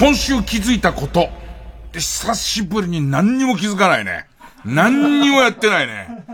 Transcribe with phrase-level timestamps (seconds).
[0.00, 1.28] 今週気づいたこと。
[1.92, 4.29] 久しぶりに何にも気づかないね。
[4.64, 6.24] 何にもやってないね。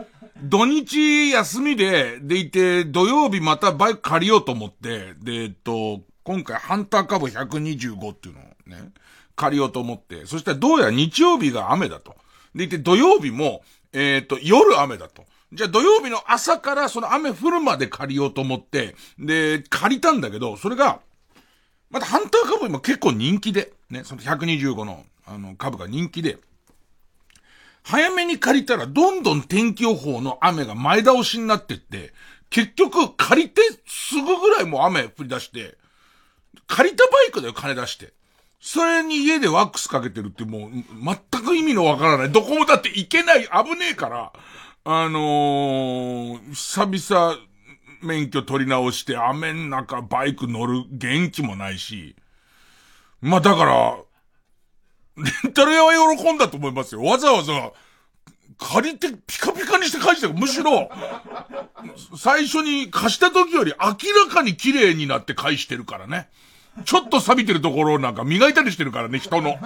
[0.43, 8.91] 土日休みで、でいて、土曜日またバイク借りようと思って、で、えっと、今回ハンター株125っていうのをね、
[9.35, 12.15] 借りようと思って、そしたらどうやら日曜日が雨だと。
[12.55, 13.63] でいて、土曜日も、
[13.93, 15.25] えー、っと、夜雨だと。
[15.53, 21.01] じゃあ土曜日の朝からその雨降るまで借りようと思って、で、借りたんだけど、それが、
[21.91, 26.39] またハンター株今結構人気で、ね、その125の、あの、株が人気で、
[27.89, 32.13] 早めに借りたらどんどん天気予報の雨が前倒しになってって、
[32.51, 35.79] 結局借りてすぐぐらいもう雨降り出して、
[36.67, 38.13] 借りたバイクだよ、金出して。
[38.61, 40.71] それに家でワックスかけてるってもう、
[41.31, 42.33] 全く意味のわからない。
[42.33, 44.33] どこもだって行けない、危ねえから、
[44.83, 47.37] あのー、久々、
[48.03, 52.17] 免許取り直して雨ん中バイク乗る元気もないし、
[53.21, 53.97] まあだから、
[55.17, 57.03] レンタル屋は喜んだと思いますよ。
[57.03, 57.73] わざわざ、
[58.59, 60.91] 借りてピカピカにして返してむしろ、
[62.17, 63.87] 最初に貸した時より明
[64.27, 66.29] らかに綺麗になって返してるからね。
[66.85, 69.57] ちょっと錆びてるところなんか磨いたりしてるからね、人の。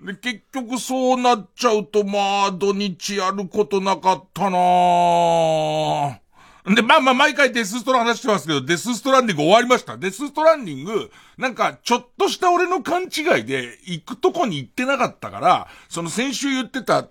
[0.00, 6.23] で、結局そうなっちゃうと、まあ、土日やることなかったなぁ。
[6.66, 9.98] で、まあまあ、毎回デスストラ話してますけど、デスストランディング終わりました。
[9.98, 17.06] デスストランディング、なんか、ちょっとした俺の勘違いで、行くとこに行ってなかったから、その先週言ってた、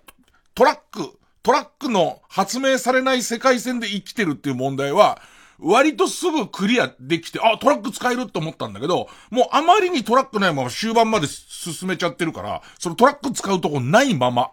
[0.56, 5.22] トラック、トラックの発明されない世界線で生きてるっていう問題は、
[5.60, 14.50] 割とすぐクリアできて、あ、トラック使えるって思ったんだけど、もうあまりにトラックないまま終盤まで進めちゃってるから、そのトラック使うとこないまま、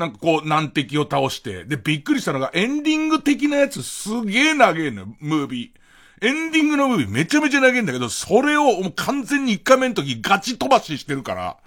[0.00, 6.26] なんかこう、難敵を倒して、で、びっくりしたのが、エンディング的なやつすげえ長えのよ、ムービー。
[6.26, 11.58] エンディングのムービーめちゃめちゃ長えんだけど、それをもう完全に1回目の時ガチ飛ばししてるから、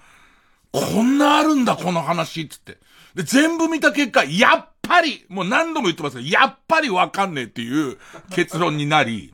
[0.72, 2.78] こんなあるんだ、この話、つって。
[3.14, 7.98] で、全部見た結果、やっぱり、もう何度も言ってますけど、やっぱりわかんねえっていう
[8.30, 9.32] 結論になり、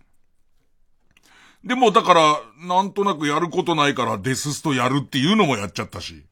[1.65, 6.25] でもだから、なんとなくやることないからデスストやるっていうのもやっちゃったし。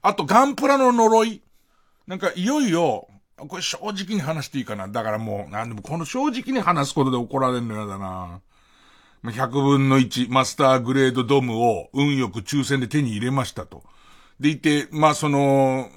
[0.00, 1.42] あと、ガンプラの呪い。
[2.06, 4.88] なんか、いよいよ、これ正直に話していいかな。
[4.88, 8.40] だからもう、なんでもこの正直に話すことで怒られるのやだな。
[9.24, 13.84] 100分の1、マスターグレードドムを運よく抽選で手に入れましたと。
[14.40, 15.88] でいて、まあその、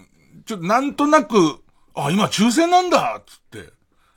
[0.45, 1.59] ちょっとなんとなく、
[1.95, 3.73] あ、今抽選なんだつって。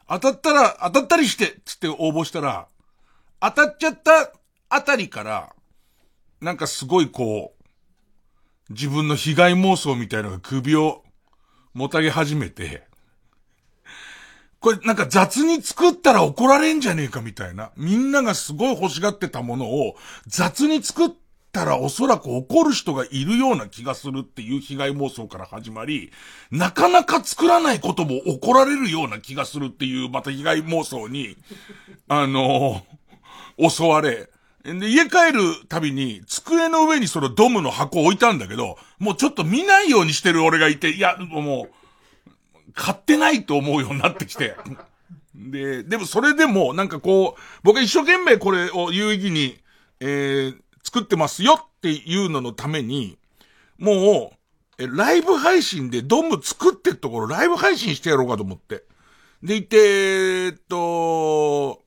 [0.09, 2.69] 当たったら、当たったりしてつって応募したら、
[3.41, 4.32] 当たっちゃった
[4.69, 5.55] あたりから、
[6.41, 11.03] なんかすごいこう、自分の被害妄想みたいなのが首を
[11.78, 12.83] もたげ始めて、
[14.59, 17.71] これなんか雑に作ったら怒られんじゃねえかみたいな。
[17.77, 19.94] みんながすごい欲しがってたものを
[20.27, 21.11] 雑に作っ
[21.53, 26.11] たらおそらく怒る人がいるような気がするっていう被害妄想から始まり、
[26.50, 31.37] なかなか作らないことも怒られるような気がするっていうまた被害妄想に、
[32.09, 32.83] あの、
[33.56, 34.28] 襲われ、
[34.65, 44.57] で、家帰るたびに、机の上にそのドムの箱を置いたんだけど、もうちょっと見ないようにしてる俺がいて、いや、もう、買ってないと思うようになってきて。
[45.35, 49.59] で、でもそれでも、なんかこう、僕は一生懸命これを有意義に、
[50.01, 53.17] えー、作ってますよっていうののために、
[53.79, 54.33] も
[54.79, 58.85] う、え、ライブ配信でドム作ってるところ、ライブ配信してやろうかと思って。
[59.43, 61.83] でいて、えっと、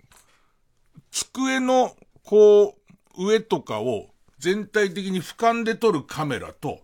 [1.12, 1.96] 机の
[2.32, 2.78] こ
[3.18, 4.08] う、上とかを
[4.40, 6.80] 全体的に俯瞰で撮るカメラと、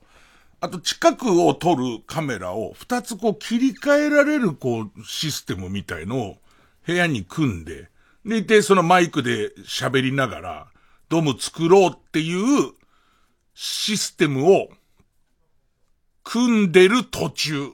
[0.59, 6.37] あと近くを撮るカメラを二つこう切り替えられるこうシステムみたいのを
[6.85, 7.87] 部屋に組んで、
[8.25, 10.67] でいてそのマイクで喋りながら
[11.07, 12.73] ドム作ろうっていう
[13.53, 14.67] システムを
[16.25, 17.69] 組んでる途中。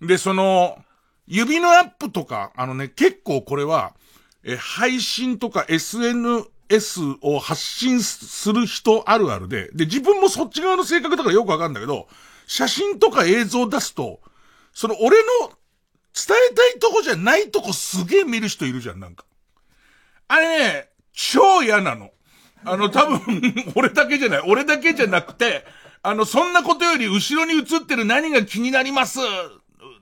[0.00, 0.84] で、その、
[1.28, 3.94] 指のアップとか、あのね、結構これは、
[4.42, 12.08] え、配信とか SN、S を発信する人あるあるで、で、自分もそっち側の性格とかよくわかるんだけど、
[12.46, 14.20] 写真とか映像を出すと、
[14.72, 15.50] その俺の
[16.14, 19.24] 伝えたいとこじゃないとこすげえ見る人いるじゃん、なんか。
[20.28, 22.10] あれね、超嫌なの。
[22.64, 23.20] あの、多分、
[23.74, 24.42] 俺だけじゃない。
[24.46, 25.64] 俺だけじゃなくて、
[26.02, 29.18] あの、そんなことより後ろに映ってる何が気になります？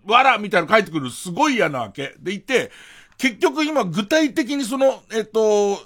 [0.05, 2.14] わらみたいなの書いてくるすごい嫌なわけ。
[2.19, 2.70] でいて、
[3.19, 5.78] 結局今具体的にその、えっと、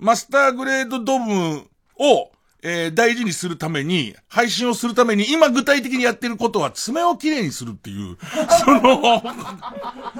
[0.00, 1.62] マスターグレードドム
[1.98, 2.30] を、
[2.62, 8.16] えー、大事にするために、配信をするために、今具体的にやってることは爪をきれいにするっていう、
[8.64, 9.22] その、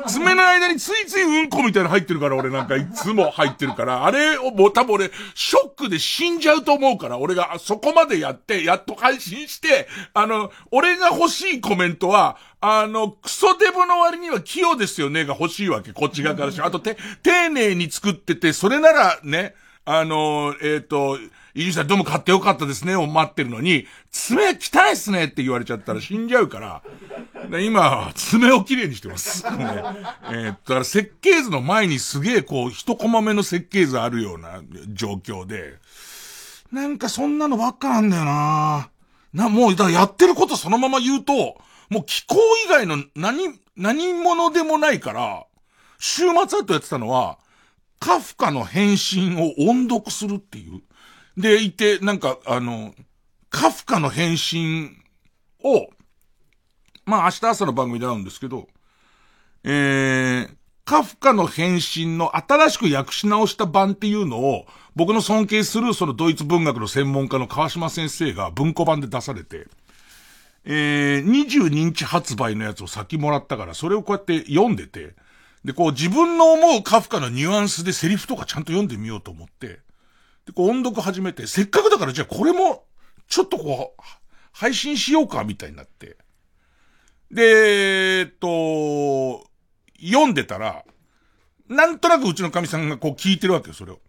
[0.07, 19.55] 爪の間についついうんこみたいなの入ってるから、俺なんかいつも入ってるから、あれをもう多分俺、ショックで死んじゃうと思うから、俺がそこまでやって、やっと配信して、あの、俺が欲しいコメントは、あの、クソデブの割には器用ですよねが欲しいわけ、こっち側からしあとて、丁寧に作ってて、それならね、
[19.85, 21.19] あの、えっ、ー、と、
[21.55, 26.83] イリさんどうも買ってよかったですねを待ってるのに、爪汚いっすねって言われちゃったら死んじゃうから、
[27.61, 29.45] 今、爪をきれいにしてます。
[29.47, 34.63] えー、だから設計図の前にすげえこう、一コマ目の設計図あるような
[34.93, 35.79] 状況で、
[36.71, 38.91] なんかそんなのばっかなんだよな
[39.33, 41.57] な、もう、だやってることそのまま言うと、
[41.89, 42.37] もう気候
[42.67, 45.47] 以外の何、何者でもないから、
[45.99, 47.39] 週末後やってたのは、
[48.01, 50.83] カフカの返信を音読するっていう。
[51.41, 52.95] で、いて、なんか、あの、
[53.51, 54.97] カフカの返信
[55.63, 55.89] を、
[57.05, 58.69] まあ明日朝の番組で会うんですけど、
[59.65, 60.51] えー、
[60.85, 69.67] カフカの返信の新しく訳し直した版っていうのを、僕の尊敬するそのドイツ文学の専門家の川島先生が文庫版で出されて、
[70.65, 75.15] えー、22日発売のやつを先もらったから、それをこうやって読んでて、
[75.65, 79.81] で、こう自分の思うカフカのニュアンスでセリフとかちゃんと読んでみようと思って、
[80.47, 82.85] で、こう音読始めて、せっかくだからじゃあこれも、
[83.29, 84.03] ちょっとこう、
[84.53, 86.17] 配信しようか、みたいになって。
[87.31, 89.47] で、えっと、
[90.03, 90.85] 読んでたら、
[91.69, 94.01] なんとなくうちの神さんがこう聞いてるわけよ、それを。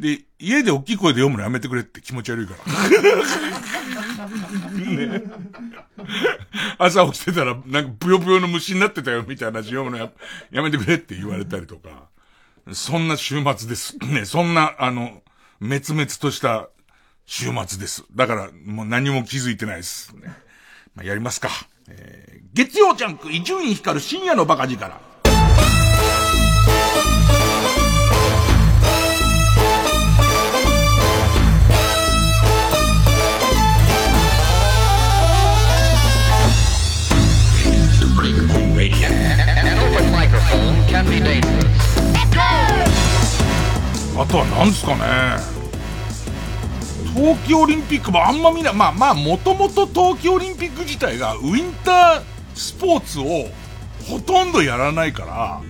[0.00, 2.88] で、家で大きい声で読むのやめてくれって気持ち悪いから。
[4.78, 5.22] ね。
[6.78, 10.10] 朝起きてたら、なんかブヨブヨの虫になってたよみたいな話読むのや
[10.50, 12.08] やめてくれって言われたりとか。
[12.72, 13.98] そんな週末です。
[13.98, 15.22] ね、そんな、あの、
[15.60, 16.70] 滅々とした
[17.26, 18.04] 週末です。
[18.14, 20.16] だから、もう何も気づいてないです。
[20.16, 20.28] ね、
[20.94, 21.50] まあ、やりますか。
[21.88, 25.09] えー、月曜ジャンク、伊集院光る深夜のバカ力。
[44.60, 45.60] あとは何ですかね
[47.14, 48.74] 冬季オリンピックもあんま見ない。
[48.74, 52.22] まあまあ、もともと冬季オリンピック自体がウィンター
[52.54, 53.48] スポーツを
[54.08, 55.60] ほとんどやらないから、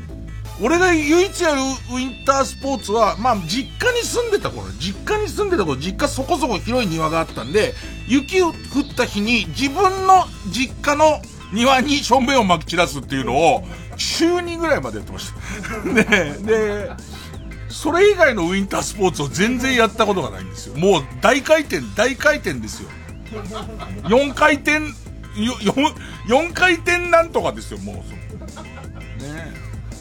[0.62, 7.72] 俺が唯一やるウィンタースポーツは、まあ、実家に住んでた頃、実家に住んでた頃、実家そこそこ広い庭があったんで、
[8.06, 11.22] 雪を降った日に自分の実家の
[11.52, 13.64] 庭にしょんべんを撒き散らすっていうのを、
[13.96, 15.32] 週2ぐらいまでやってまし
[15.72, 15.88] た。
[15.88, 16.04] ね
[16.44, 16.90] で、
[17.70, 20.76] それ以外のウィンタースポーツを全然やったことがないんですよ。
[20.76, 22.88] もう大回転、大回転ですよ。
[24.04, 24.92] 4回転、4,
[26.26, 27.96] 4回転なんとかですよ、もう。
[27.96, 29.52] ね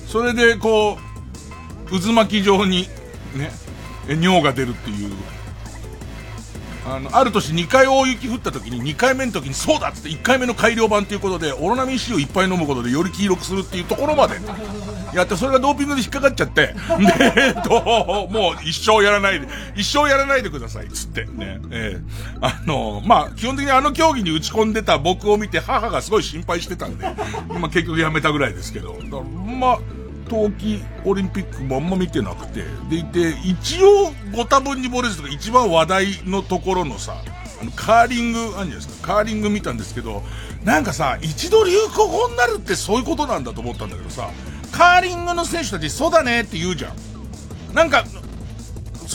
[0.08, 0.98] それで、こ
[1.92, 2.90] う、渦巻き状に、
[3.36, 3.52] ね、
[4.08, 5.14] 尿が出るっていう。
[6.90, 14.36] あの、ある年2回大雪降った時に2回目の時にそうだっつって1回目の改良版ということで、オロナミン C をいっぱい飲むことでより黄色くするっていうところまで
[15.14, 16.74] やって、それがドーピングで引っかかっちゃって、で、
[17.36, 21.60] えっと、もう一生やらないで、一生やらないでください、つってね。
[21.72, 22.02] えー、
[22.42, 27.06] あの、まあ、基本的にあの競技に打ち込んでた僕を見て母がすごい心配してたんで、
[27.50, 29.80] 今結局やめたぐらいですけど、まあ、
[30.30, 37.16] 冬季オリンピックもあんま見てなくて、でいて、一応ご多分に漏れずとか一番話題のところのさ、
[37.62, 40.24] あの、カーリング、あるじゃないですか、カーリング見たんですけど、
[40.64, 44.30] なんかさ、一度流行語になるってそういうことなんだと思ったんだけどさ、
[44.72, 47.74] カーリングの選手たち、そうだねって言うじゃん。
[47.74, 48.06] なんか、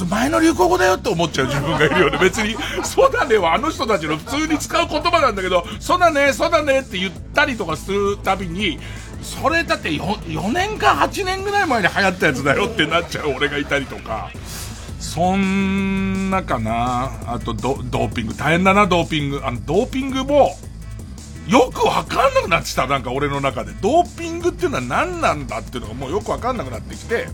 [0.02, 2.18] 前の流行語だよって思っちゃう自分がいるよね。
[2.18, 8.80] 別に、そうだねはあの人たちの普通に使う言葉なんだけど、そうだね、そうだねって言ったりとかするたびに、
[9.25, 10.00] それだって 4,
[10.40, 14.31] 4年か8年ぐらい前に流行ったやつだよってなっちゃう俺がいたりとか。
[15.00, 17.11] そんなかな。
[17.26, 18.35] あとド、ドーピング。
[18.35, 19.40] 大変だな、ドーピング。
[19.45, 20.57] あの、ドーピングも、
[21.47, 23.73] よくわかんなくなってきた、なんか俺の中で。
[23.81, 27.28] ドーピングっていうのは何なんだっていうのがもうよくわかんなくなってきて。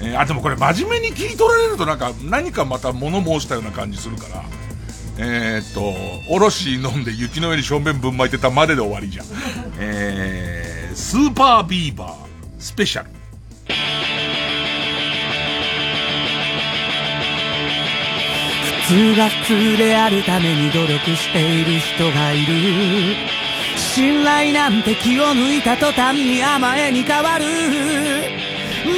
[0.00, 4.44] えー、あ、でもこれ真面目に聞い取られるとなんか何かまた物申したような感じするから。
[5.18, 5.94] えー、っと、
[6.32, 9.26] おろし飲んで雪の上にしょんべんぶん巻いてたまでで終わりじゃん。
[9.78, 12.16] えー、スーパービーバー
[12.58, 13.10] スペシャル。
[18.82, 23.14] 普通が普通であるために努力している人がいる
[23.76, 27.44] 信頼なんて気を抜いた途端に甘えに変わる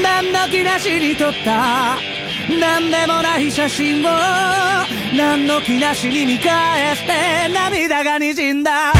[0.02, 2.13] 何の気なしに撮った
[2.48, 4.08] 何でもない写真を
[5.16, 8.92] 何の気なしに見返して涙が滲んだ。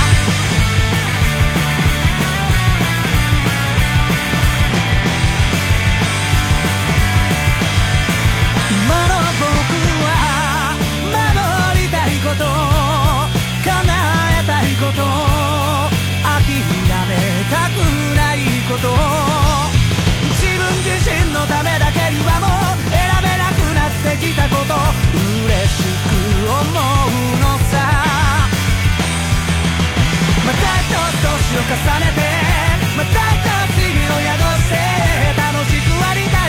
[24.04, 24.75] くなってきたこと
[25.46, 26.12] 嬉しく
[26.44, 26.73] 思う
[27.40, 27.75] のさ。
[30.44, 32.20] またちょっと年を重ねて
[32.96, 34.73] また一つ日々を宿して
[35.40, 36.43] 楽しくありたい。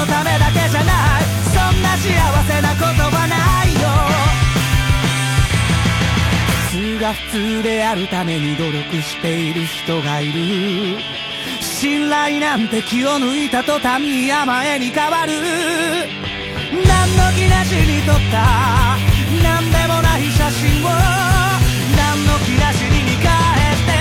[0.00, 1.24] のためだけじゃない。
[1.52, 2.08] そんな幸
[2.48, 3.80] せなことはないよ。
[6.70, 10.98] 普通が普通であるために努力している人がいる。
[11.60, 15.32] 信頼なんて気を抜いた途端に甘えに変わる。
[16.72, 18.96] 何の気なしに撮った。
[19.42, 20.88] 何でもない写真を。
[21.96, 23.28] 何の気なしに見返
[23.76, 23.92] して。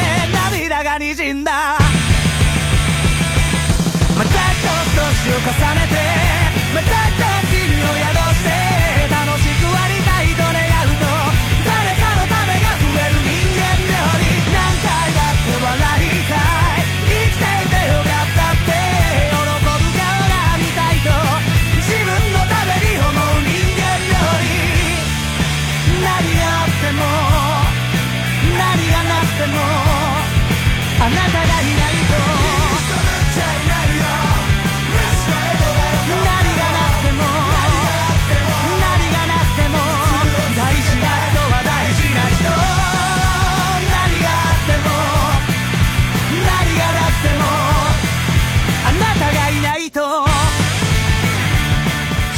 [0.52, 1.79] 涙が滲んだ。
[5.30, 5.96] を重ねて
[6.74, 7.09] また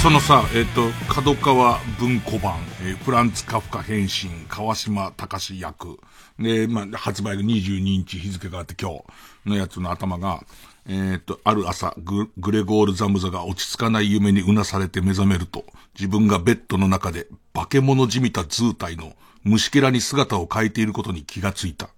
[0.01, 5.99] そのさ、えっ、と、角川文庫版、えーフランツ・カフカ変身、川島隆役。
[6.39, 9.03] で、まあ、発売が22日日付があって今
[9.45, 10.43] 日のやつの頭が、
[10.87, 21.89] えっ、と、ある朝グ、グレゴール・ザムザが落ち着かない夢にうなされて目覚めると、自分がベッドの中で化け物じみた図体の虫けらに姿を変えていることに気がついた。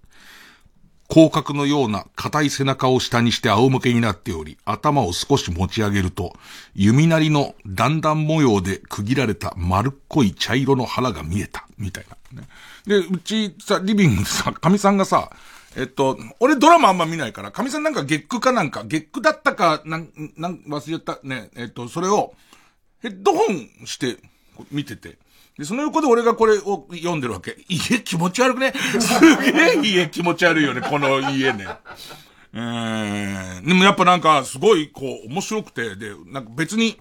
[1.10, 6.34] 広角のような硬い背中を下にして仰向けになっており、頭を少し持ち上げると、
[6.74, 12.48] 弓なりの段々模様で区切られた丸っこい茶色の腹が見えた、みたいな、ね。
[12.86, 15.30] で、うちさ、リビングでさ、神さんがさ、
[15.76, 22.34] えっと、俺ドラマあんま見ないから、神さんなんか月9かなんか、月9だったか、なん、なん、忘れちゃった、ね、えっと、それを、
[23.02, 24.16] ヘッドホンして、
[24.70, 25.18] 見てて。
[25.58, 27.56] で、その横で俺がこれを読んでるわけ。
[27.68, 28.72] 家気持ち悪くね？
[28.98, 29.20] す
[29.52, 31.66] げえ家気持ち悪いよね、この家ね。
[32.52, 36.96] えー、でもやっぱなんか、すごい、こう、面白くて、で、なんか別に、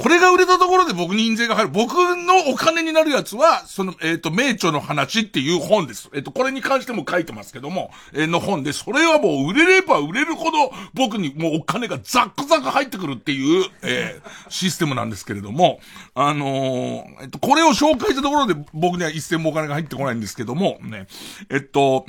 [0.00, 1.70] これが売れたところで僕に印税が入る。
[1.70, 6.08] 僕のお金になるやつは、その、えっ、と、名著の話っていう本です。
[6.14, 15.80] えっ、と、これに関しても書いてますけども、えーの本で、それはもう売れれば売れるほど、僕にもうお金がザックザク入ってくるっていう、えシステムなんですけれども、
[16.14, 21.08] あのえっと、これを紹介したところで僕には一銭もお金が入ってこないんですけども、ね、
[21.50, 22.06] えっと、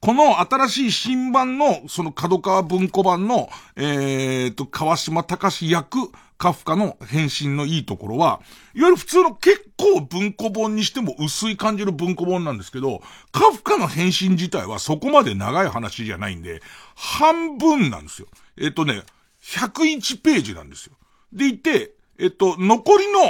[0.00, 8.40] この新しい新版の、その角川文庫版の、えー、と、川島隆役、カフカの変身のいいところは、
[8.74, 16.62] いわゆる普通の結構文庫本にしても薄い感じの文庫本なんですけど、カフカの変身自体はそこまで長い話じゃないんで、
[16.96, 18.28] 半分なんですよ。
[18.56, 19.02] えっ、とね、
[19.42, 20.94] 101ページなんですよ。
[21.30, 23.20] でいて、えっ、と、残りの、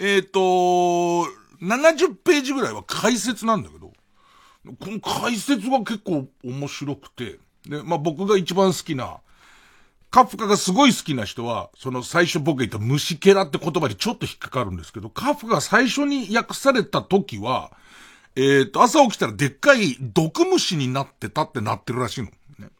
[0.00, 0.40] えっ、と、
[1.62, 3.92] 70ページぐらいは解説なんだけど、
[4.80, 9.18] この解説が結構面白くて、で、まあ、僕が一番好きな、
[10.16, 17.70] カフカがすごい好きな人は、その最初僕が言った虫けらって言葉にちょっと引っかかるんですけど、カフカが最初に訳された時は、
[18.34, 22.28] えっ、と、朝起きたらでっかい毒虫になってたってなってるらしいの。
[22.58, 22.70] ね。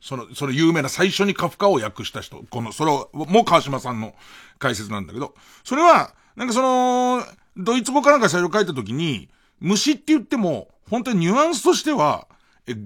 [0.00, 4.14] その、その有名な最初にカフカを訳した人、この、それを、もう川島さんの
[4.58, 5.34] 解説なんだけど、
[5.64, 7.22] それは、なんかその、
[7.58, 9.28] ドイツ語かなんか最初書いた時に、
[9.60, 12.26] 虫って言っても、本当にニュアンスとしては、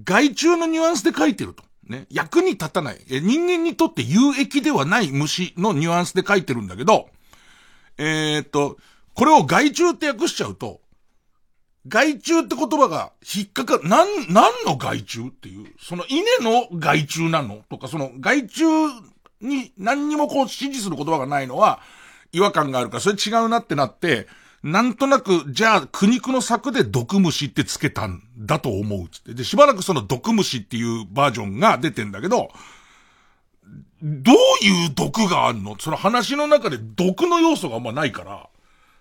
[0.02, 1.69] 害虫のニュアンスで書いてると。
[1.90, 2.06] ね。
[2.11, 2.99] 役に立たない。
[3.09, 7.11] 人間にとって有益ではない虫のニュアンスで書いてるんだけど、
[7.99, 8.78] えー、っと、
[9.12, 10.80] これを害虫って訳しちゃうと、
[11.87, 17.64] 害虫って言葉が引っかかる、なん、何の害虫っていう、その稲の害虫なの？
[17.68, 18.64] とか、その害虫
[19.40, 21.80] に何にもこう指示する言葉がないのは
[22.32, 24.28] 違和感があるから、それ違うなってなって、
[24.62, 29.34] なんとなく、じゃあ、苦肉の策で毒虫ってつけたんだと思うつって。
[29.34, 32.50] で、しばらくその毒虫っていうバージョンが出てんだけど、
[34.02, 35.78] どういう毒があんの？
[35.78, 38.48] その話の中で毒の要素があんまないから、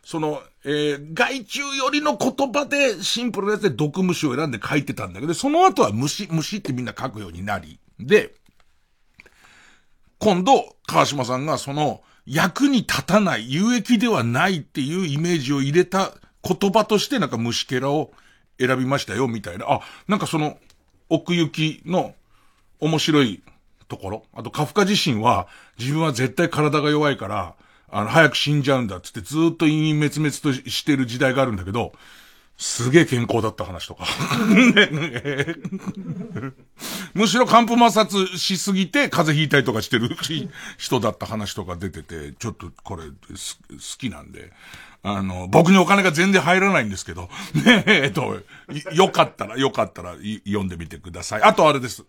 [0.04, 8.34] その、えー、害虫よりの言葉でシンプルなやつで毒虫を選んで書いてたんだけど、その後は虫、虫ってみんな書くようになり、で、
[10.20, 18.12] 今度、川島さんがその、役に立たない、有益ではないっていうイメージを入れた言葉としてなんか虫けらを
[18.60, 19.66] 選びましたよ、みたいな。
[19.68, 20.60] あ、なんかその、
[21.10, 22.14] 奥行きの
[22.80, 23.42] 面白い
[23.88, 24.24] ところ。
[24.34, 25.48] あと、カフカ自身は、
[25.80, 27.56] 自分は絶対体が弱いから、
[27.92, 31.94] あの、早く死んじゃうんだっつってずっと陰滅滅としてる時代があるんだけど、
[32.60, 34.04] すげえ健康だった話とか。
[37.16, 40.10] むしろ寒風摩擦しすぎて風邪ひいたりとかしてる
[40.78, 43.14] 人だった話とか出てて、ちょっとこれ好
[43.98, 44.52] きなんで。
[45.04, 48.42] あの、僕にお金が全然入らないんですけど、ねえ、えっと、
[48.92, 51.42] よかったら、よかったら読んでみてください。
[51.44, 52.04] あとあれです。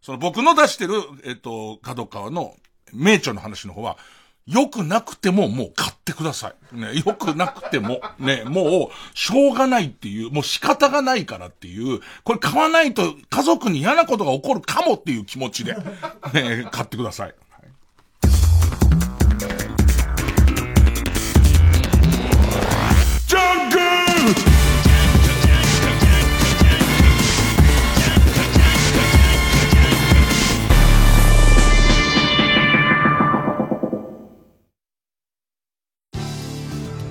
[0.00, 2.54] その僕の出してる、えっと、角川の
[2.92, 3.98] 名著の話の方は、
[4.46, 6.76] 良くなくてももう買ってください。
[6.76, 15.74] ね、良くなくても、ね、もう、しょうがないっていう、もう仕方がないからっていう、これ買わないと家族に嫌なことが起こるかもっていう気持ちで、
[16.32, 17.34] ね、買ってください。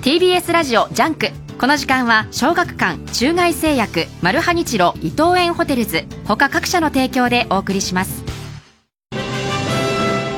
[0.06, 1.30] TBS ラジオジャンク。
[1.58, 6.04] この時間は小学館中外製薬マルハニチロ伊藤園ホテルズ。
[6.28, 8.22] 他各社の提供でお送りします。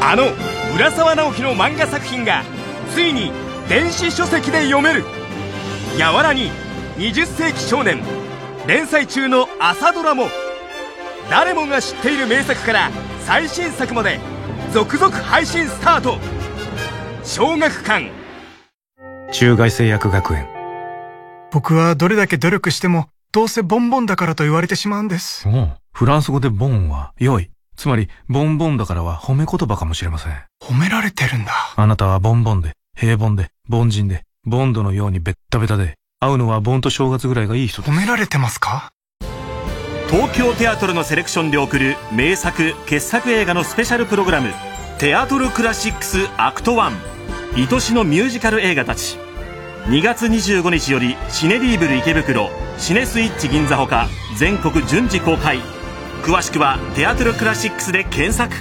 [0.01, 0.23] あの
[0.75, 2.45] 浦沢直樹の漫画作品が
[2.95, 3.31] ついに
[3.69, 5.05] 電子書籍で読める
[6.01, 6.51] 「やわらに
[6.97, 8.01] 20世紀少年」
[8.67, 10.31] 連載中の朝ドラも
[11.29, 12.91] 誰もが知っている名作から
[13.27, 14.19] 最新作まで
[14.73, 16.17] 続々配信スタート。
[17.23, 18.11] 小学館
[19.33, 20.49] 中外製薬学園。
[21.51, 25.49] 僕はどれだけ努力してもどうせボンボンだからと言われてしまうんです。
[25.49, 27.51] おうフランス語でボンは良い。
[27.77, 30.33] つまりボンボンだからは褒め言葉かもしれません。
[30.63, 31.53] 褒められてるんだ。
[31.77, 37.91] あなたはボンボンで平凡で凡人でボンドのようにベッタベタで会うのは盆と正月ぐらいがいい人です。
[37.93, 38.91] 褒められてますか？
[40.11, 44.53] 東京テアトルのセレクションで送る名作傑作映画のスペシャルプログラム
[44.99, 47.18] 「テアトルクラシックスアクト1」
[47.57, 49.19] 愛しのミュージカル映画たち。
[49.87, 54.07] 2月25日よりシネ・リーブル池袋シネスイッチ銀座ほか
[54.37, 55.61] 全国順次公開。
[56.23, 58.55] 詳しくは「テアトルクラシックス」で検索。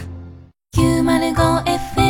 [0.76, 2.07] 905FM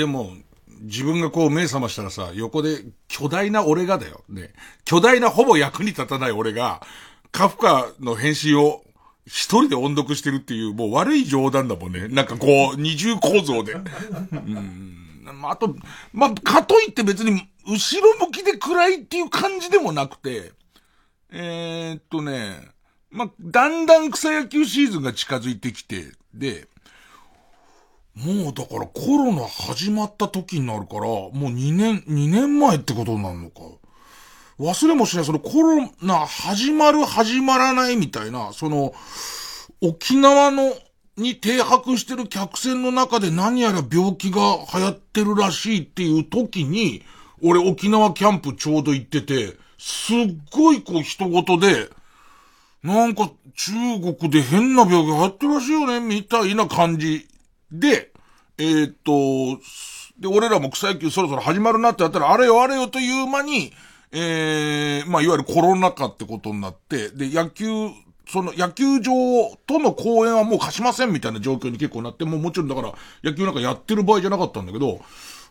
[0.00, 0.32] でも、
[0.80, 4.24] 自分がこう目覚ましたらさ、横で巨大な俺がだよ。
[4.30, 4.54] ね。
[4.86, 6.80] 巨大なほぼ役に立たない俺が、
[7.32, 8.82] カフカの返信を
[9.26, 12.08] 一人で音読してるっていう、もう悪い冗談だもんね。
[12.08, 13.74] なんかこう、二重構造で。
[13.74, 15.22] うん。
[15.34, 15.76] まあと、
[16.14, 20.52] まあ、かといって別に、後ろ向きで暗いっていう感じでもなくて、
[21.30, 22.56] えー、っとね、
[23.10, 26.68] まあ、だんだん草野球シーズンが近づいてきて、で、
[28.24, 33.60] もうだからコロナ始まった時になるから、もう2年、2年前ってことになるのか。
[34.58, 38.92] 忘れもしない、そのコロナ始まる始まらないみたいな、その、
[39.80, 40.74] 沖縄の
[41.16, 47.02] に停泊してる客船の中で何やら病気が流行ってるらしいっていう時に、
[47.42, 51.88] 俺沖縄キャンプちょうど行ってて、すっごいこう人事で、
[52.82, 53.72] なんか中
[54.14, 57.26] 国で変な病気流行ってるらしいよね、みたいな感じ
[57.72, 58.09] で、
[58.60, 59.62] えー、っと、
[60.20, 63.72] で、俺らも草野球そろそろ始まるなってやったら、あれよあれよという間に、
[64.12, 67.66] えー、まあ、いわゆるコロナ禍ってことになって、で、野球、
[68.28, 69.12] その野球場
[69.66, 72.92] との公演はもう貸しませんみたいな状況に結構なって、もうもちろんだから
[73.24, 75.00] 野球なんかやってる場合じゃなかったんだけど、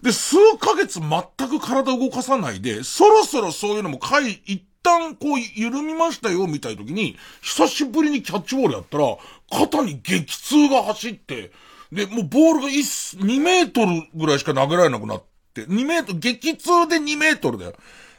[0.04, 9.18] で、数ヶ月全く体動かさないで、そろそろそういうのも回、一旦こう緩みましたよみたいな時に、久しぶりにキャッチボールやったら、
[9.52, 11.52] 肩に激痛が走って、
[11.92, 15.24] で、もうボールが2メートルぐらいしか投げられなくなっ
[15.54, 17.74] て、2メートル、激痛で2メートルだよ。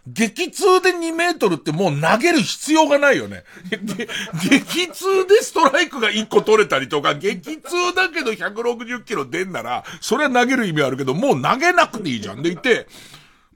[0.07, 3.45] 激痛で2メートルってもう投げる必要がないよね。
[3.71, 12.43] 激痛でストライクが1個取れたりとか、激痛だけど160キロ出んなら、それは投げる意味あるけど、もう投げなくていいじゃん。
[12.43, 12.87] でいて、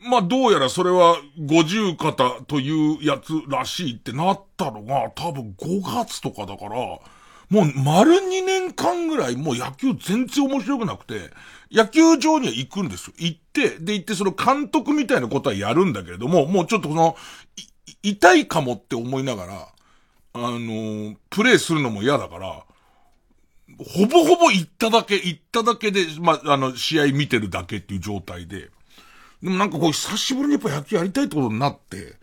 [0.00, 6.98] まあどうやらそれは50肩というやつらしいってなったのが、多分5月とかだから、
[7.54, 11.30] もう丸2年間ぐらいもう野球全然面白くなくて、
[11.70, 13.14] 野球場には行くんですよ。
[13.16, 17.16] 行って、で行ってその監督みたいなことはやるんだけれども、もうちょっとこの、
[18.02, 19.68] 痛いかもって思いながら、
[20.32, 22.64] あのー、プレイするのも嫌だから、
[23.78, 28.70] ほぼほぼ行っただけ、行っただけで、ま、あの、試合見てるだけっていう状態で。
[29.42, 32.16] でもなんかこう、久しぶりにやっぱ野球やりたいってことになって、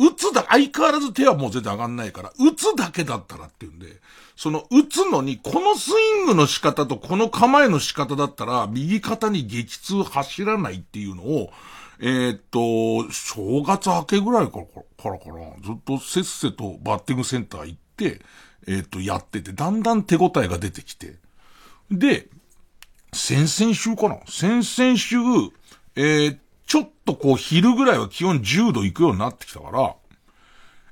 [0.00, 3.86] 打つだ、相変わらず手はもう全然上がんないから、打つだけだったらっていうんで、
[4.34, 11.52] その打つのに、このスイングの仕方とこの構えの仕方だったら、右肩に激痛走らないっていうのを、
[12.00, 18.22] えー、っと、正月明けぐらいからからかな、ずっとせっせとバッティングセンター行って、
[18.66, 21.16] えー、っと、やってて、だんだん手応えが出てきて。
[21.90, 22.28] で、
[23.12, 25.16] 先々週かな先々週、
[25.96, 26.38] えー、
[26.70, 29.96] ちょっとこう昼ぐらいは気温10度行くようになってきたから、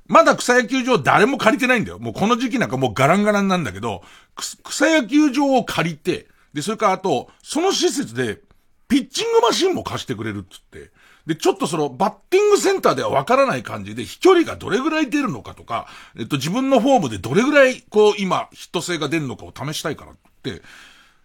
[0.07, 1.99] まだ草野球場誰も借りてないんだよ。
[1.99, 4.03] もうこの時期なんかもうガランガランなんだけど、
[4.35, 8.41] 草野球場を借りて、で、それからあと、その施設で、
[8.89, 10.91] ピッチングマシンも貸してくれるっつって。
[11.25, 15.87] で、ちょっとその、バッティングセンターではわからない感じで、飛距離がどれぐらい出るのかとか、
[16.17, 20.61] えっと、自分のフォームでどれぐらい、こう、今、ヒット性が出るのかを試したいからって、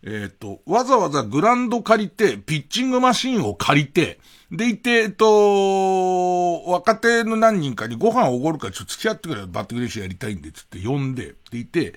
[0.07, 4.19] えっと、わざわざグランド借りて、ピッチングマシンを借りて、
[4.53, 11.95] でいて、えっと、若手の何人かにご飯おごるからちょっと付き合ってくれよ、バッティング練習やりたいんで、つって呼んで、でいて、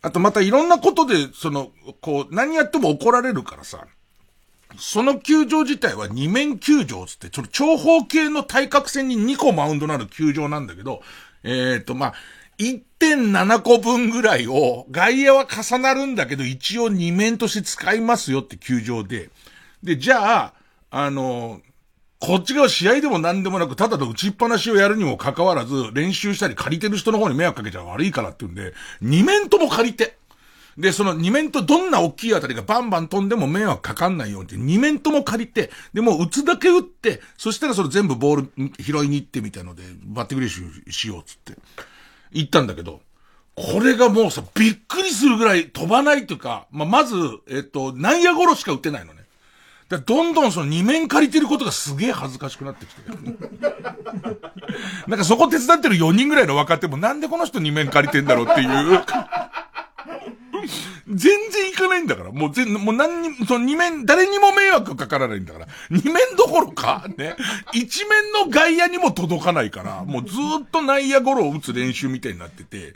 [0.00, 3.84] あとまたいろんなことで、その、こう、何やっても怒られるからさ、
[4.78, 11.02] その球場自体は二面球場つって、ちょっと長方形の対角線に2個マウンドのある球場なんだけど、
[11.42, 12.14] えっ、ー、と、まあ、
[12.58, 19.30] 1.7個分ぐらいを、外野は重なるんだけど、一応二面として使いますよって球場で。
[19.82, 20.54] で、じゃあ、
[20.90, 21.60] あの、
[22.20, 30.16] こっち側試合でも何でもなく、ただの打ちっぱなしをやるにもかかわらず、練習したり借りてる人の方に迷惑かけちゃ悪いからって言うんで、二面とも借りて。
[30.78, 41.52] で、その二面とどんな大きい当たりがバンバン飛んでも迷惑かかんないように二面とも借りて、でも打つだけ打って、そしたらそれ全部ボール拾いに行ってみたいので、バッティング練習しようっつって。
[42.34, 43.00] 行ったんだけど、
[43.56, 47.16] これがもうさ、びっくりするぐらい飛ばないというか、まあ、まず、
[47.48, 49.22] えっと、内野ゴロしか打てないのね。
[49.88, 53.02] だどんどんその二面借りてることがすげえ恥ずかしくなってきて。
[55.06, 58.68] なんかそこ手伝ってる4人ぐらいの若手もなんでこの人二面借りてんだろうっていう。
[61.08, 62.32] 全然行かないんだから。
[62.32, 65.66] もう全、もう何に、その二面、誰にも迷惑かからないんだから。
[65.90, 67.36] 二面どころか、ね。
[67.72, 72.94] 一面の外野にも届かないから、もうずっと内野ゴロを打つ練習みたいになってて、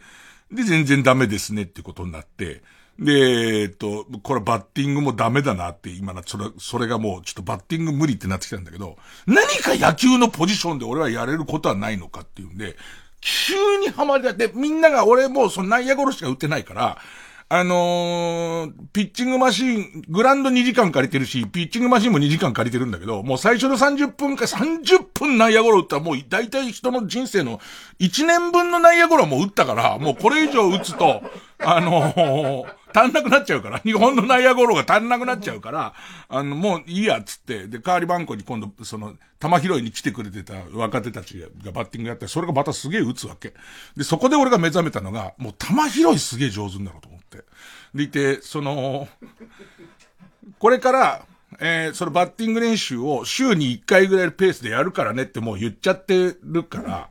[0.51, 2.63] で、全然ダメですねってことになって、
[2.99, 3.13] で、
[3.63, 12.77] えっと、これバッティングもダメだなって、今な、それ、それがもうちょっとバッティング無理ってなってきたんだけど、何か野球のポジションで俺はやれることはないのかっていうんで、
[13.21, 16.99] 急にハマりだって、みんなが俺もうその内野ゴロしか打ってないから、
[17.51, 27.59] あのー、ピッチングマシン、グランド2時間借りてるし、ピッチングマシンも2時間借りてるんだけど、もう最初の30分か30分内野ゴロ打ったらもう大体人の人生の
[28.01, 31.23] 1年分の内野ゴロも打ったから、もうこれ以上打つと、
[31.61, 35.95] あのー、足んなくなっちゃうから、日本の内野ゴロが足んなくなっちゃうから、
[36.29, 43.55] あの、もういいやつって、で、代わり番号に今度、その、玉拾いに来てくれてた若手たちがバッティングやって、それがまたすげえ打つわけ。
[43.97, 47.18] で、そこで俺が目覚めたのが、もう玉拾いすげえ上手になろうと思って。
[47.94, 49.09] でいて、その、
[50.59, 51.27] これから、
[51.61, 57.11] えー、そのバッティング練習を週に1回ぐらいのペースでやるからねってもう言っちゃってるから、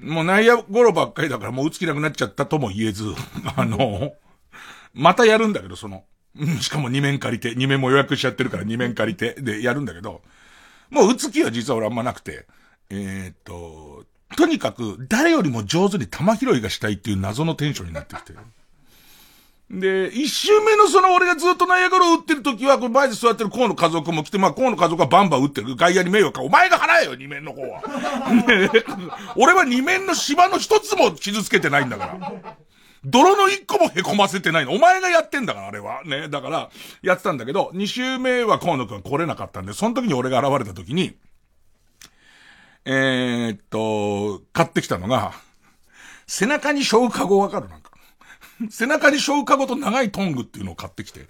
[0.00, 3.04] もう内野ゴロばっかりだからもう打つ気なくなっちゃったとも言えず、
[3.56, 4.14] あの、
[4.94, 6.04] またやるんだけど、その、
[6.60, 10.22] しかも2面借りて、2面も予約しちゃってるから2面借りて、で、やるんだけど、
[10.90, 12.46] もう打つ気は実は俺あんまなくて、
[12.90, 14.04] えーっと、
[14.36, 18.38] とにかく誰よりも上手に球拾いがしたいっていう謎のテンションになってきてる。
[19.70, 25.76] で、一周目のその俺がずっと内野ゴロを打ってる時は、この前で座ってる河野家族も来て、まあ河野家族はバンバン打ってる。
[25.76, 26.42] 外野に迷惑か。
[26.42, 27.82] お前が払えよ、二面の方は。
[29.36, 32.56] 俺は二面の芝の一つも傷つけてないんだから。
[33.04, 34.72] 泥の一個も凹ませてないの。
[34.72, 36.02] お前がやってんだから、あれは。
[36.04, 36.28] ね。
[36.30, 36.70] だから、
[37.02, 41.14] やってたんだけど、二周目は河野くん来れなかったんで、その時に俺が現れた時に、
[42.86, 45.32] えー、っと、買ってきたのが、
[46.26, 47.87] 背中に背負うカゴわかるなんか。
[48.70, 51.26] 背中に消化ごと長いトングっていうのを買ってきて。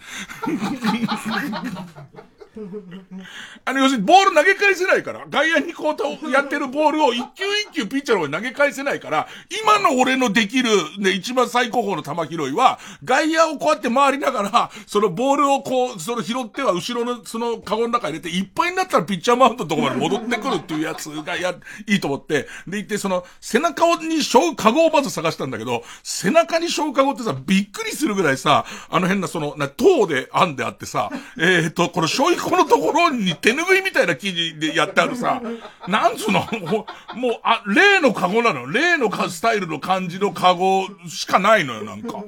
[3.65, 9.29] あの、要するにボール投げ返せないから、外野にこうやってるボールを一球一球ピッチャーの方に投げ返せないから、
[9.63, 21.55] 今の俺のできる、ね、一番最高峰の球拾いは、外野をこうやって回りながら、そのボールをこう、その拾っては後ろのそのカゴの中に入れて、いっぱいになったらピッチャーマウントのとこまで戻ってくるっていうやつがや、
[21.87, 35.43] いいと思って、で、行ってその、背中に背負うカゴをまず探したんだけど、背中に背負うカゴってさ、びっくりするぐらいさ、あの変なその、な、塔で編んであってさ、えっ、と、この背負いこのところに手拭いみたいな生地でやってあるさ、
[35.87, 36.41] なんつうの、
[37.15, 38.71] もう、あ、例のカゴなの。
[38.71, 42.25] 例のかスタイルの感じのカゴしかないのよ、なんか。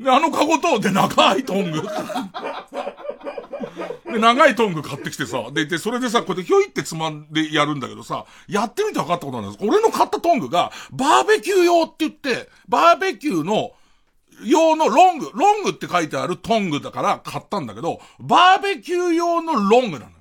[0.00, 1.82] で、あのカゴと、で、長いトング。
[4.12, 9.64] で、長いトング買ってきてさ、で、で、それでさ、こうやってひょいってつまんでやるんだけどさ、やってみて分かったことなんです。
[9.64, 13.72] 俺の買ったトングが、バーベキュー用って言って、バーベキューの、
[14.44, 20.12] 用のロング、ロングって書いてあるトングだから買ったんだけど、バーベキュー用のロングなの。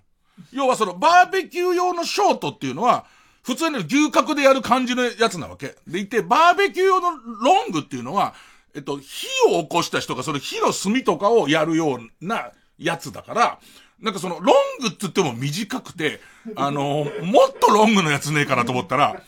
[0.52, 3.06] 要はそのバーベキュー用のショートっていうのは、
[3.44, 5.76] 普通に牛角でやる感じのやつなわけ。
[5.88, 8.34] でいて、バーベキュー用のロングっていうのは、
[8.74, 13.60] えっと、火を起こした人がその火の炭とかをやるようなやつだから、
[14.00, 16.20] なんかそのロングって言っても短くて、
[16.56, 19.22] あのもっとロングのやつねえかなと思ったら、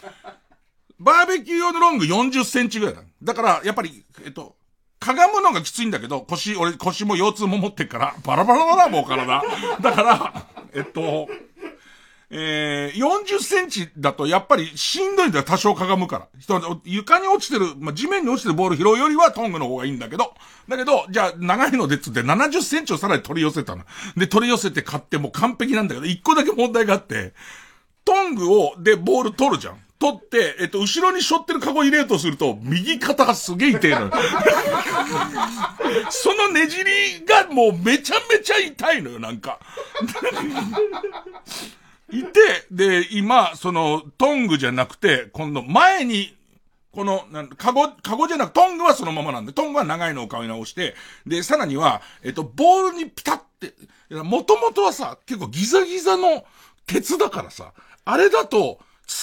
[0.99, 3.01] バーベキュー用のロング40センチぐらいだ。
[3.21, 4.55] だから、やっぱり、えっと、
[5.05, 9.43] かがむのがきついんだけど、腰、俺、腰も腰痛も持ってっから、バラバラだな、もう体。
[9.79, 11.27] だから、えっと、
[12.31, 16.79] えー、40センチだとやっぱりしんどいんだよ、多少かがむから。
[16.83, 20.33] 床に落ちてる、まあ、地面に落ちてるボール拾うよりはトングの方がいいんだけど、
[20.67, 23.83] だけど、じゃあ長いのでつって70センチをさらに取り寄せたの。
[24.17, 27.33] で、取り寄せて買ってもう完璧なんだけど、一個だけ問題があって、
[28.03, 29.84] トングを、で、ボール取るじゃん。
[30.05, 34.11] 取って、えっと、後ろに背負ってるカゴ入れようとすると、右肩がすげえ痛いのよ。
[36.11, 39.59] そのねじりがもうめちゃめちゃ痛いのよ、なんか。
[42.11, 46.37] いて、で、今、その、トングじゃなくて、今度前に、
[46.91, 50.93] この、なんカゴ、カゴじゃなく、トングはそのままなんで、トングは長いのを買い直して、
[51.25, 53.73] で、さらには、えっと、ボールにピタって、
[54.11, 56.45] もともとはさ、結構ギザギザの
[56.85, 57.73] 鉄だからさ、
[58.05, 58.77] あれだと、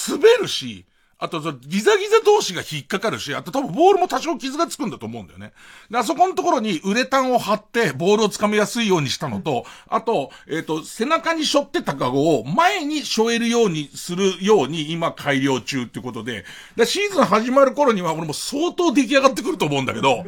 [0.09, 0.85] 滑るし、
[1.23, 5.53] あと、ギザギザ同士が引っかかるし、あと多分ボールも多少傷がつくんだと思うんだよね。
[5.89, 16.43] で、あそこのところにウレタンを貼ってボールを掴みやすいようにしたのと、あと、えっ、と、背中に背負ってたカゴを前に背負えるようにするように今改良中ってことで、
[16.75, 20.25] でシーズン始まる頃には俺も相当出来上がってくると思うんだけど、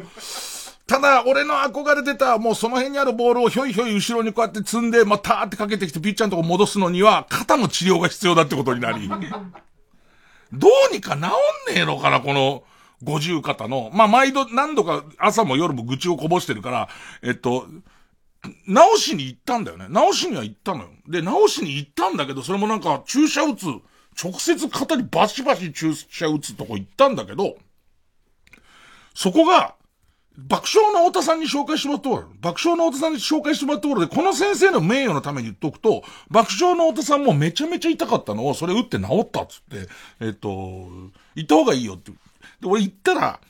[0.86, 9.08] ただ、俺の憧れてた、もうその辺にあるボールをひょいひょい後ろにこうやって積んで、まあ、ターってかけてきてピッチャーのとこ戻すのには、肩の治療が必要だってことになり。
[10.52, 11.22] どうにか治ん
[11.74, 12.62] ねえのかな、この、
[13.02, 13.90] 五十肩の。
[13.92, 16.88] まあ、毎度何度か朝も夜も愚痴をこぼしてるから、
[17.22, 17.66] えっと、
[18.66, 19.86] 直しに行ったんだよね。
[19.90, 20.88] 直しには行ったのよ。
[21.08, 23.66] で、直しに行ったんだけど、それもなんか注射打つ、
[24.22, 27.56] 直接肩にバシバシ注射打つとこ行ったんだけど、
[29.14, 29.75] そこが、
[30.38, 39.88] 爆笑の太田さんに紹介してもらったところ、爆笑の太田さんに紹介してもらったところで、この先生の名誉のために言っとくと、爆笑の太田さんもめちゃめちゃ痛かったのを、それ打って治ったっつって、
[40.20, 40.48] えっと、
[41.34, 42.12] 行った方がいいよって。
[42.12, 42.16] で、
[42.64, 43.40] 俺行ったら、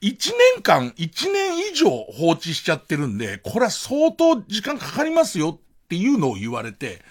[0.00, 7.02] 一年間、一年以上放置しちゃってるんで、これは相当時間かかりますよっていうのを言われて、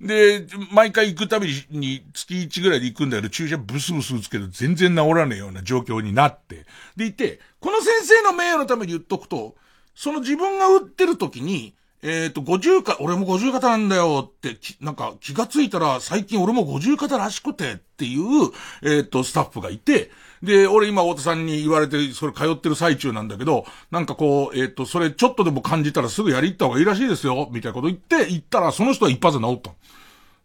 [0.00, 6.66] で、毎回行くたびに月1ぐらいで行くんだけど、注射ブスブス打つけど全然治らねえような状況になって。
[6.96, 9.56] でいて、この先生の名誉のために言っとくと、
[9.92, 18.52] その自分が打ってる時に、えっ、と、50肩、俺も50肩なんだよって、なんか気がついたら最近俺も50肩らしくてっていう、
[18.84, 20.12] えっ、と、スタッフがいて、
[20.44, 29.72] で、俺今太田さんに言われて、それ通ってる最中なんだけど、なんかこう、えっ、と、それちょっとでも感じたらすぐやり行った方がいいらしいですよ、みたいなこと言って、行ったらその人は一発で治った。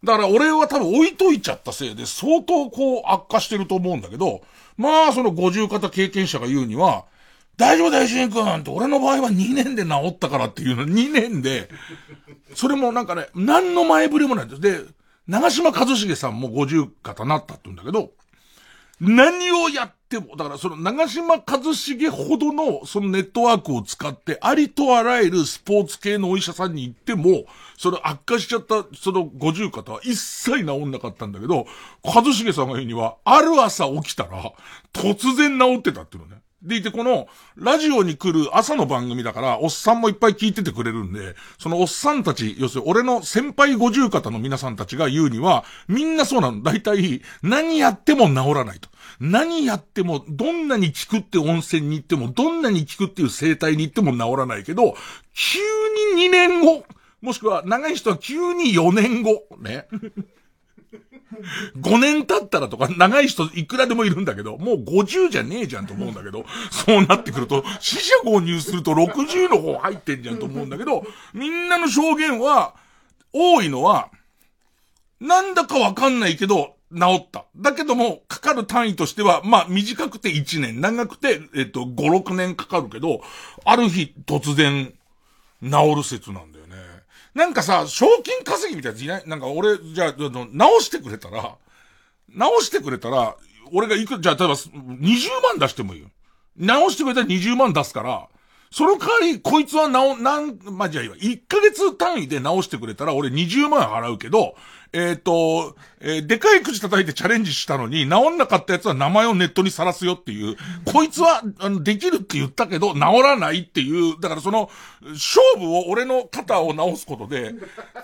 [0.02, 4.40] だから俺は多分置いといちゃったせいで相当こう悪化してると思うんだけど、
[4.76, 7.04] まあその50肩経験者が言うには、
[7.56, 11.68] 大丈夫大臣君って俺の場合は2年で治ったからっていうの、2年で、
[12.54, 14.60] それもなんかね、何の前触れもないんです。
[14.60, 14.80] で、
[15.28, 18.10] 長島一茂さんも50方なったって言うんだけど、
[19.00, 27.44] 何をやっても、だからその長島一茂ほどのそのネットワークを使ってありとあらゆるスポーツ系のお医者さんに行っても、
[27.76, 31.66] その悪化しちゃったその50方は一切治んなかったんだけど、
[32.04, 34.52] 一茂さんが言うには、ある朝起きたら
[34.92, 36.42] 突然治ってたっていうのね。
[36.62, 46.62] でいて、この、ラジオに来る朝の番組だから、おっさんもいっぱい聞いててくれるんで、そのおっさんたち、要するに俺の先輩五十方の皆さんたちが言うには、みんなそうなの。
[46.62, 48.88] 大体、何やっても治らないと。
[49.18, 54.96] 何やっても、どんなに効くって温泉に行っても、どんなに効くっていう生態に行っても治らないけど、
[55.34, 55.58] 急
[56.16, 56.84] に2年後、
[57.20, 59.86] もしくは長い人は急に4年後、ね。
[61.76, 72.74] 5年経ったらとか、長い人いくらでもいるんだけど、もう50じゃねえじゃんと思うんだけど、そうなってくると、死者購入すると60の方入ってんじゃんと思うんだけど、みんなの証言は、
[73.32, 74.10] 多いのは、
[75.20, 77.46] なんだかわかんないけど、治った。
[77.56, 83.22] だけども、かかる単位としては、まあ、短くて1年、長くて、えっと、5、6年かかるけど、
[83.64, 84.92] ある日、突然、
[85.62, 86.51] 治る説なんだ。
[87.34, 89.28] なんかさ、賞金稼ぎみたいなやついない？
[89.28, 90.14] なんか俺、じゃあ、
[90.52, 91.56] 直してくれたら、
[92.28, 93.36] 直してくれたら、
[93.72, 96.08] 俺がいく、じゃあ、例えば、20万出してもいいよ。
[96.56, 98.28] 直してくれたら20万出すから、
[98.72, 101.16] その代わり、こいつは直、なん、まあ、じゃあいいわ。
[101.16, 104.54] 1ヶ月単位で直してくれたら、俺20万払うけど、
[104.94, 110.56] えっ、ー、と、えー、でかい口叩いてチャレンジしたのに、治んなかったやつは名前をネットにさらすよっていう、
[110.90, 114.70] こいつは、あの、できるって言ったけど、治らないっていう、だからその、
[115.02, 117.54] 勝負を、俺の肩を直すことで、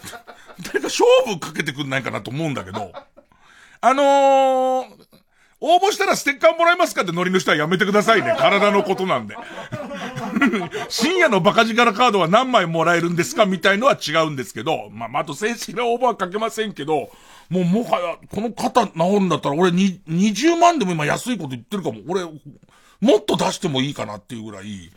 [0.64, 2.92] 誰か勝負かけてくんないかなと思うんだけど、
[3.80, 5.07] あのー、
[5.60, 8.36] 応募したらステッカーもらえますかってノリの人はやめてくださいね。
[8.38, 9.36] 体のことなんで。
[10.88, 17.10] 深夜のバカ力カードは何枚もらえるんですかみたいのは違うんですけど、まあ、あと正式な応募はかけませんけど、
[17.50, 22.02] もうもはや、この肩治るんだったら俺に、20万でも今安いこと言ってるかも。
[22.06, 24.90] 俺、もっと出してもいいかなっていうぐらい、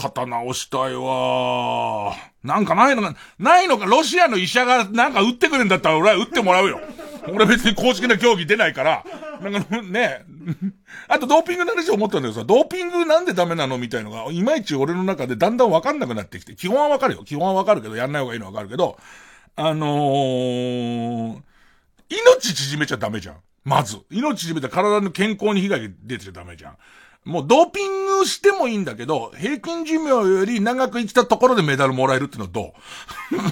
[0.00, 6.80] 肩直したいわなんかないのか、ないのか、ロシアの医者がなんか打ってくれんだったら俺は打ってもらうよ。
[7.28, 9.04] 俺別に公式な競技出ないから、
[9.42, 10.24] なんかね、
[11.06, 17.24] あとドーピングの話を思ったんだけどさ、ドーピングなんでダメなのみたいのが、いまいち俺の中でだんだんわかんなくなってきて、基本はわかるよ。
[17.24, 18.98] 基本はわかるけど、やんない方がいいのはわかるけど、
[19.56, 21.42] あのー、
[22.08, 23.36] 命縮めちゃダメじゃん。
[23.64, 23.98] まず。
[24.10, 26.76] 命縮めた体の健康に被害が出てちゃダメじゃん。
[27.24, 32.72] もうドーピングしてもいいんだけど、平均寿命より長く生きたところでメダルもらえるってのはど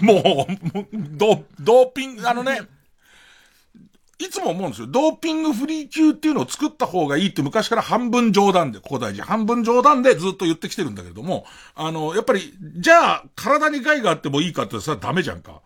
[0.01, 0.05] う？
[0.05, 2.63] もう、ド、ドーピング、あのね、
[4.19, 4.89] いつも思うんですよ。
[4.89, 9.21] ドーピングフリー級っていうのを作った方がいいって昔から半分冗談で、ここ大事。
[9.21, 15.61] 半分冗談でずっと言ってきてるんだけれども、あの、やっぱり、じゃあ、体に害があってもいいかってさ、ダメじゃんか。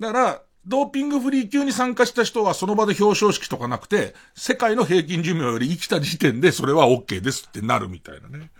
[0.00, 8.50] だから、ドーピングフリー級に参加した人はその場で表彰式とかなくて、世界の平均寿命より生きた時点でそれは OK ですってなるみたいなね。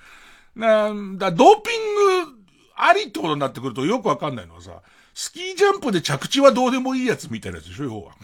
[0.57, 2.43] なんだ、ドーピング
[2.75, 4.83] ありってことになってくるとよくわかんないのはさ、
[5.15, 8.15] スキージャンプで着地はどうでもいいやつみたいなやつでしょ、要は。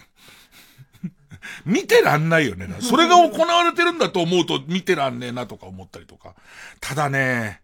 [1.65, 2.67] 見てらんないよね。
[2.81, 6.35] それが行われてるんだと思うと見てらんねえなとか思ったりとか。
[6.81, 7.61] ただね、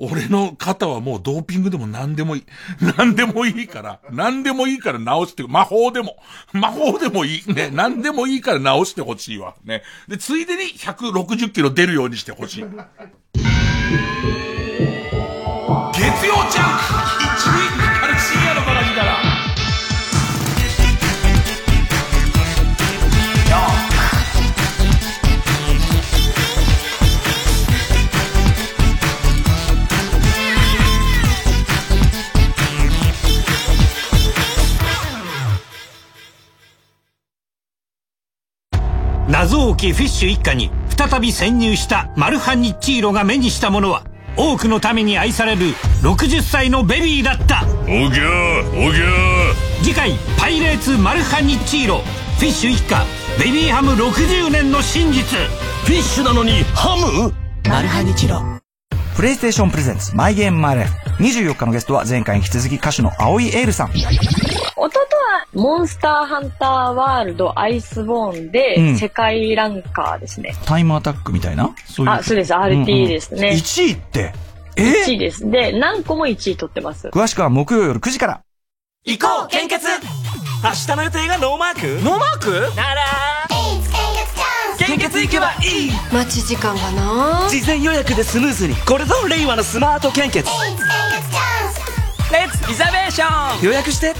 [0.00, 2.44] 俺の肩はもうドーピングでも何でもいい。
[2.96, 6.16] 何でもいいから、何でもいいから直して、魔法でも、
[6.52, 7.52] 魔法でもいい。
[7.52, 9.54] ね、何でもいいから直してほしいわ。
[9.64, 9.82] ね。
[10.06, 12.64] で、ついでに160キロ出るようにしてほしい。
[15.92, 17.17] 月曜ジャンク
[39.78, 44.02] きフィッシュ一家に再び潜入したマルハニッチーロが目にしたものは
[44.36, 45.66] 多くの民に愛される
[46.02, 47.64] 60歳のベビーだった。
[47.84, 49.82] おぎゃーおぎゃー。
[49.82, 52.02] 次回「パイレーツマルハニッチーロ」
[52.38, 53.04] フィッシュ一家
[53.38, 55.38] ベビーハム60年の真実。
[55.84, 57.32] フィッシュなのにハム？
[57.68, 58.42] マルハニチロ
[59.16, 63.90] プレイステーションプレゼンツマイゲームマイライフ24日のゲストは前回に引き続き歌手の青井エールさん
[64.80, 70.54] 弟はモンスターハンターワールドアイスボーンで世界ランカーですね。
[70.64, 71.74] タイムアタックみたいな？
[71.86, 72.12] そういう。
[72.12, 72.52] あ、そうです。
[72.54, 73.50] RTA ですね。
[73.50, 74.32] 1位って？
[74.76, 75.50] え？1位です。
[75.50, 77.08] で、何個も1位取ってます。
[77.08, 78.40] 詳しくは木曜夜9時から。
[79.04, 79.84] 行こう献血！
[80.62, 82.04] 明日の予定がノーマーク？
[82.04, 82.76] ノーマーク？
[82.76, 83.02] なら。
[84.78, 85.90] 献血行けばいい。
[86.12, 87.48] 待ち時間がな？
[87.50, 90.48] 事前予約でスムーズにこれぞ令和のスマート献血。
[92.30, 93.62] Let's reservation。
[93.64, 94.08] 予約して。
[94.08, 94.14] 行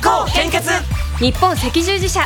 [0.00, 0.70] こう献血。
[1.18, 2.22] 日本赤十字社。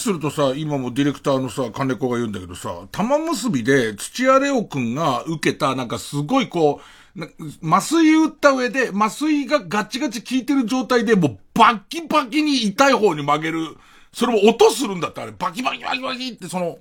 [0.00, 6.80] するとさ、今もディレクターのさ、金子が言うんだけどさ、玉結びで土屋レオくんが受けた、なんかすごいこ
[7.16, 13.76] う、麻酔打った上で、麻酔がガチガチ効いてる状態で、もうバッキバキに痛い方に曲げる。
[14.12, 15.32] それも音するんだって、あれ。
[15.32, 16.78] バキバキバキバキって、その、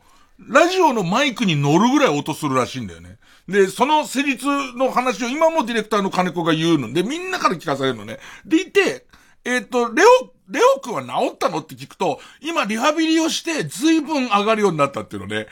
[0.48, 3.18] ラジオのマイクに乗るぐらい音するらしいんだよね。
[3.48, 4.46] で、その施術
[4.76, 8.20] の話を今もディレクターの金子が言うので、みんなから聞かされるのね。
[8.46, 9.06] でいて、
[9.44, 11.60] えっ、と、レオ、レオ君は治ったの？
[11.60, 15.48] って聞くと、今リハビリをして随分上がるようになったっていうので、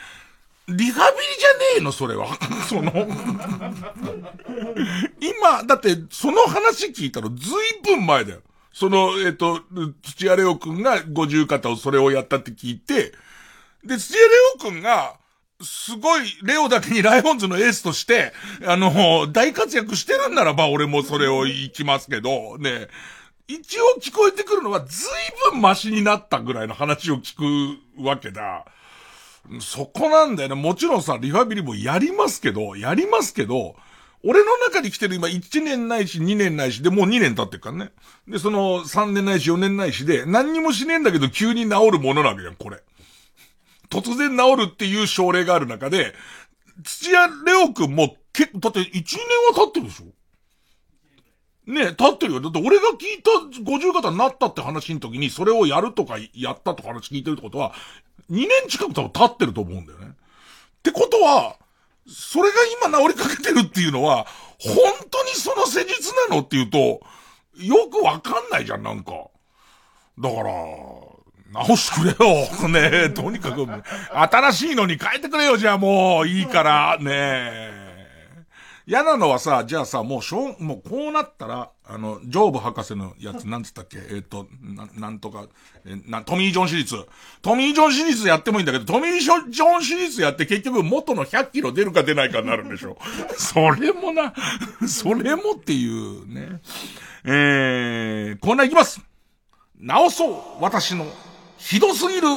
[0.67, 2.27] リハビリじゃねえの、それは。
[2.67, 2.91] その、
[5.21, 8.41] 今、だって、その話聞いたの随分前だよ。
[8.73, 9.61] その、えっ、と、
[10.03, 13.13] 土屋レオ君が五十肩をそれをやったって聞いて、
[13.85, 14.25] で、土屋レ
[14.55, 15.15] オ君が、
[15.61, 18.33] すごい、レオだけにライオンズのエースとして、
[18.65, 22.89] あの、大活躍してるんならば、俺もそれを言いきますけど、ね、
[23.47, 25.07] 一応聞こえてくるのは、随
[25.51, 27.37] 分マシになったぐらいの話を聞
[27.97, 28.65] くわけだ。
[29.61, 30.55] そこなんだよね。
[30.55, 33.75] もちろんさ、リハビリもやりますけど、やりますけど、
[34.23, 37.91] 俺の中に来てる今1年ないし2年ないしで、もう2年経ってるからね。
[38.27, 42.83] で、その3年ないし4年ないしで、何にもしねえんだけど急に治るものなわけじゃん、これ。
[43.89, 46.13] 突然治るっていう症例がある中で、
[46.83, 49.03] 土屋レオ君も結構、だって1年
[49.53, 50.05] は経ってるでしょ？
[51.68, 52.41] ねえ、経ってるよ。
[52.41, 57.74] だって俺が聞いた50型になったって話の時にそれをやるとかやったとか話聞いてるってことは、
[58.32, 60.07] 2年近く多分経ってると思うんだよね。
[60.07, 60.11] っ
[60.82, 61.57] てことは、
[62.07, 62.55] それが
[62.88, 64.26] 今治りかけてるっていうのは、
[64.59, 64.76] 本
[65.11, 66.78] 当にその施術なのっていうと、
[67.57, 69.11] よくわかんないじゃん、なんか。
[70.18, 70.53] だから、
[71.51, 72.47] 直してくれよ。
[72.70, 73.68] ねえ、とにかく、
[74.13, 77.86] 新しいのに変えてくれよ、じゃあもう、いいから、ねえ。
[78.89, 83.97] 嫌なのはさ、じゃあさ、もうしょう、もうこうなったら、あの、ジョーブ博士のやつ、なんつったっけ？
[83.97, 85.45] えっ、と、な、なんとか、
[85.85, 86.95] えな、トミー・ジョン手術。
[87.41, 92.97] トミー・ジョン手術やってもいいんだけど、トミー・ジョン手術やって結局元の100キロ出るか出ないかになるんでしょ。
[93.38, 94.33] それもな、
[94.88, 96.61] それもっていうね。
[97.25, 99.01] えー、コーナーいきます。
[99.77, 101.05] 直そう私の
[101.57, 102.27] ひどすぎる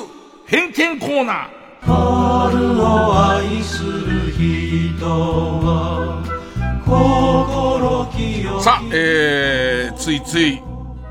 [0.47, 1.61] 偏見コーナー。
[1.83, 5.60] 春を愛する人
[8.61, 10.61] さあ、えー、ついつい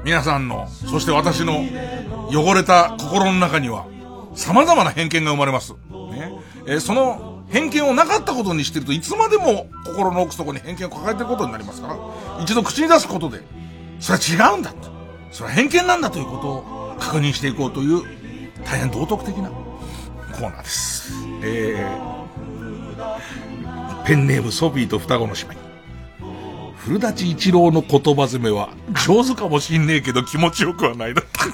[0.03, 1.63] 皆さんの、そして私の
[2.29, 3.87] 汚れた心の中には
[4.35, 5.73] 様々な偏見が生まれます。
[5.73, 5.77] ね。
[6.67, 11.97] えーその偏見をなかったことにしてるといつまでも心の奥底に偏見を抱えてることになりますから、
[12.43, 13.41] 一度口に出すことで、
[13.99, 14.89] それは違うんだと。
[15.31, 18.03] それは偏見なんだということを確認していこうという
[18.63, 21.11] 大変道徳的なコーナーです。
[21.41, 25.68] えー、ペンネームソフィーと双子の姉妹。
[26.85, 28.69] 古舘一郎の言葉攻めは
[29.05, 31.45] 上手かもしんねえけど気持ちよくはないだった。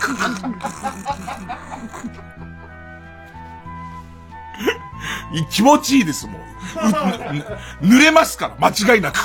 [5.51, 6.35] 気持ちいいですもん。
[7.81, 9.17] 濡れますから、間違いなく。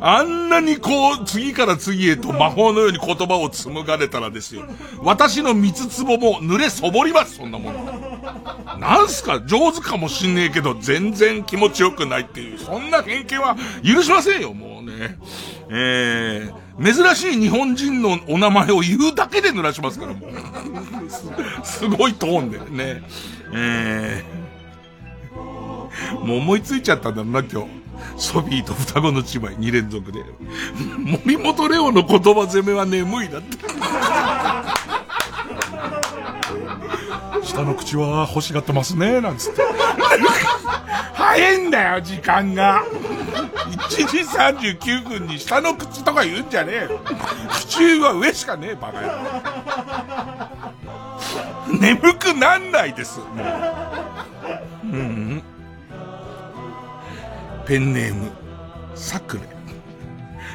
[0.00, 4.62] あんなにこう、次から次へと魔法のように言葉を紡がれたらですよ。
[5.02, 8.78] 私の三つ壺も濡れそぼります、そんなもの。
[8.78, 15.18] なんすか、上手かもしんねえけど、全然気持ちよくないっていう、そんな偏見は許しませんよ、もうね。
[15.70, 20.30] えー、珍しい日本人のお名前を言うだけで濡らしますから、もう。
[21.62, 23.02] すすごいトーンでね。
[23.52, 24.43] えー、
[26.24, 27.68] もう思いついちゃったんだろうな、今日。
[28.16, 30.24] ソフィーと双子の姉妹2連続で。
[30.98, 33.58] 森本レオの言葉攻めは眠いだって。
[37.44, 39.62] 下の口は欲しがってますね、なんつって。
[41.14, 42.84] 早いんだよ、時間が。
[43.88, 47.00] 1時39分に下の口とか言うんじゃねえよ。
[47.50, 49.14] 口は上しかねえ、バカ野郎。
[51.80, 53.28] 眠くなんないです、もう。
[54.84, 55.42] うん。
[57.66, 58.30] ペンネーム、
[58.94, 59.42] サクレ。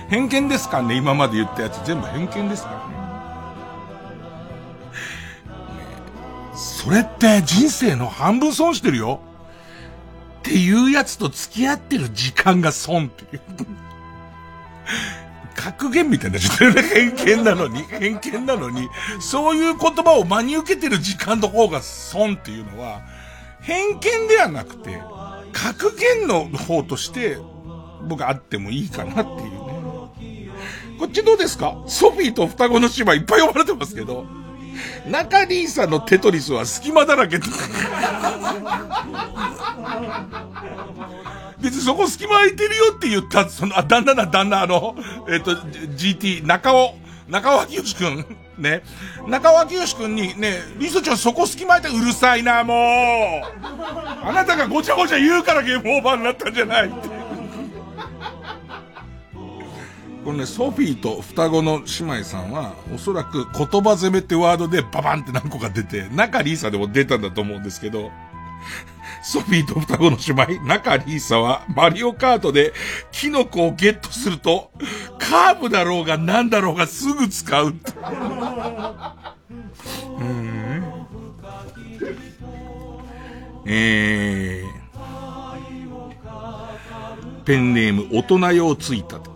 [0.09, 0.95] 偏見ですかね？
[0.95, 2.99] 今まで言ったやつ全部偏見ですからね。
[6.55, 9.21] それって人生の半分損してるよ。
[10.39, 13.41] っていうやつと付き合ってる時間が損っていう。
[15.55, 18.87] 格言みたいな、ちょっと偏見なのに、偏見なのに、
[19.19, 23.01] そういう言葉を真に受けてる時間の方が損っていうのは、
[23.59, 25.01] 偏見ではなくて、
[25.51, 27.37] 格言の方として、
[28.07, 30.49] 僕あってもいいかなっていうね。
[30.99, 31.81] こっちどうですか？
[31.87, 34.25] ソフィーと双子の姉妹いっぱい呼ばれてますけど、
[35.09, 37.39] 中リーさんのテトリスは隙間だらけ。
[41.61, 44.95] 別にそこ隙間空いてるよって言った、その、あ、旦那だ、旦那、あの、
[45.29, 46.95] えっ、と、GT、中尾、
[47.27, 48.25] 中尾明義くん、
[48.59, 48.83] ね。
[49.27, 52.77] 中尾明義くんに、ね、リソちゃんそこ隙間空いてうるさいな、もう
[54.23, 57.19] あなたがごちゃごちゃ言うからゲームオーバーになったんじゃないって。
[60.25, 68.11] このね、ソフィーと双子の姉妹さんは、おそらく言葉攻めってワードでババンって何個か出て、中リーサでも出たんだと思うんですけど、
[69.21, 72.73] ソフィーと双子の姉妹、中リーサは、マリオカートで、
[73.11, 74.71] キノコをゲットすると、
[75.17, 77.67] カーブだろうが何だろうがすぐ使う。
[77.67, 77.69] う
[80.23, 80.83] ん。
[83.65, 84.69] えー、
[87.43, 89.29] ペンネーム、大人用ついたて。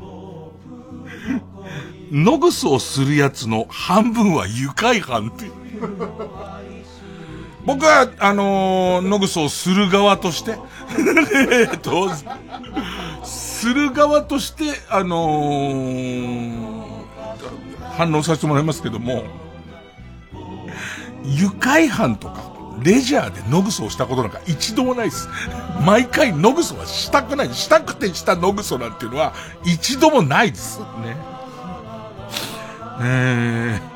[2.10, 5.50] ノグソをするやつの半分は愉快犯って。
[7.64, 10.58] 僕は、あのー、ノグソをする側として、
[11.52, 12.08] えっと、
[13.24, 16.90] する側として、あのー、
[17.92, 19.24] 反応させてもらいますけども、
[21.24, 22.50] 愉快犯とか、
[22.82, 25.28] レジャーでノグソをしたことなんか一度もないです。
[25.84, 27.52] 毎回ノグソはしたくない。
[27.52, 29.34] したくてしたノグソなんていうのは
[29.64, 30.80] 一度もないです。
[30.80, 30.86] ね。
[33.02, 33.89] えー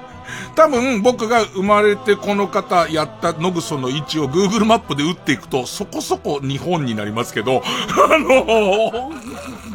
[0.55, 9.75] 多分僕が生まれてこの方やったノグソの位置を Google マップで打っていくとそこそこ日本になりますけど、 あのー、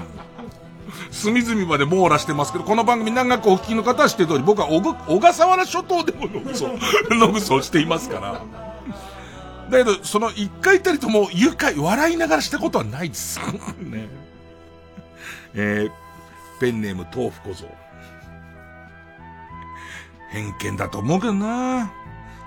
[1.11, 6.69] 隅々まで網羅してますけど、この番組長くお聞きの方は知ってる通り、僕は小笠原諸島でもノグソ、
[7.09, 8.41] ノグソしていますから。
[9.69, 13.39] だけど、その一回たりとも愉快、笑いながらしたことはないです。
[13.79, 14.07] ね。
[15.53, 15.91] えー、
[16.59, 17.78] ペンネーム豆腐小僧。
[20.29, 21.91] 偏見だと思うけどな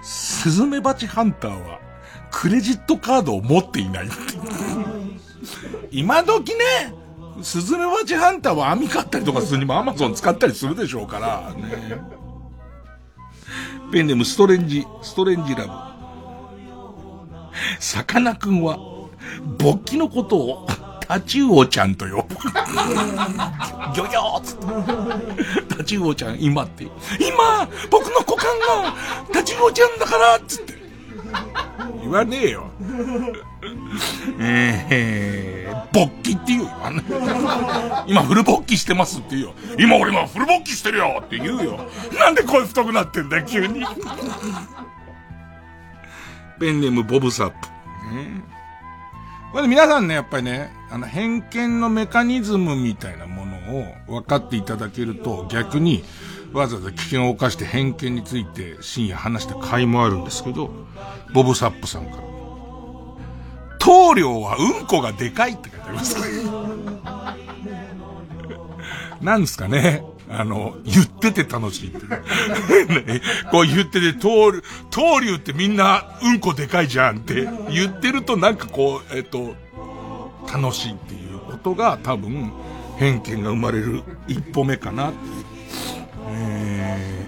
[0.03, 1.80] スズメバチハンターは、
[2.30, 4.09] クレジットカードを持っていない
[5.91, 6.93] 今時ね、
[7.43, 12.22] スズメバチハンターは網買ったりとかするにもアマゾン使ったりするでしょうから、ね。
[13.93, 15.70] ペンネームストレンジ、ストレンジラブ。
[17.78, 18.78] さかなクンは、
[19.59, 20.66] 勃起のことを
[21.13, 22.35] タチウオちゃんと呼ぶ。
[22.37, 25.77] ギョギョーつって。
[25.77, 26.85] タチウオちゃん今って。
[26.85, 28.95] 今、僕の股間が
[29.31, 30.73] タチウオちゃんだからつって。
[32.01, 32.71] 言わねえよ。
[34.41, 36.71] えー、勃起って言うよ。
[38.07, 39.55] 今フル勃起してますって言うよ。
[39.79, 41.91] 今俺今フル勃起してるよって言うよ。
[42.19, 43.85] なんで声太くなってんだよ、急に。
[46.59, 47.55] ペンネームボブサップ。
[48.15, 48.52] ね
[49.53, 53.85] これ皆さんね、やっぱりね、あの、偏見のメカニズムみたいなものを
[54.21, 56.03] 分かっていただけると、逆に、
[56.55, 60.71] わざわざ危険を冒して偏見について深夜話した回もあるんですけど、
[61.35, 62.23] ボブサップさんから。
[63.79, 66.17] 棟梁はうんこがでかいって書いてあります。
[69.21, 70.03] なんですかね。
[70.35, 73.20] あの、言ってて楽しいってね、
[73.51, 79.55] こう言ってて、東、東流ってみんなうんこでかいじゃんって言ってるとなんかこう、えっと、
[80.53, 82.51] 楽しいっていうことが多分
[82.99, 85.45] 偏見が生まれる一歩目かなっていう。
[86.28, 87.26] え、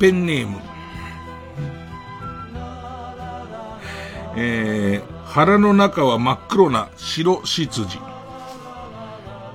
[0.00, 0.58] ペンネーム。
[4.40, 8.00] えー、腹の中は真っ黒な白執事。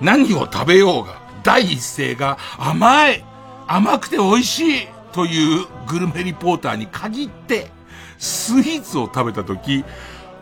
[0.02, 3.26] 何を食べようが、第一声が甘い
[3.68, 7.72] 甘くて美味しいというグルメリポーターに限って、
[8.20, 9.84] スイーツを食べたとき、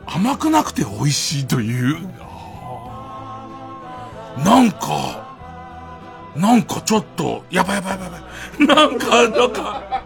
[0.05, 1.97] 甘くなくて美味しいという、
[4.43, 5.31] なんか、
[6.35, 8.91] なんかちょっと、やばいやばいやばいやばい。
[8.91, 10.03] なんか、なんか、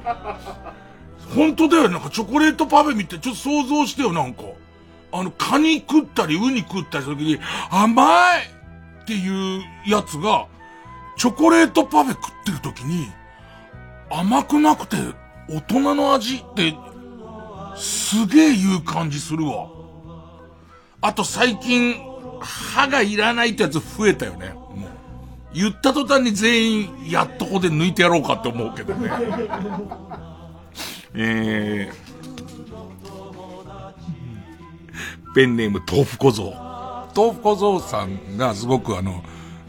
[1.36, 1.90] 本当だよ。
[1.90, 4.44] なんかチョコレートパフェ見て、ちょっと想像してよ、なんか。
[5.18, 7.40] あの、カニ食ったり、ウニ食ったりした時に、
[7.70, 8.42] 甘い
[9.04, 10.48] っていうやつが、
[11.18, 13.08] チョコレートパフェ食ってる時に、
[14.12, 14.98] 甘くなくて、
[15.48, 16.76] 大人の味って、
[17.78, 19.70] すげえ言う感じするわ。
[21.00, 21.96] あと最近、
[22.42, 24.50] 歯がいらないってやつ増えたよね。
[24.50, 24.66] もう。
[25.54, 29.10] 言った途端に全員、やっとこで抜いてやろうかって思うけどね。
[31.18, 32.05] えー、
[35.36, 36.54] ペンネーム豆腐小僧。
[37.14, 39.22] 豆腐小僧さんがすごくあの、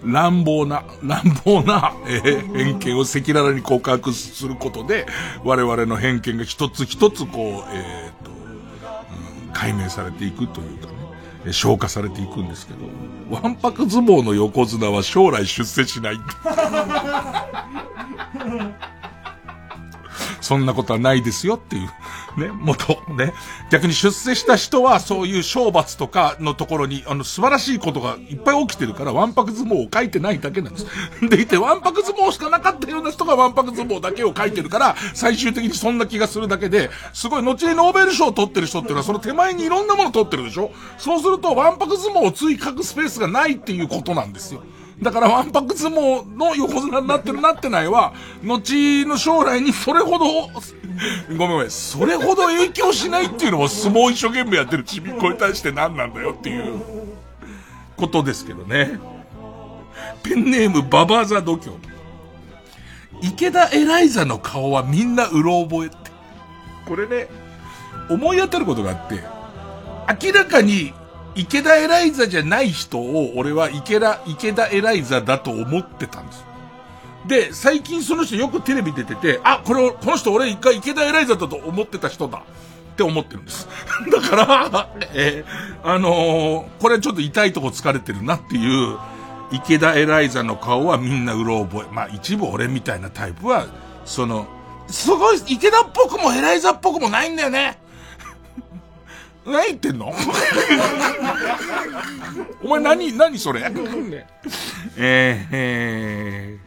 [0.04, 5.06] 乱暴な、 乱暴な、えー、偏見を赤裸々に告白することで、
[5.42, 10.86] 我々の偏見が一つ一つこう、えー、と、うん、解明されていくというか
[11.44, 16.20] ね、消化されていくんですけど、わんぱく相撲の横綱は将来出世しない。
[20.47, 21.90] そんなことはないですよっていう、
[22.40, 23.34] ね、元、ね。
[23.70, 30.86] 逆に出世した人はそういう賞罰とかのところに、あの、素晴らしいことがいっぱい起きてるから、わんぱく相撲を書いてないだけなんです。
[31.28, 40.70] でいて、わんぱく相撲しかなかったような人がわんぱく相撲だけを書いてるから、最終的にそんな気がするだけで、すごい、後にノーベル賞を取ってる人っていうのは、その手前にいろんなものを取ってるでしょ？
[40.99, 44.62] そうすると、わんぱく相撲を追書くスペースがないっていうことなんですよ。
[45.03, 50.51] だからワンパク相撲の横綱になってるなってないは、後の将来にそれほど、ご
[51.30, 56.80] めんごめん、それほど影響しないっていうのも相撲一生懸命やってるちびっこに対して何なんだよっていう
[57.97, 58.99] ことですけどね。
[60.22, 61.72] ペンネームババザ度胸。
[63.20, 65.97] 池田エライザの顔はみんなうろ覚えって。
[66.86, 67.28] これね、
[68.09, 69.22] 思い当たることがあって、
[70.26, 70.92] 明らかに
[71.37, 76.45] 池田エライザじゃない人を俺は池田、池田エライザだと思ってたんです。
[77.26, 82.39] で、最近その人よくテレビ出てて、あ、これ、この人俺一回池田エライザだと思ってた人だ。
[82.39, 83.68] って思ってるんです。
[84.11, 88.97] だから、えー、あのー、これちょっと痛いとこ疲れてるなっていう、
[89.53, 91.95] 池田エライザの顔はみんなうろ覚え。
[91.95, 93.66] まあ一部俺みたいなタイプは、
[94.07, 94.47] その、
[94.89, 97.78] すごい、池田っぽくもエライザっぽくもないんだよね。
[99.47, 100.12] 何言ってんの？
[102.64, 103.61] お前何、何それ？
[103.61, 106.66] えー、えー、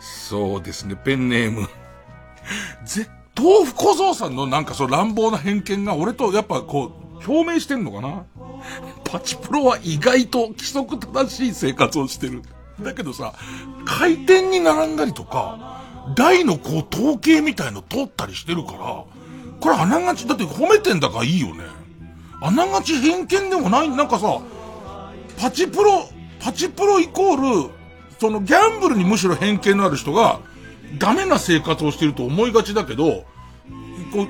[0.00, 1.68] そうですね、ペンネーム。
[2.84, 6.92] ぜ、豆腐小僧さんのなんかそう乱暴な偏見が俺とやっぱこ
[7.24, 8.24] う、表明してんのかな？
[9.04, 12.42] パチプロは意外と規則正しい生活をしてる。
[12.80, 13.34] だけどさ、
[13.84, 15.82] 回転に並んだりとか、
[16.16, 19.04] 台のこう統計みたいの取ったりしてるから、
[19.62, 21.62] これあながち、だって褒めてんだからいいよね。
[22.42, 24.40] あながち偏見でもない、なんかさ、
[25.38, 26.08] パチプロ、
[26.40, 27.70] パチプロイコール、
[28.18, 30.40] そのギャンブルにむしろ偏見のある人が、
[30.98, 33.24] ダメな生活をしてると思いがちだけど、
[34.12, 34.28] こう、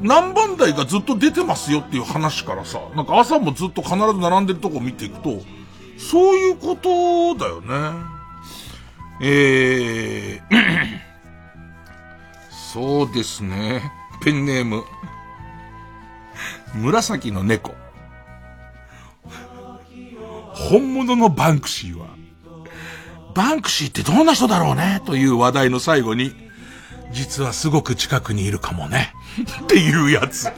[0.00, 5.40] 何番台がずっと出てますよっていう話からさ、なんか朝もずっと必ず並んでるとこ見ていくと、
[5.96, 8.16] そういうことだよね。
[9.22, 10.56] えー、
[12.50, 13.80] そうですね。
[14.26, 14.82] ペンネーム、
[16.74, 17.76] 紫の猫。
[20.52, 22.08] 本物のバンクシーは、
[23.36, 26.34] バンクシーってどんな人だろうねという話題の最後に、
[27.12, 29.14] 実はすごく近くにいるかもね。
[29.62, 30.50] っていうやつ。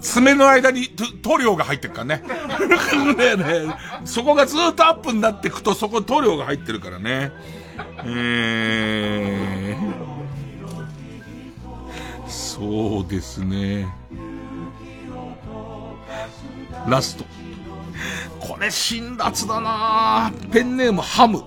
[0.00, 0.88] 爪の間に
[1.22, 2.24] 塗料が入ってるからね。
[3.16, 7.30] ねねそこがずっとアップになっていくとそこ塗料が入ってるからね。
[8.04, 13.86] えー、そうですね。
[16.86, 17.24] ラスト。
[18.40, 21.42] これ辛辣だなペンネームハム。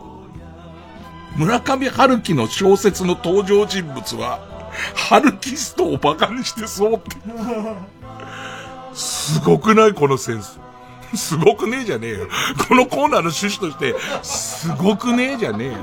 [1.37, 7.15] 村上春樹の小説の登場人物は、ハルキストを馬鹿にしてそうって。
[8.93, 9.93] すごくない？
[9.93, 10.59] このセンス。
[11.15, 12.27] すごくねえじゃねえよ。
[12.67, 15.77] このコーナーの趣旨として、すごくねえじゃねえよ。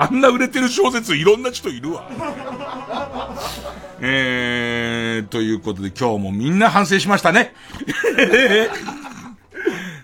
[0.00, 2.08] あんな売れてる小説いろんな人いるわ。
[4.00, 7.52] えー、ということで今日もみんな反省しましたね。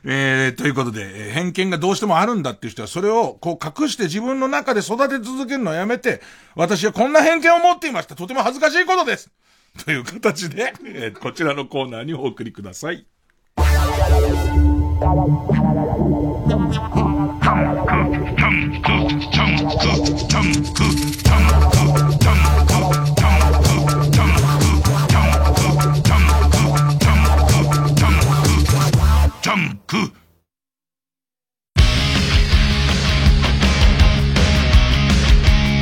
[0.05, 6.21] えー、ということで、偏見がどうしてもあるんだっていう人は、それをこう隠して自分の中で育て続けるのをやめて、
[6.55, 8.15] 私はこんな偏見を持っていました。
[8.15, 9.31] とても恥ずかしいことです。
[9.83, 13.07] という形で、えー、こちらのコーナーにお送りください。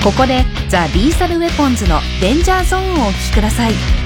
[0.04, 4.03] ここでザ・リーサル・ウェポンズの「デンジャーゾーン」をお聴きください。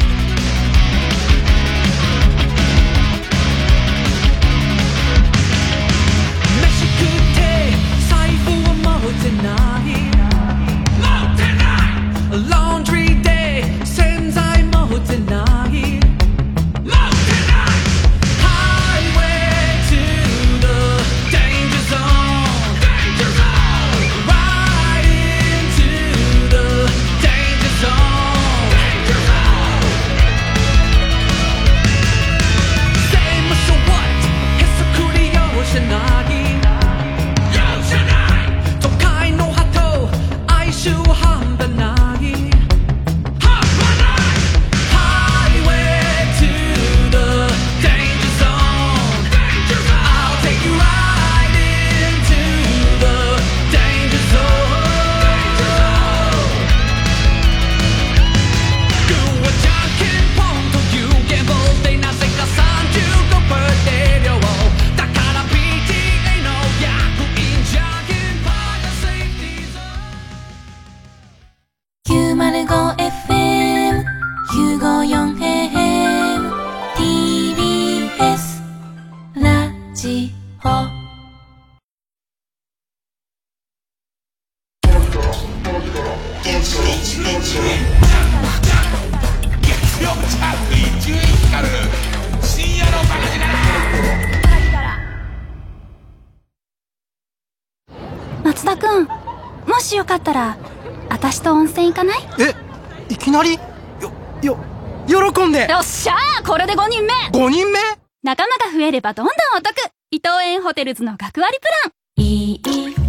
[108.98, 109.74] ればどんどんお得
[110.10, 112.60] 伊藤園ホテルズの学割プランいい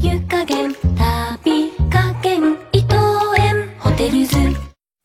[0.02, 2.96] 湯加減旅加減伊藤
[3.40, 4.38] 園ホテルズ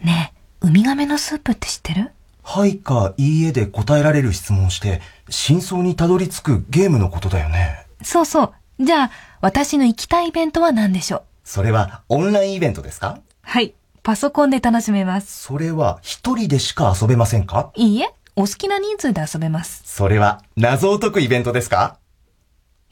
[0.01, 2.11] ねえ、ウミガメのスープって知ってる？
[2.43, 7.87] はいかいいえで答えられる質問をして、真相にたどり着くゲームのことだよね。
[8.03, 8.85] そうそう。
[8.85, 9.11] じゃあ、
[9.41, 11.23] 私の行きたいイベントは何でしょう？
[11.45, 13.21] それはオンラインイベントですか？
[13.41, 13.73] はい。
[14.03, 15.45] パソコンで楽しめます。
[15.45, 17.71] それは一人でしか遊べませんか？
[17.75, 19.83] いいえ、お好きな人数で遊べます。
[19.85, 21.99] それは謎を解くイベントですか？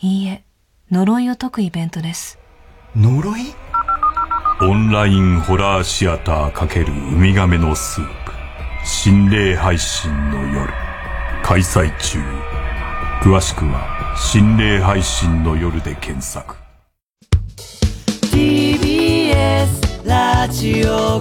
[0.01, 0.45] いいえ、
[0.93, 2.39] 呪いを解くイベントです。
[2.95, 3.53] 呪い？
[4.61, 8.33] オンラインホラーシアター×ウミガメのスープ。
[8.87, 10.73] 心霊配信の夜。
[11.43, 12.21] 開催中。
[13.23, 16.55] 詳しくは心霊配信の夜で検索。
[18.31, 21.21] TBS ラジオ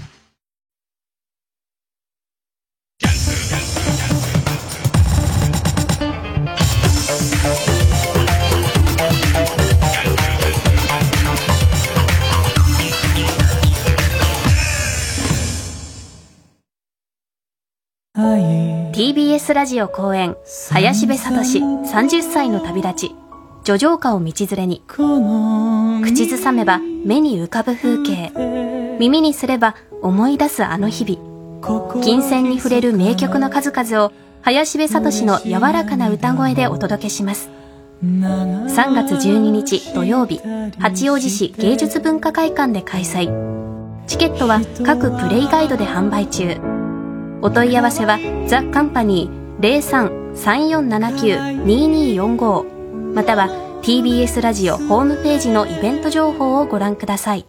[19.41, 20.37] TBS ラジオ公演
[20.69, 23.15] 林部聡30歳の旅立ち
[23.63, 24.83] 叙情歌を道連れに。
[24.87, 28.31] 口ずさめば目に浮かぶ風景。
[28.99, 32.03] 耳にすれば思い出すあの日々。
[32.03, 34.13] 金銭に触れる名曲の数々を
[34.43, 37.49] 林部聡の柔らかな歌声でお届けします。
[38.03, 40.39] 3月12日土曜日
[40.77, 44.05] 八王子市芸術文化会館で開催。
[44.05, 46.70] チケットは各プレイガイドで販売中。
[47.41, 53.49] お問い合わせはザ・カンパニー03-3479-2245または
[53.81, 57.47] TBS ラジオホームページのイベント情報をご覧ください。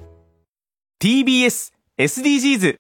[1.03, 2.77] TBS SDGs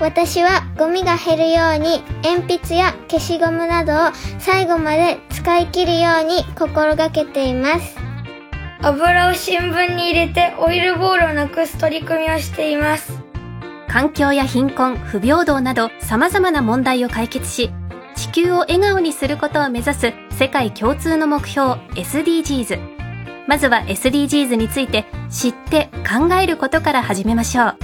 [0.00, 3.96] 私はゴミが減るように鉛筆や消しゴムなどを
[4.38, 7.96] 最後まで使い切るように心がけています。
[8.84, 13.21] 油を新聞に入れてオイルボールをなくす取り組みをしています
[13.92, 17.70] 環境や貧困不平等など様々な問題を解決し
[18.16, 22.80] 地球を笑顔にすることを目指す世界共通の目標 SDGs
[23.46, 27.76] まずは SDGs について知って考えることから始めましょう。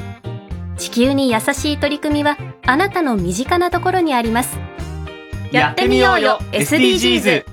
[0.78, 4.58] 地球に優しい取り組みはあなたの身近なところにあります。
[5.50, 7.44] やってみようよ SDGs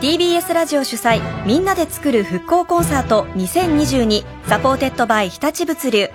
[0.00, 6.08] TBS ラジオ主催みんなで作る復興コンサート2022 Supported by 日立物流。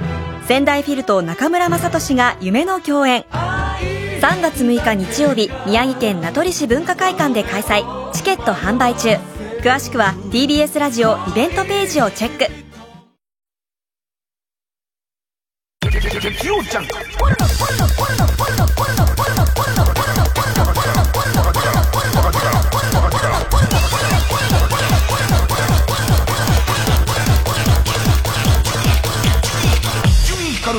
[0.48, 3.24] 仙台フィルと中村雅俊が夢の共演。
[3.24, 8.12] 3月6日日曜日宮城県名取市文化会館で開催。
[8.12, 9.16] チケット販売中。
[9.62, 12.64] 詳しくは TBS ラジオイベントページをチェック。
[15.86, 15.92] 伊
[16.36, 18.33] 集院光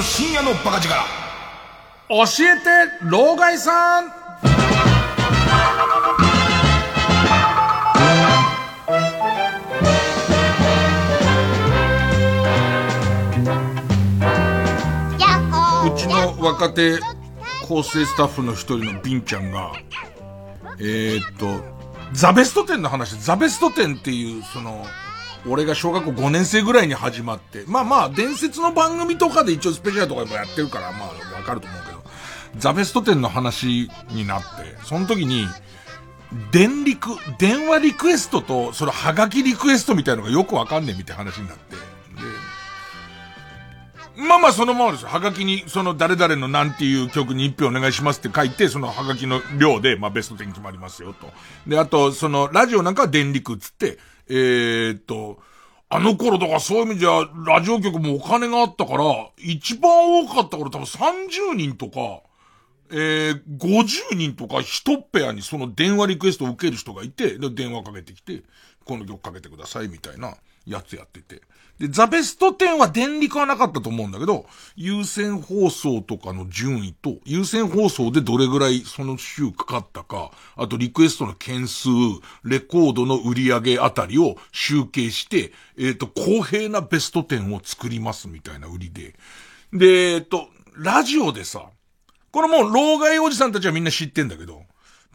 [0.05, 0.95] 深夜のバカ力。
[2.09, 4.07] 教えて老害さん。
[4.07, 4.11] う
[15.97, 16.99] ちの若手
[17.67, 19.73] 構成スタッフの一人のビンちゃんが、
[20.79, 21.65] えー、っと、
[22.13, 24.85] ザベスト店の話、ザベスト店っていう、その、
[25.47, 32.03] 俺が小学校5年生ぐらいに始まって、まあまあ、伝説の番組とかで一応スペシャルとかでもやってるから、まあ、わかると思うけど、
[32.59, 35.47] ザベスト店の話になって、その時に、
[36.51, 41.77] 電リク、電話リクエストと、そのハガキリクエストみたいのがよくわかんねえみたいな話になって、
[44.17, 45.09] まあまあそのままですよ。
[45.09, 51.31] はがきに、その誰々のなんていう曲に一票お願いしますって書いて、そのはがきの量で、まあベスト10決まりますよと。
[51.67, 53.99] で、あと、そのラジオなんかは電力っつって、
[54.29, 55.39] えー、っと、
[55.89, 62.23] あの頃とかそういう意味じゃ、ラジオ局もお金があったから、一番多かった頃多分30人とか、
[62.91, 68.43] えー、50人とか一ペアにその電話リクエストを受ける人がいて、で、電話かけてきて、
[68.85, 70.37] この曲かけてくださいみたいな。
[70.67, 71.43] やつやってて。
[71.79, 74.47] で、ザベスト10は電力はなかったと思うんだけど、
[74.77, 81.89] 優先放送とかの順位と、優先放送でどれぐらいその週かかったか、あとリクエストの件数、
[82.45, 89.15] レコードの売り上げあたりを集計して、えっ、ー、と、公平なベスト10を作りますみたいな売りで。
[89.73, 91.67] で、えっ、ー、と、ラジオでさ、
[92.31, 94.63] これもう、老害おじさんたちはみんな知ってんだけど、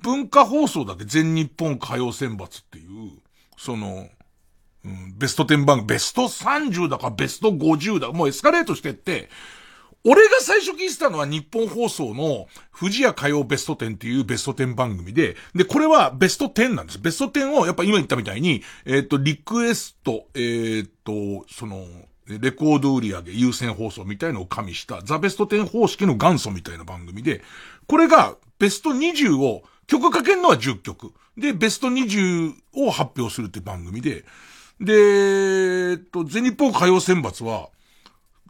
[0.01, 3.19] 文化放送だけ全日本歌謡選抜っていう、
[3.57, 4.07] その、
[5.17, 9.29] ベスト10番組、ベスト30だかベスト50だもうエスカレートしてって、
[10.05, 16.99] 俺が最初聞いてたのは日本放送の富士屋歌謡ベスト10っていうベスト10番組で、で、これはベスト10なんです。
[16.99, 21.85] ベスト10をやっぱ今言ったみたいに、えっ、ー、と、リクエスト、えっ、ー、と、その、
[22.27, 27.41] レコード売り上げ優先放送みたいのを加味したザ・ベスト10方式の元祖みたいな番組で、
[27.87, 31.13] これがベスト20を、曲かけるのは10曲。
[31.35, 34.23] で、ベスト20を発表するって番組で、
[34.79, 34.93] で、
[35.91, 37.69] えっと、全日本歌謡選抜は、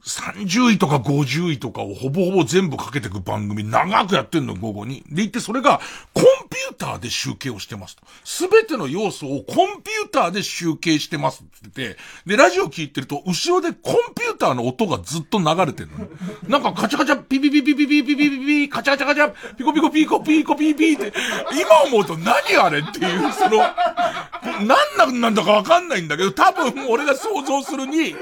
[0.06, 5.02] 30位とか50位とかをほぼほぼ全部かけていく番組長くやってんの、午後に。
[5.02, 5.82] で、言ってそれが
[6.14, 8.04] コンピューターで集計をしてますと。
[8.24, 16.08] すべての要素をコンピューターで集計してますって言ってて、で、ラジオ聞いてると、後ろでコンピューターの音がずっと流れてるの。
[16.48, 21.14] なんかカチャカチャ、ピピピピピピピピピピピ、カチャカチャカチャ、ピコピコピコピコピピって、
[21.52, 23.58] 今思うと何あれっていう、その、
[24.66, 28.16] 何なんだかわかんないんだけど、多分俺が想像するに、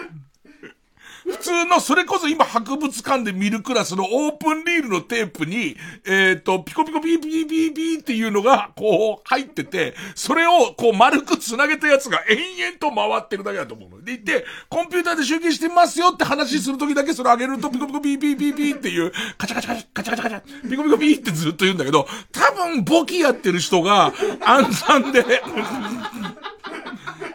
[1.27, 5.75] 普通の、それこそ今博物館で見るクラスのオープンリールのテープに、
[6.05, 13.97] えっ、と、ピコピコピーピーピーピーっていうのが、こう、入ってて、それを、こう、丸く繋げたやつが延々と回ってるだけだと思うの。
[14.03, 24.13] で、言って、コンピューターで集計してますよって話するときだけそれ上げると、ピコピコピーピーピーピーっていう、カチャカチャカチャ、カチャカチャカチャ、ピコピコピーってずっと言うんだけど、多分、簿記やってる人が、
[24.45, 25.25] 暗算で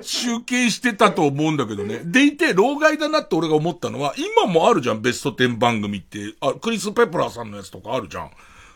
[0.03, 2.01] 集計してたと思うんだけどね。
[2.05, 6.35] でいて、老害だなって俺が思ったのは、今もあるじゃん、ベスト10番組って。
[6.41, 8.25] あ、クリス・ペプラーさんのやつとかあるじゃん。
[8.25, 8.33] は、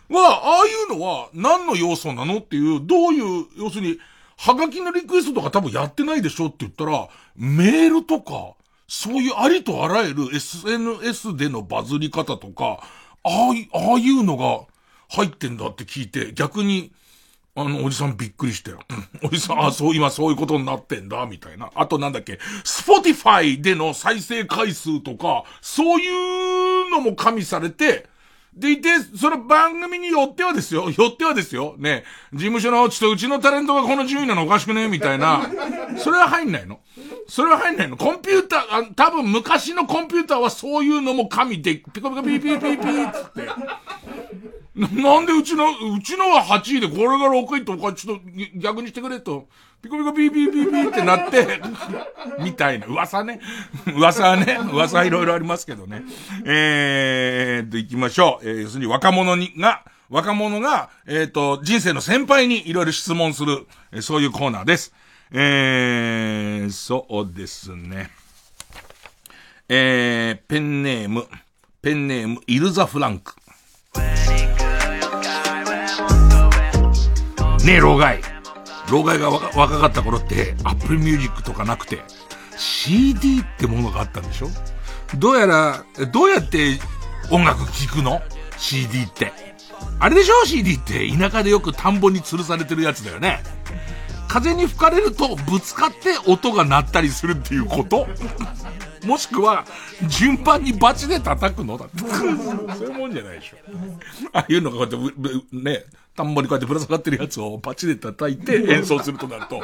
[0.08, 3.98] ああいうのは何の要素なのっていう、どういう、要するに、
[4.36, 8.54] はがきのリクエストとか多分やってないでしょって言ったら、メールとか、
[8.88, 12.80] そういうありとあらゆる SNS でのバズり方とか、
[13.24, 14.60] ああい、ああいうのが
[15.08, 16.92] 入ってんだって聞いて、逆に、
[17.56, 18.80] あの、おじさんびっくりしたよ。
[19.22, 21.70] おじさん、あ、そう、今そういうことになってんだ、みたいな。
[21.74, 28.06] あとなんだっけ、スポティファイでの再生回数とか、そういうのも加味されて、
[28.54, 28.88] でいて、
[29.18, 34.88] その番組によってはですよ、よってはですよ、ね、事務所の、ちょっとうちのタレントがこの順位なのおかしくね？
[34.88, 35.42] みたいな。
[35.98, 36.80] それは入んないの
[37.28, 43.42] それは入んないのコンピューター、あ多分昔のコンピューターはそういうのも加味で、ピコピコピーピーピーピーつって。
[44.76, 48.22] なんでうちの、うちのは8位でこれが6位とかちょっと
[48.56, 49.48] 逆にしてくれと、
[49.80, 51.60] ピコピコピーピーピーピーってなって、
[52.44, 53.40] みたいな噂ね。
[53.86, 56.02] 噂はね、噂はいろいろありますけどね。
[56.44, 58.48] えーと、行きましょう。
[58.48, 64.92] えー、要するに若者に、が、若者が、えっ、ー、と、人生の先輩にいろいろ質問する、えー、そういうコーナーです。
[65.32, 68.10] えー、そうですね。
[69.68, 71.26] えー、ペンネーム、
[71.80, 73.34] ペンネーム、イルザ・フランク。
[77.66, 78.20] ねえ、老害。
[78.92, 81.98] 老害が若若かった頃って、アップルミュージックとかなくて、
[82.56, 84.48] CD ってものがあったんでしょ？
[85.18, 86.78] どうやら、どうやって
[87.32, 88.22] 音楽聴くの
[88.56, 89.32] ?CD って。
[89.98, 93.42] あれでしょ ?CD って田舎でよく田んぼに吊るされてるやつだよね。
[94.28, 98.06] 風に吹かれるとぶつかって音が鳴ったりするっていうこと？
[99.06, 99.64] もしくは、
[100.08, 101.98] 順番にバチで叩くのだって。
[101.98, 103.56] そういうもんじゃないでしょ。
[104.32, 105.84] ああいうのがこうやって、ね、
[106.16, 109.62] 田んぼにこうやってぶら下がってるやつをバチで叩いて演奏するとなると、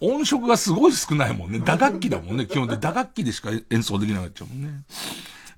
[0.00, 1.60] 音色がすごい少ないもんね。
[1.60, 2.46] 打楽器だもんね。
[2.46, 4.82] 基本で打楽器でしか演奏できなくっちゃうもんね。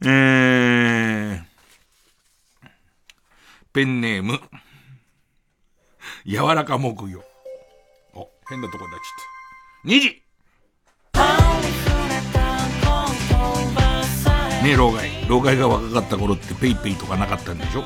[0.02, 1.42] えー、
[3.72, 4.40] ペンネーム、
[6.26, 7.22] 柔らか木魚。
[8.14, 9.88] お、変なとこになっちゃった。
[9.88, 10.23] 2時
[14.64, 15.10] ね、老害。
[15.28, 17.84] 老害が若かった頃ってペイペイとかなかったんでしょ？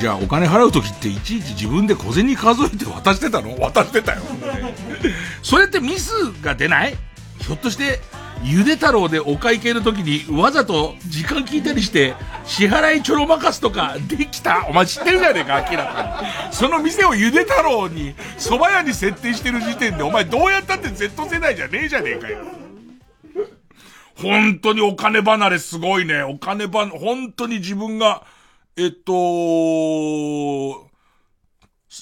[0.00, 3.56] じゃあお金払う時っていちいち自分で小銭数えて渡してたの？
[3.60, 4.22] 渡してたよ。
[5.42, 6.10] それってミス
[6.42, 6.96] が出ない？
[7.38, 8.00] ひょっとして、
[8.42, 12.14] ゆで太郎でお会計の時にわざと時間聞いたりして
[12.44, 14.66] 支払いちょろまかすとかできた？
[14.68, 16.52] お前知ってるじゃねえか明らかに。
[16.52, 22.38] その店をゆで太郎に蕎麦屋に設定してる時点でお前どうやったって Z 世代じゃねえじゃねえかよ。
[24.16, 26.22] 本当にお金離れすごいね。
[26.22, 28.24] お金ば、本当に自分が、
[28.76, 29.12] えっと、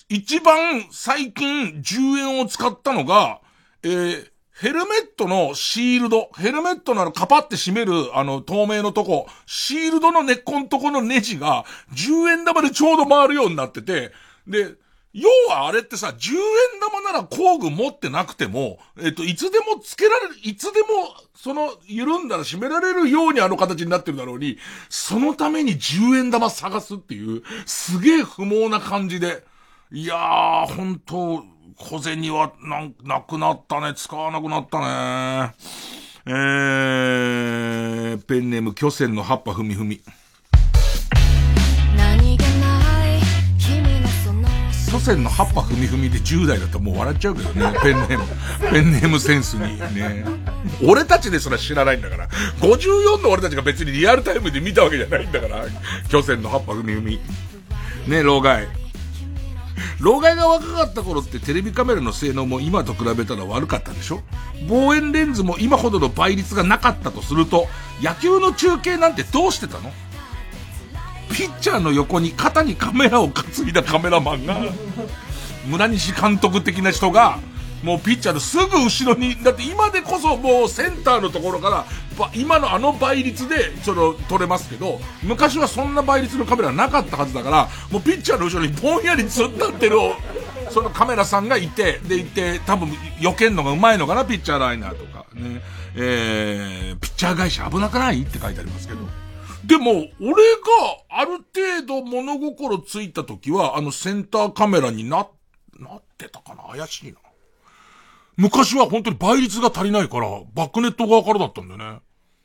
[0.08, 3.40] 一番最近10円を使ったのが、
[3.82, 14.12] えー、ヘルメットのシールド、ヘルメットのあのカパって閉めるあの透明のとこ、シールドの根っこのとこのネジが10円玉でちょうど回るようになってて、
[14.46, 14.74] で、
[15.14, 20.86] 要はあれってさ、10円玉なら工具持ってなくても、えっと、いつでもつけられる、いつでも、
[21.36, 24.58] その、緩んだら閉められるようにあの形になってるだろうに、
[24.88, 29.44] そのために10円玉探すっていう、すげえ不毛な感じで、
[29.92, 31.44] いやー、本当
[31.76, 33.94] 小銭は、なん、なくなったね。
[33.94, 35.54] 使わなくなったね。
[36.26, 40.00] えー、ペンネーム、巨船の葉っぱふみふみ。
[44.94, 47.72] 祖先の葉っぱふみふみで10代だともう笑っちゃうけどね。
[47.82, 48.24] ペンネーム、
[48.70, 50.24] ペンネームセンスにね。
[50.86, 52.28] 俺たちでそれ知らないんだから。
[52.60, 55.64] 54の俺たちが別にリアルタイムで見たわけじゃないんだから。
[56.08, 57.18] 巨船の葉っぱふみふみ。
[58.06, 58.68] ね、老害。
[59.98, 64.22] 老害が若かった頃ってテレビカメラの性能も今と比べたら悪かったでしょ？
[64.68, 67.66] 望遠レンズも今ほどの倍率がなかったとすると、
[68.00, 69.90] 野球の中継なんてどうしてたの？
[71.32, 74.58] ピッチャーの横に肩にカメラを担いだカメラマンが、
[75.66, 77.38] 村西監督的な人が、
[77.82, 81.84] もうピッチャーのすぐ後ろに、だって今でこそもうセンターのところから、
[82.34, 89.96] 今のあの倍率で、その、撮れますけど、昔はそんな倍率のカメラなかったはずだから、もうピッチャーの後ろにぼんやり突っ立ってる、
[90.70, 92.88] そのカメラさんがいて、でいて、多分、
[93.20, 95.60] 避けんのがうまいのかな、ピッチャーライナーとか、ね。
[95.96, 98.22] えー、ピッチャー会社危なくない？
[98.22, 99.00] って書いてありますけど。
[99.66, 100.38] でも、俺が
[101.08, 105.26] ある程度物心ついた時は、あのセンターカメラにな、
[105.78, 106.64] なってたかな？
[106.76, 107.18] 怪しいな。
[108.36, 112.00] 昔は本当に倍率が足りないから、バックネット側からだったんだよね。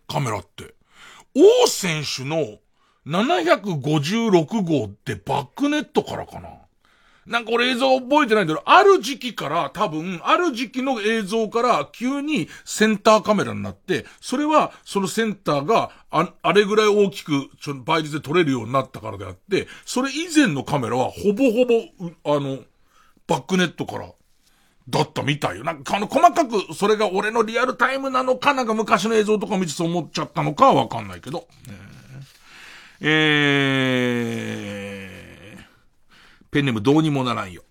[0.07, 0.75] カメラって。
[1.35, 2.59] 王選手の
[3.05, 6.49] 756号ってバックネットからかな。
[7.29, 22.63] なんか俺映像覚えてないんだけど、ある時期から多分、ある時期の映像から急にセンターカメラになって、それはそのセンターがああれぐらい大きくちょ倍率で撮れるようになったからであって、それ以前のカメラはほぼほぼ、あの、
[23.27, 24.11] バックネットから
[24.89, 25.63] だったみたいよ。
[25.63, 31.47] なんかあの細かくそれが俺のリアルタイムなのか、なんか昔の映像とか見てそう思っちゃったのかはわかんないけど。
[33.01, 35.08] えー、えー
[36.51, 37.61] ペンネームどうにもならんよ。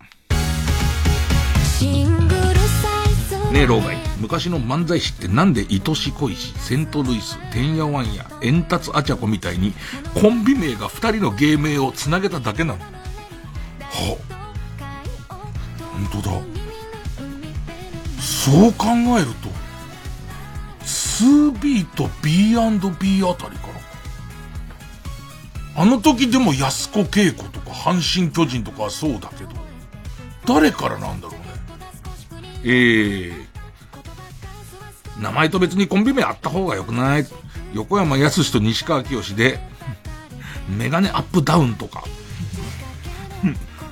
[3.53, 3.97] ねえ、老害。
[4.21, 9.75] 昔の漫才師ってなんで愛し恋し、セントルイス、てんやわんや、エンタツアチャコみたいに、
[10.15, 12.81] コンビ名が二人の芸名を繋げただけなの？
[12.81, 14.17] は
[16.13, 16.41] 本当だ。
[18.21, 18.87] そう考
[19.19, 19.49] えると、
[20.85, 22.57] 2B と B&B
[23.29, 23.68] あたりから
[25.79, 29.51] あの時でも安子稽古とか阪神巨人とかはそうだけど、
[30.45, 32.49] 誰からなんだろうね。
[32.65, 33.33] えー、
[35.23, 37.27] 名前と別にコンビ名あった方がよくない。
[37.75, 39.61] 横山康と西川清で、
[40.69, 42.03] メガネアップダウンとか、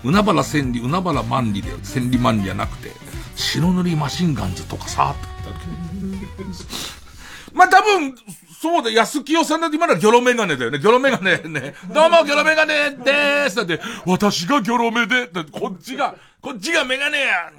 [0.02, 2.90] 海原千里、海原万里で、千里万里じゃなくて、
[3.36, 5.14] 白塗りマシンガンズとかさ、
[7.54, 8.12] まあ、多分、
[8.60, 10.78] そうだ、安清さんだって今のはギョロメガネだよね。
[10.78, 11.74] ギョロメガネね。
[11.92, 17.52] どうもギョロメガネでーすだって、私がギョロメで、だってこっちが、こっちがメガネや。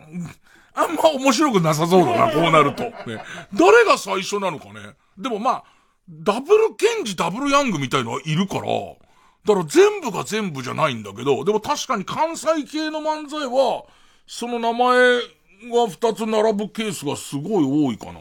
[0.74, 2.84] あんま面白くなさそうだな、こうなると。
[2.84, 3.24] ね。
[3.54, 4.96] 誰が最初なのかね。
[5.18, 5.64] でもまあ、
[6.10, 13.86] ダブルケンジ、ダブルヤングみたいのはいるから、だから全部が全部じゃないんだけど、でも確かに関西系の漫才は、
[14.26, 15.20] その名前
[15.72, 18.20] が二つ並ぶケースがすごい多いかな。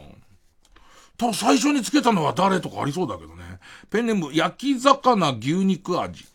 [1.17, 3.43] 多分最初につけたのは誰とかありそうだけどね。
[3.89, 6.25] ペンネーム、焼き魚牛肉味。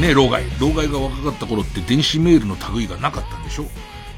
[0.00, 0.44] ねえ、老害。
[0.58, 3.66] 老害が若かった頃って電子メールの類がなかったんでしょ？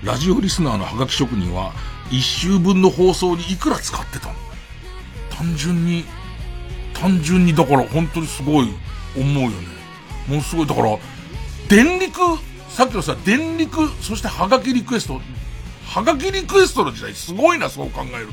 [0.04, 1.72] ラジオリスナーのハガキ職人は、
[2.12, 4.34] 一週分の放送にいくら使ってたの？
[5.30, 6.04] 単純に、
[6.92, 8.68] 単純にだから本当にすごい
[9.16, 9.56] 思うよね。
[10.28, 10.96] もうすごい、だから、
[11.68, 12.20] 電力、
[12.68, 15.20] さっきのさ、電力、そしてハガキリクエスト、
[15.86, 18.32] はがきリクエストの時代すごいな、そう考えると。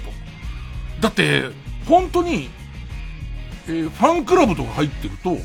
[1.02, 1.44] だって、
[1.88, 2.50] 本当に、
[3.68, 5.38] えー、ファンクラブとか入ってると、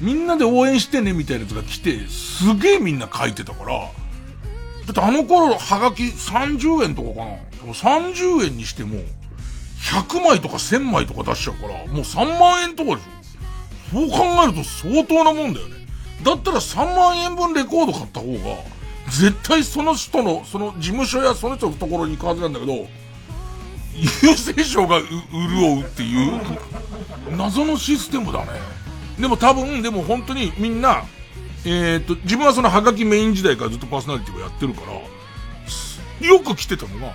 [0.00, 3.88] みんなで応援してねみたいなやつが来て、すげえみんな書いてたから、だ
[4.90, 7.36] ってあの頃、はがき30円とかかな。
[7.60, 8.98] でも30円にしても、
[9.82, 13.22] 100枚とか1000枚とか出しちゃうから、もう3万円とかでしょ。
[13.92, 15.86] そう考えると相当なもんだよね。
[16.22, 18.38] だったら3万円分レコード買った方が、
[19.18, 22.72] 絶対その人の、その事務所やその人のところに行くはずなんだけど、
[23.94, 26.40] 優勢賞が潤うっていう、
[27.36, 28.52] 謎のシステムだね。
[29.18, 31.04] でも多分、でも本当にみんな、
[31.66, 37.12] えっ、と、自分はそのハガキメイン時代からずっとパーソナリティをやってるから、よく来てたのが、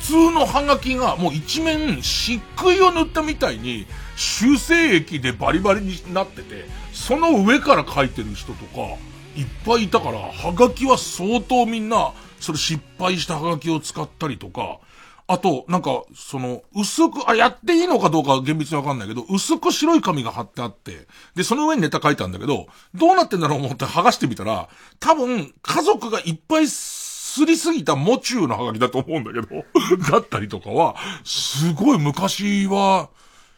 [0.00, 3.86] 普通のハガキがもう一面漆喰を塗ったみたいに
[4.16, 8.96] 修正液でバリバリになってて、その上から書いてる人とか、
[9.36, 14.78] いっぱいいたから、ハガキは相当みんな、それ失敗したハガキを使ったりとか、
[15.26, 24.68] あと、なんか、その、薄く、あ、やっていいのかどうか厳密にわかんないけど、薄く白い紙が貼ってあって、で、その上にネタ書いたんだけど、どうなってんだろう思って剥がしてみたら、
[25.00, 29.48] 多分、家族がいっぱいすりすぎたモチューのハガキだと思うんだけど、
[30.12, 33.08] だったりとかは、すごい昔は、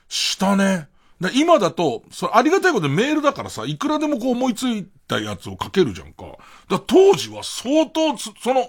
[0.09, 0.89] したね。
[1.21, 6.25] だ今だと、それありがたいことでメールだからさ、いくらでもこう思いついたやつを書けるじゃんか。
[6.69, 8.69] だ当時は相当その、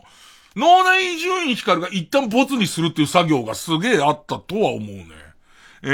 [0.56, 5.06] 脳内伊集院光が一旦ボツにするっていう作業がすげえあったとは思うね。
[5.84, 5.88] え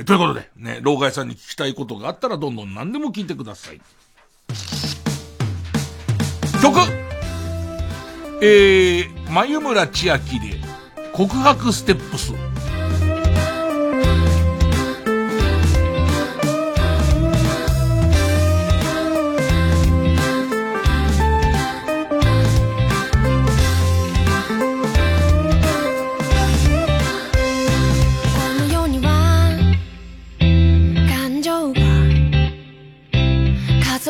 [0.00, 3.80] ー、ということで、ね、老害さんに聞きたいことがあったらどんどん何でも聞いてください。
[6.62, 6.78] 曲
[8.40, 10.56] えー、眉村千秋で、
[11.12, 12.32] 告白ステップス。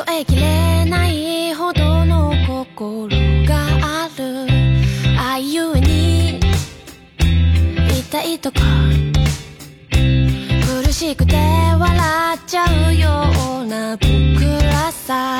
[0.08, 3.08] えきれないほどの心
[3.46, 3.66] が
[4.04, 4.46] ある。
[5.18, 6.40] あいうに
[8.10, 8.60] 痛いとか。
[9.90, 13.24] 苦しくて笑っちゃうよ
[13.62, 15.38] うな僕らさ。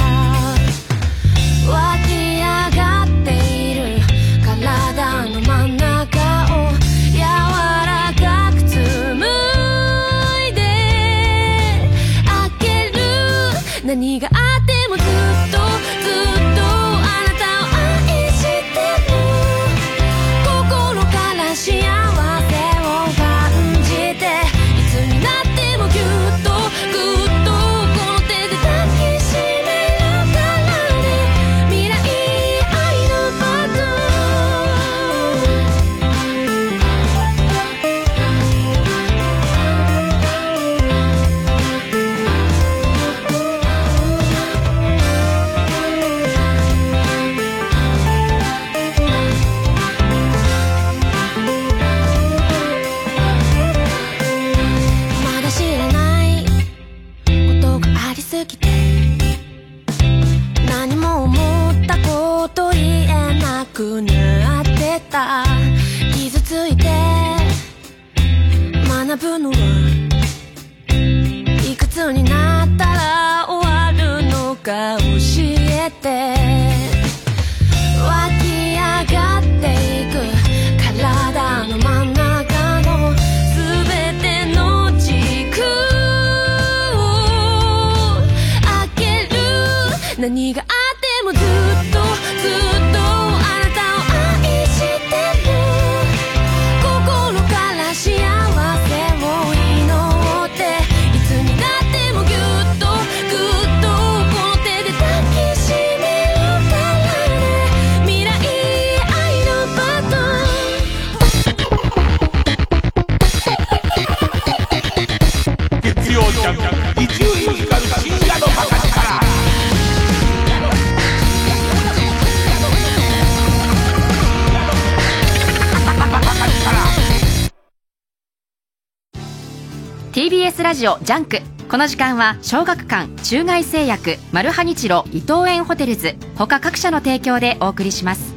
[130.83, 131.39] ジオジャンク。
[131.71, 138.35] この時間は小学館中外製薬マルハニチロ伊藤園ホテルズ他各社の提供でお送りします。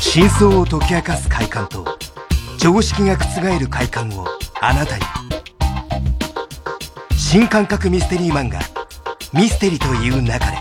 [0.00, 1.86] 真相を解き明かす快感と
[2.58, 4.26] 常識が覆る快感を
[4.60, 5.04] あなたに。
[7.16, 8.58] 新感覚ミステリー漫画
[9.32, 10.58] 「ミステリと言う勿れ」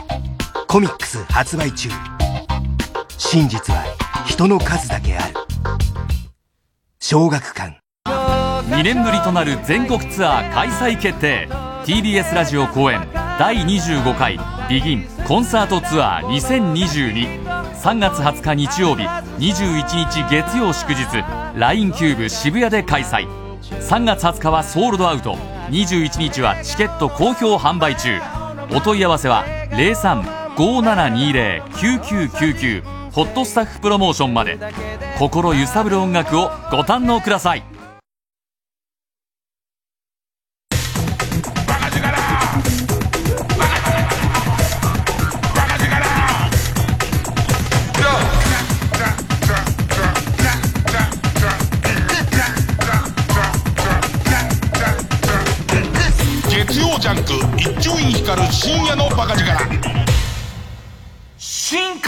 [0.69, 1.89] コミックス発売中。
[3.17, 3.83] 真実は
[4.27, 5.33] 人の数だけある。
[6.99, 7.81] 小学館。
[8.71, 11.49] 2年ぶりとなる全国ツアー開催決定。
[11.83, 13.05] TBS ラジオ公演
[13.37, 14.39] 第25回
[14.69, 21.03] ビギンコンサートツアー20223月20日日曜日21日月曜祝日
[21.55, 23.27] LINE キューブ渋谷で開催。
[23.61, 25.35] 3月20日はソールドアウト。
[25.69, 28.21] 21日はチケット好評販売中。
[28.73, 29.43] お問い合わせは
[30.55, 34.57] 0357209999ホットスタッフプロモーションまで。
[35.19, 37.65] 心揺さぶる音楽をご堪能ください。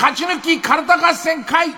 [0.04, 1.70] 勝ち抜きカルタ合戦会。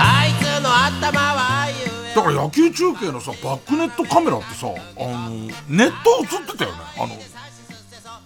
[0.00, 1.68] あいつの頭は
[2.12, 6.78] だから野球中継のさバックネットカメラってさあのネット映ってたよね。
[6.98, 7.14] あの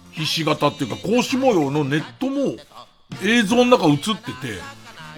[0.09, 2.55] ひし形っていうか格子模様のネットも
[3.23, 4.59] 映像の中映ってて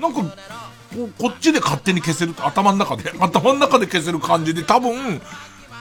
[0.02, 5.22] なんかここっちで勝手に消せる頭の中で頭の中で消せる感じで多分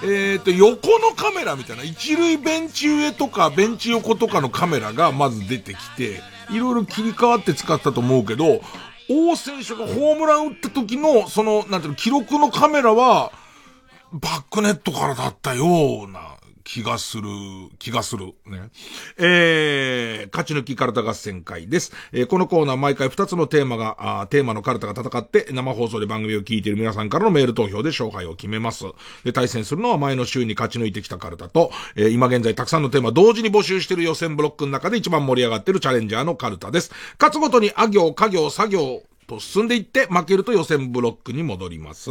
[0.03, 8.61] えっ、と、横のカメラみたいな、一塁ベンチ上とか、ベンチ横とかのカメラがまず出てきて、いろいろ切り替わって使ったと思うけど、
[9.11, 13.33] 王選手がホームラン打った時の、その、なんていうの、記録のカメラは、
[14.12, 16.38] バックネットからだったような
[16.69, 17.23] 気がする、
[17.78, 18.27] 気がする。
[18.45, 18.69] ね。
[19.16, 21.93] えー、勝ち抜きカルタ合戦会です。
[22.12, 28.85] えー、このコーナー毎回2つのテーマが、あテーマのカルタが戦って、生放送で番組を聞いている皆さんからのメール投票で勝敗を決めます。
[29.24, 36.93] で、対戦するのは前の週に勝ち抜いてきたカルタと、えー、今現在たくさんのテーマ同時に募集している予選ブロックの中で一番盛り上がっているチャレンジャーのカルタです。
[37.19, 42.11] 勝つごとに、あ行、家行、作業、と進んでいって負けると予選ブロックに戻ります。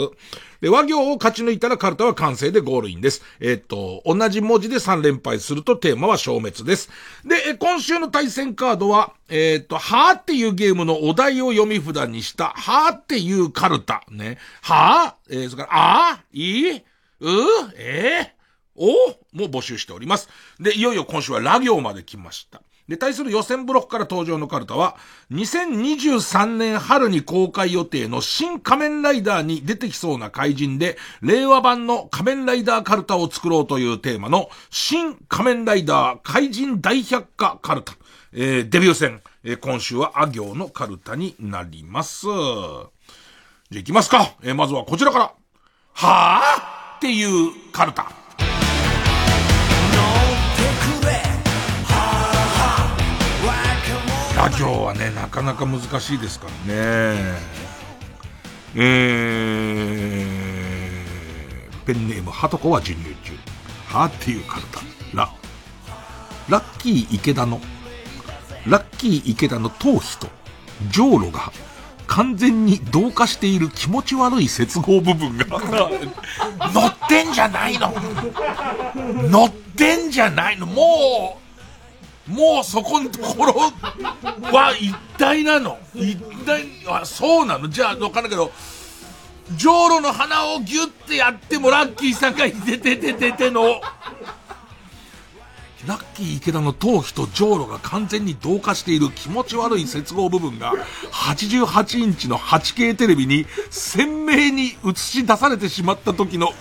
[0.61, 3.23] で、和行を勝ち抜いたらカルタは完成でゴールインです。
[3.39, 6.89] えー、っと、同じ文字で3連敗するとテーマは消滅です。
[7.26, 14.03] で、今週の対戦カードは、えー、っと、はーっていうゲームのお題を読み札にした、はーっていうカルタ。
[14.10, 14.38] ね。
[14.61, 16.84] はーえー、それから、あーいいう
[17.76, 18.38] えー
[18.77, 18.91] お
[19.34, 20.30] も募集しております。
[20.60, 22.61] で、いよいよ今週はラ行まで来ました。
[22.88, 24.95] で、対する予選ブロックから登場のカルタは、
[25.31, 37.93] 2023年春に公開予定の新仮面ライダーに出てきそうな怪人で、令和版の仮面ライダーカルタを作ろうというテーマの、新仮面ライダー怪人大百科カルタ。
[38.34, 42.26] えー、デビュー戦、えー、今週はあ行のカルタになります。
[42.26, 42.89] じゃあ
[43.72, 44.35] 行きますか。
[44.43, 45.34] えー、まずはこちらから。
[45.93, 48.26] はぁっていうカルタ。
[54.38, 57.39] ラ行はね、なかなか難しいですからね。
[58.76, 63.34] えー、ペンネーム、はとこは授乳中。
[63.88, 64.81] はっていうカルタ。
[65.15, 65.31] ラ。
[66.49, 67.59] ラッキー池田の、
[68.68, 70.27] ラッキー池田の頭皮と、
[70.91, 71.51] じょうろが、
[72.05, 75.45] 完全に同化している気持ち悪い接合部分が
[76.72, 77.91] 乗ってんじゃないの
[79.30, 81.46] 乗ってんじゃないのもう、
[82.27, 83.53] もうそこのところ
[84.51, 85.77] は一体なの。
[85.95, 87.69] 一体、あ、そうなの？
[87.69, 88.51] じゃあ、わかんないけど、
[89.53, 93.81] じょうろの鼻をギュッてやってもラッキーさんがいててててての、
[95.87, 100.73] ラッキー池田の頭皮とじょうろが完全に同化している気持ち悪い接合部分が
[101.13, 106.55] 88インチの 8K テレビに鮮明に映し出されてしまった時のう、う、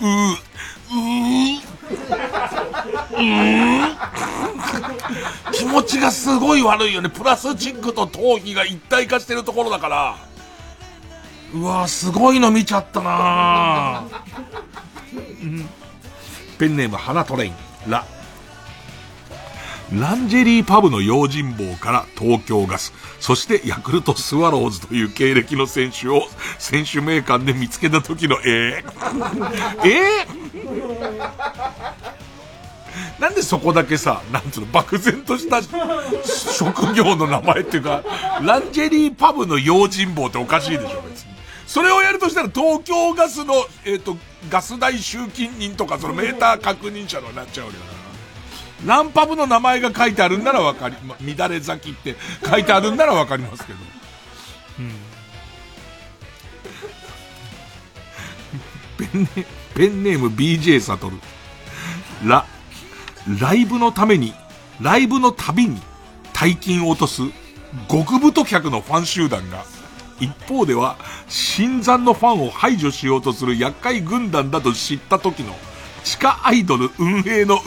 [5.51, 7.09] 気持ちがすごい悪いよね。
[7.09, 10.17] プラスチックと頭皮が一体化してるところだから。
[11.53, 14.03] うわすごいの見ちゃったな
[16.57, 17.53] ペンネーム花トレイン。
[17.87, 18.05] ラ。
[19.93, 26.23] ランジェリーパブの用心棒から東京ガス、そしてヤクルトスワローズという経歴の選手を
[26.59, 30.27] 選手名鑑で見つけた時のえー、え？
[30.27, 32.17] ー
[33.19, 35.61] なんでそこだけさ、なんつうの、漠然とした
[36.23, 38.03] 職業の名前っていうか、
[38.41, 41.31] ランジェリーパブの用心棒っておかしいでしょ、別に。
[41.65, 43.53] それをやるとしたら東京ガスの、
[43.85, 44.17] えっ、ー、と、
[44.49, 47.96] ガス代集金人とか、そのメーター確認者のになっちゃうわけだから。
[48.85, 52.15] ランパブの名前が書いてあるんならわかり、ま、乱れ咲きって
[52.47, 53.79] 書いてあるんならわかりますけど。
[54.79, 54.91] うん。
[58.97, 59.45] ペンネ、
[59.75, 61.17] ペンネーム BJ サトル。
[62.23, 62.45] ラ、
[63.39, 64.33] ライブのために、
[64.81, 65.81] ライブのたびに
[66.33, 67.23] 大金を落とす
[67.89, 69.65] 極太客のファン集団が、
[70.19, 70.97] 一方では、
[71.27, 75.55] 新参のファンを排除しようとする厄介軍団だと知った時の、
[76.03, 77.59] 地下アイドル運営のう、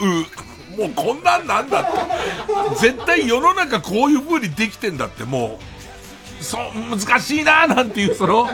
[0.77, 2.87] もうこんなんなんだって。
[2.87, 6.43] 絶対世の中こういう風にできてんだって、もう。
[6.43, 8.49] そう、難しいななんていう、その、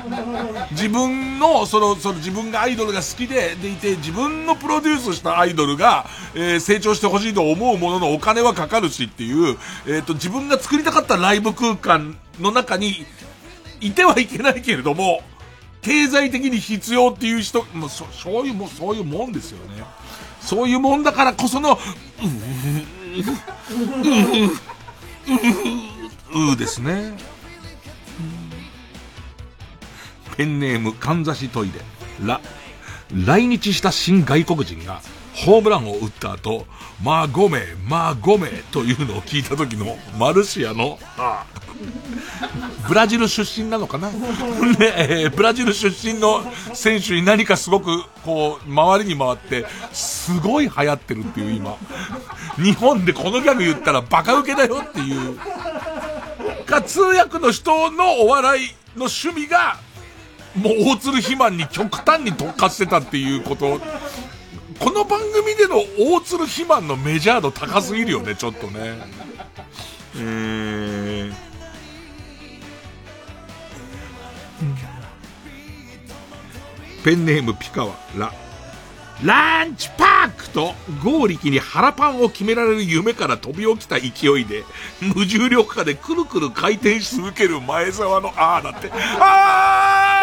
[0.71, 13.05] 自分の、その、その自分がアイドルが好きで、でいて、自分のプロデュースしたアイドルが、えー、成長してほしいと思うもののお金はかかるしっていう、え、ー、と、自分が作りたかったライブ空間の中に、
[13.79, 15.21] いてはいけないけれども、
[15.81, 18.05] 経済的に必要っていう人、もうそ
[18.41, 19.83] ういうも、そういうもんですよね。
[20.47, 21.77] そういうもんだからこその、うう、
[23.73, 23.79] う
[24.45, 24.53] う、
[26.35, 27.17] うう、うですね。
[30.37, 31.73] ペンネームかんざしトイレ。
[32.25, 32.39] ら、
[33.13, 35.01] 来日した新外国人が、
[35.45, 36.65] ホームランを打った後、
[37.03, 41.57] まあごめ、まあごめというのを聞いた時のマルシアの、ああ
[42.87, 44.09] ブラジル出身なのかな？
[44.09, 44.17] ね、
[44.79, 46.43] えー、ブラジル出身の
[46.73, 51.75] 選手に何かすごく、こう、周りに回って、すごい流行ってるっていう今。
[52.57, 55.37] 日本でこのギャグ言ったらバカウケだよっていう。
[56.65, 59.77] か、通訳の人のお笑いの趣味が、
[60.55, 63.79] もう大鶴肥満に極端に特化してたっていうこと。
[64.79, 68.97] この番組での大鶴肥満のメジャー度高すぎるよね、ちょっとね。
[70.15, 71.33] えー、
[77.03, 78.33] ペンネームピカワ、ラ。
[79.23, 84.07] ランチパークと合力に腹パンを決められる夢から飛び起きた勢
[84.39, 84.63] いで、
[85.01, 90.21] 無重力下でくるくる回転し続ける前澤のあーだって、あ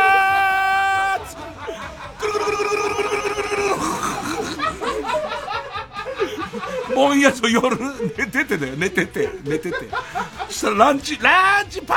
[1.19, 3.65] ーくるくるくるくるくるくるくるくる
[6.95, 7.77] ぼんやと夜
[8.17, 9.77] 寝ててだよ、寝てて、寝てて。
[10.49, 11.95] そしたらランチ、ランチパ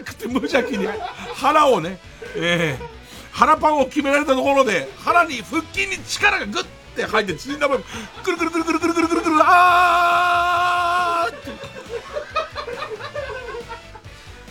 [0.00, 0.86] ークって無邪気に
[1.34, 1.98] 腹をね、
[2.36, 3.00] えー
[3.32, 6.64] 腹パンを決められたところで、腹に腹筋に力がグッ
[6.96, 7.82] て入って縮んだ分、
[8.22, 11.50] くるくるくるくるくるくるくるくる、あーって。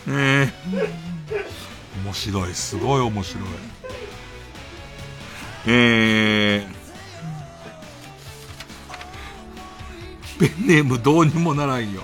[0.07, 0.53] え、
[2.03, 3.43] 面白い、すごい面白い。
[5.67, 6.78] えー、
[10.39, 12.01] ペンネームどうにもならんよ。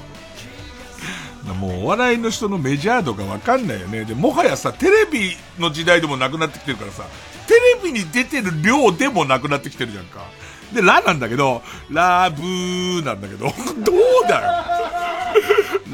[1.54, 4.04] もうお笑いの人のメジャー度がわかんないよね。
[4.04, 7.06] で、もはやさ、テレビの時代でもなくなってきてるからさ、
[7.48, 7.54] テ
[7.84, 10.26] レビに出てる量でもなくなってきてるじゃんか。
[10.74, 13.46] で、ラなんだけど、ラブーなんだけど、
[13.84, 14.66] どうだよ。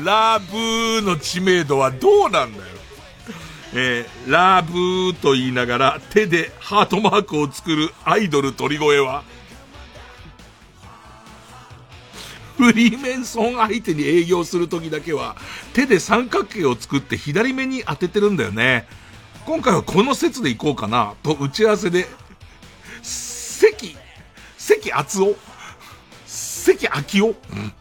[0.03, 2.65] ラブーの知名度はどうなんだよ。
[3.73, 9.23] えー、ラブーと言いながら手でハートマークを作るアイドル鳥越は、
[12.61, 15.35] フリーメンソン相手に営業するときだけは、
[15.73, 18.87] 手で三角形を作って左目に当ててるんだよね。
[19.47, 22.05] 今回はこの説でいこうかな、と打ち合わせで、
[23.01, 23.95] 関、
[24.59, 25.35] 関厚夫
[26.27, 27.73] 関明夫、うん、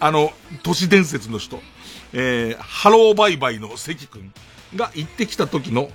[0.00, 0.32] あの、
[0.62, 1.60] 都市伝説の人。
[2.14, 4.32] えー、ハローバイバイの関くん
[4.74, 5.90] が行ってきた時の、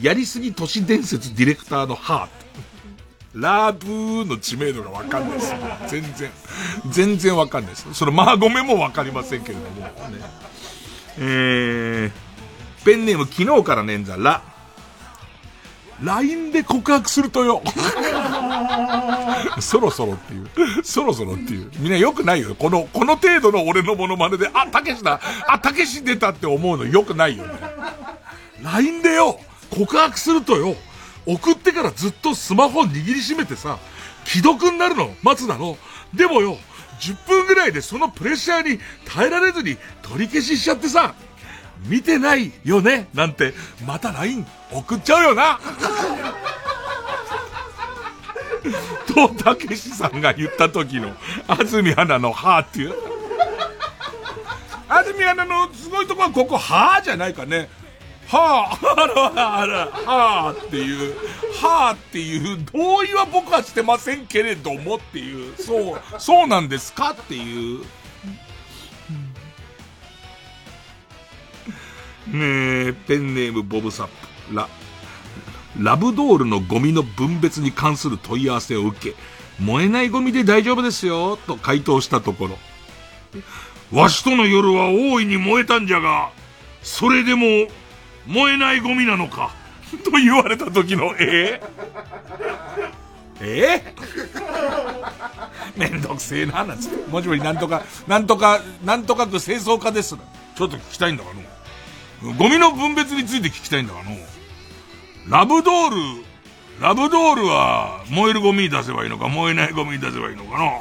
[0.00, 2.37] やりすぎ都市伝説ディレクターのハー。
[3.40, 5.54] ラブの知名度がわかんないです。
[5.86, 6.30] 全然。
[6.90, 7.94] 全然わかんないです。
[7.94, 9.80] その、まあごめんもわかりませんけれども。
[9.80, 9.92] ね、
[11.18, 12.10] えー、
[12.84, 14.42] ペンネーム昨日から捻挫、ラ。
[16.02, 17.62] LINE で告白するとよ。
[19.60, 20.48] そろそろっていう。
[20.84, 21.70] そろそろっていう。
[21.78, 22.54] みんな良くないよ。
[22.56, 25.20] この、この程度の俺のモノマネで、あ、たけしだ。
[25.46, 27.54] あ、たけし出たって思うの良くないよね。
[28.62, 29.40] LINE でよ、
[29.70, 30.76] 告白するとよ。
[31.28, 33.78] 送ってからずっとスマホ握りしめてさ、
[34.24, 35.76] 既読になるの待つだろ。
[36.14, 36.56] でもよ、
[37.00, 41.14] 10分ぐらいでそのプレッシャーに耐えられずに取り消ししちゃってさ、
[41.86, 43.52] 見てないよねなんて、
[43.86, 45.60] また LINE 送っちゃうよな。
[49.06, 51.14] と、たけしさんが言った時の、
[51.46, 52.94] 安住アナのはっていう。
[54.88, 57.68] 安住アナのすごいとこはここ、はじゃないかね。
[58.28, 61.14] はあ、あらあら、はあっていう、
[61.62, 67.80] はあっていう同意は僕はしてませんけれどもっていう、そう、そうなんですかっていう。
[72.26, 72.38] ね
[72.88, 74.06] え、ペンネームボブサッ
[74.50, 74.68] プ、ラ、
[75.80, 79.16] ラブドールのゴミの分別に関する問い合わせを受け、
[79.58, 82.58] 燃えないゴミで大丈夫ですよ、と回答したところ、
[83.98, 86.30] わしとの夜は大いに燃えたんじゃが、
[86.82, 87.46] それでも
[88.28, 89.50] 燃えないゴミなのか？
[90.04, 97.10] と言われた時の、えー、えー、 めんどくせえな、なんつって。
[97.10, 100.16] もしもし、なんとか、なんとか、なんとかく清掃家です。
[100.56, 101.30] ちょっと聞きたいんだか
[102.22, 102.34] の。
[102.34, 104.16] ゴミの分別について聞きたいんだかの。
[105.28, 106.24] ラブドール、
[106.80, 110.80] ラブドールは燃えるゴミに出せばいいのか、燃えないゴミに出せばいいのかな。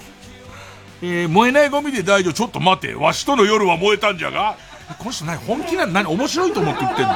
[1.01, 2.33] えー、燃えないゴミで大丈夫。
[2.33, 2.95] ちょっと待て。
[2.95, 4.57] わしとの夜は燃えたんじゃが、
[4.99, 7.13] この人何本気なの何面白いと思って言ってんの？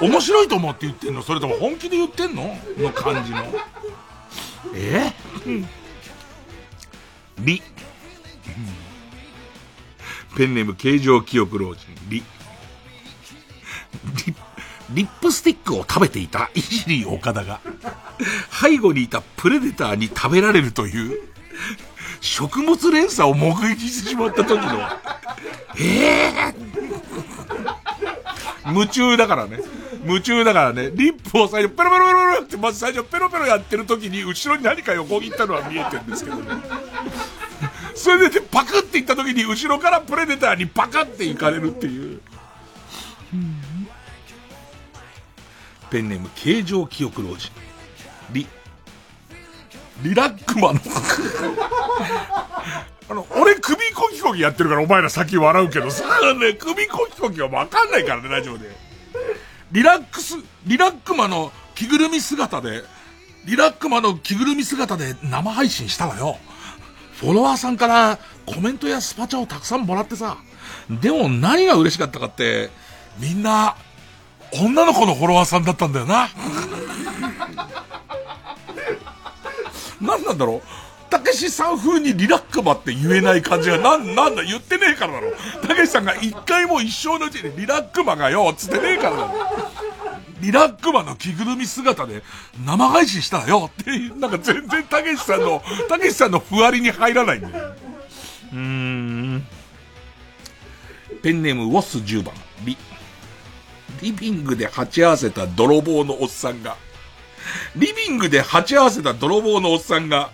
[0.00, 1.22] 面白いと思って言ってんの？
[1.22, 2.56] それとも本気で言ってんの？
[2.78, 3.44] の感じの。
[4.74, 5.12] え？
[5.44, 5.66] ー、
[7.40, 7.62] リ。
[10.36, 12.22] ペンネーム形状記憶老人、リ。
[14.26, 14.34] リ
[14.90, 16.50] リップスティックを食べていた。
[16.54, 17.60] イジリー岡田が、
[18.62, 21.20] 背後にいたプレデターに食べられるという、
[22.26, 24.80] 食物連鎖を目撃してしまった時の、
[25.78, 29.60] ええー、夢中だからね。
[30.04, 36.42] 夢中だからね、リップを最初ペロペロペロペロって、まず最初ペロペロやってる時に後ろに何か横切ったのは見えてるんですけどね。
[37.94, 42.20] それでパクっていった時に後ろからプレデターにパカっていかれるっていう。
[45.90, 47.65] ペンネーム、形状記憶老人。
[50.02, 50.80] リ、ラックマの
[53.08, 56.04] あの、俺首コキコキやってるからお前ら先笑うけどさ、
[56.34, 58.76] ね、首コキコキはわかんないからね、ラジオで。
[59.72, 62.82] リラックス、リラックマの着ぐるみ姿で、
[63.44, 66.38] リラックマの着ぐるみ姿で生配信したわよ。
[67.20, 70.36] フォロワーさんからコメントやスパチャをたくさんもらってさ。
[70.90, 72.70] でも何が嬉しかったかって、
[73.18, 73.76] みんな、
[74.52, 76.28] 女の子のフォロワーさんだったんだよな。
[80.06, 80.62] 何なんだろう？
[81.10, 85.32] たけしさん風にリラックマって言えない感じが、なん、なんだ、言ってねえからだろ。
[85.66, 89.32] たけしさんが一回も一生のうちにリラックマがよ、つってねえからだろ。
[90.40, 92.22] リラックマの着ぐるみ姿で
[92.64, 97.74] 生配信したよって、なんか全然たけしさんの、たけしさんのふわりに入らないんだよ。
[98.52, 99.46] うーん。
[101.22, 102.34] ペンネームウォス10番、
[102.64, 102.76] リ。
[104.02, 106.76] リビングで鉢合わせた泥棒のおっさんが、
[107.76, 110.30] リビングで鉢合わせた泥棒のおっさんが、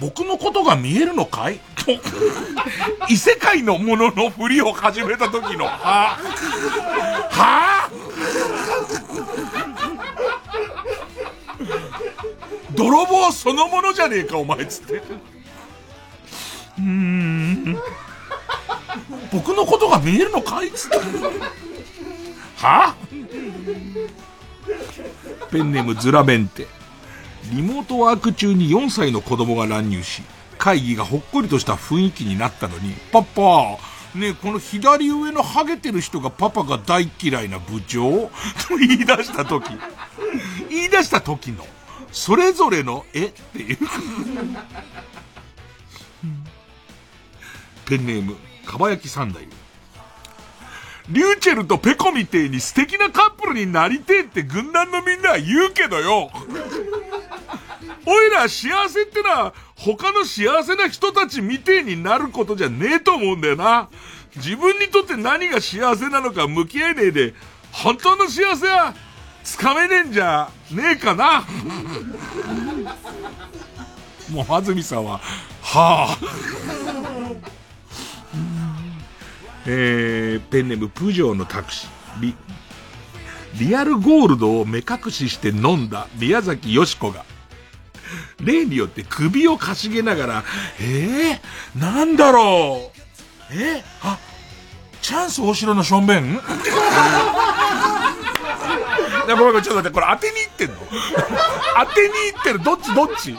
[0.00, 1.60] 僕のことが見えるのかい？
[1.76, 1.92] と、
[3.08, 6.18] 異世界のもののふりを始めた時の、は？
[7.30, 7.88] ぁ、は？
[7.90, 7.94] ぁ
[12.74, 14.94] 泥棒そのものじゃねえか、お前つって。
[14.94, 17.78] うーん。
[19.32, 20.98] 僕のことが見えるのかいつって。
[22.56, 22.94] は？
[25.54, 26.66] ペンネームズラベンテ。
[27.52, 30.22] リモートワーク中に4歳の子供が乱入し、
[30.58, 33.78] 会議がほっこりとした雰囲気になったのに、パパ、
[34.18, 38.32] ねえこの左上のハゲてる人がパパが大嫌いな部長？
[38.68, 39.70] と言い出した時、
[40.70, 41.64] 言い出した時の、
[42.10, 43.78] それぞれの絵っていう
[47.86, 48.34] ペンネーム、
[48.66, 49.46] かば焼き三代。
[51.10, 56.30] リューチェルとペコみてえに素敵なカップルになりてえって軍団のみんなは言うけどよ。
[58.06, 63.88] おいら幸せってのは他の幸せな人たちみてえになることじゃねえと思うんだよな。
[64.36, 67.34] 自分にとって何が幸せなのか向き合えねえで、
[67.70, 68.94] 本当の幸せは
[69.42, 71.44] つかめねえんじゃねえかな。
[74.30, 75.20] もう、安住さんは、
[75.60, 77.13] はあ。
[79.66, 82.34] えー、ペンネームプジョーのタクシー、リ、
[83.66, 87.24] リアルゴールドを目隠しして飲んだ宮崎よしこが、
[88.40, 90.44] 例によって首をかしげながら、
[90.80, 93.54] えー、なんだろう。
[93.54, 94.18] えー、あ、
[95.00, 96.40] チャンス大城のしょんべん？
[99.26, 100.76] ごめんごめん、ちょっと待って、これ当てにいってんの？
[101.86, 102.58] 当てにいってる。
[102.62, 102.94] どっち？
[102.94, 103.34] どっち？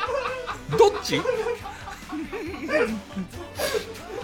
[0.78, 1.22] どっち？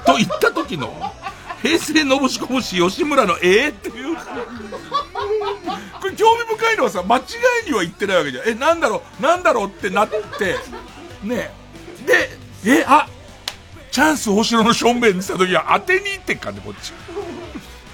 [0.06, 1.14] と言った時の、
[1.62, 4.16] 平成のぶしこぶし吉村のええっていう。
[4.16, 7.22] これ興味深いのはさ、間違
[7.66, 8.50] いには言ってないわけじゃん。
[8.50, 9.68] え、なんだろう、なんだろう？
[9.68, 10.16] ってなって、
[11.24, 11.52] ね
[12.06, 12.30] で、
[12.66, 13.08] え、あ、
[13.92, 16.94] チャンス大城の正面にした時は当てに行ってっかね、こっち。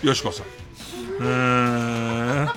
[0.06, 0.46] よしこさん。
[1.20, 2.50] うーん。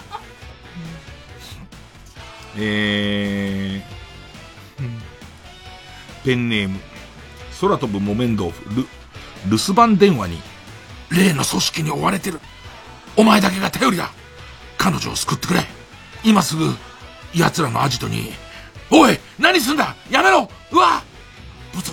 [2.58, 6.80] えー、ペンネーム、
[7.60, 8.86] 空飛ぶ木綿豆腐、ル、
[9.46, 10.42] 留守番電話に
[11.10, 12.40] 例の組織に追われてる。
[13.16, 14.10] お前だけが頼りだ。
[14.78, 15.60] 彼女を救ってくれ。
[16.24, 16.74] 今すぐ、
[17.34, 18.32] 奴らのアジトに、
[18.90, 19.94] おい何すんだ？
[20.10, 21.02] やめろうわ
[21.72, 21.92] ブツ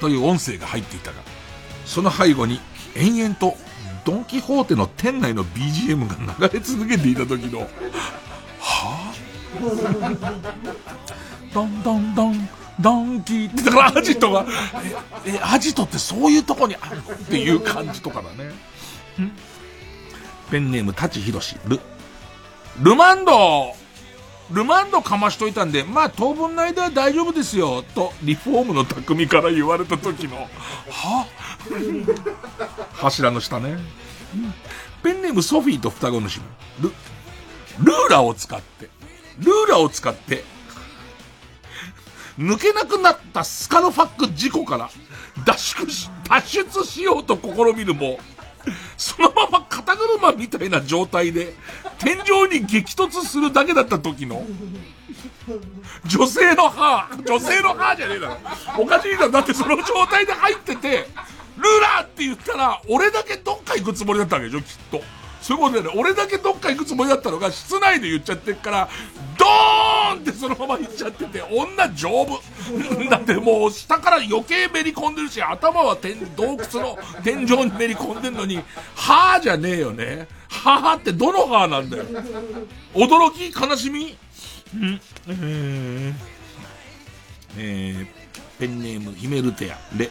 [0.00, 1.18] という音声が入っていたが、
[1.84, 2.60] その背後に
[2.96, 3.54] 延々と
[4.04, 7.60] ドンキホーテの店内の BGM が流れ続けていた時の、
[8.58, 9.60] はぁ、
[11.52, 12.48] ドンドンドン、
[12.80, 14.46] ドンキーって、だからアジトが、
[15.24, 18.50] え、え、アジトってそういうとこにあるのっていう感じとかだね。
[19.24, 19.32] ん
[20.50, 21.80] ペンネーム、舘ひろし、ル、
[22.82, 23.74] ルマンド
[24.50, 30.48] ルマンドかましといたんで、まあ当分の間は大丈夫ですよ、と、リフォームの匠から言われた時の、
[30.90, 31.26] は？
[32.94, 33.78] 柱の下ね。
[35.02, 36.42] ペンネームソフィーと双子の姉妹。
[36.80, 36.88] ル、
[37.84, 38.88] ルーラーを使って、
[39.38, 40.44] ルーラーを使って、
[42.38, 44.90] 抜けなくなったスカルファック事故から
[45.44, 48.18] 脱出し、脱出しようと試みるも、
[48.96, 51.54] そのまま肩車みたいな状態で、
[51.98, 54.44] 天井に激突するだけだった時の、
[56.06, 58.36] 女性の歯、女性の歯じゃねえだろ。
[58.78, 59.30] おかしいだろ。
[59.30, 61.08] だってその状態で入ってて、
[61.56, 65.02] ルーラーって言ったら、俺だけどっか行くつもりだったわけでしょ、きっと。
[65.50, 68.88] そういうことでね、俺だけどっか行くつもりだったのが、室内で言っちゃってっから、
[69.36, 72.40] ドーンってそのまま行っちゃってて、女丈夫。
[73.10, 78.58] だってもう下から余計めり込んでるし、頭は天洞窟の天井にめり込んでんのに、
[78.94, 80.28] はぁじゃねえよね。
[80.48, 82.04] はぁってどのはぁなんだよ。
[82.94, 83.52] 驚き？
[83.52, 84.16] 悲しみ？
[84.72, 86.14] うんえー、
[87.56, 88.06] えー、
[88.60, 89.78] ペンネームヒメルテア。
[89.96, 90.08] レ。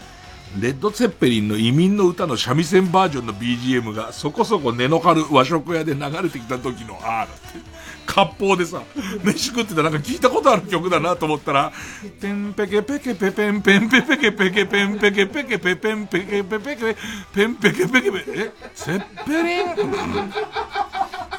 [0.59, 7.69] レッド・ツェッペリンの移民の歌の三味線バージョンの BGM がそこそこ根の張る和食屋で流れてきた時のあーだって。
[8.07, 8.81] 割烹でさ、
[9.23, 11.71] 飯食ってたなんか聞いたことある曲だなと思ったら、
[12.19, 16.95] ペンペケペケペペンペンペペケペケペンペケペケペペンペケペペケ
[17.31, 18.51] ペンペケペケペえ？
[18.73, 19.75] ツェッペリン？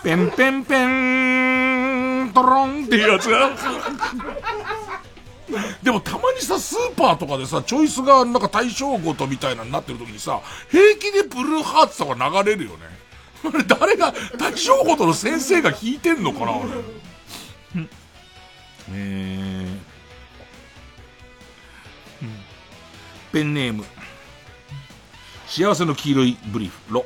[0.04, 3.28] ペンペンペントロンっていうやつ
[5.82, 10.40] でもたまにさ、スーパーとかでさ、チョイスがなんか対象ごとみたいなになってる時にさ、
[10.70, 12.78] 平気でブルーハーツとか流れるよね。
[13.44, 16.60] あ れ誰が、対象ごとの先生が弾いてんのかな、あれ。
[18.93, 22.27] えー、
[23.32, 23.85] ペンネーム。
[25.47, 27.05] 幸せの黄色いブリーフ、ロ。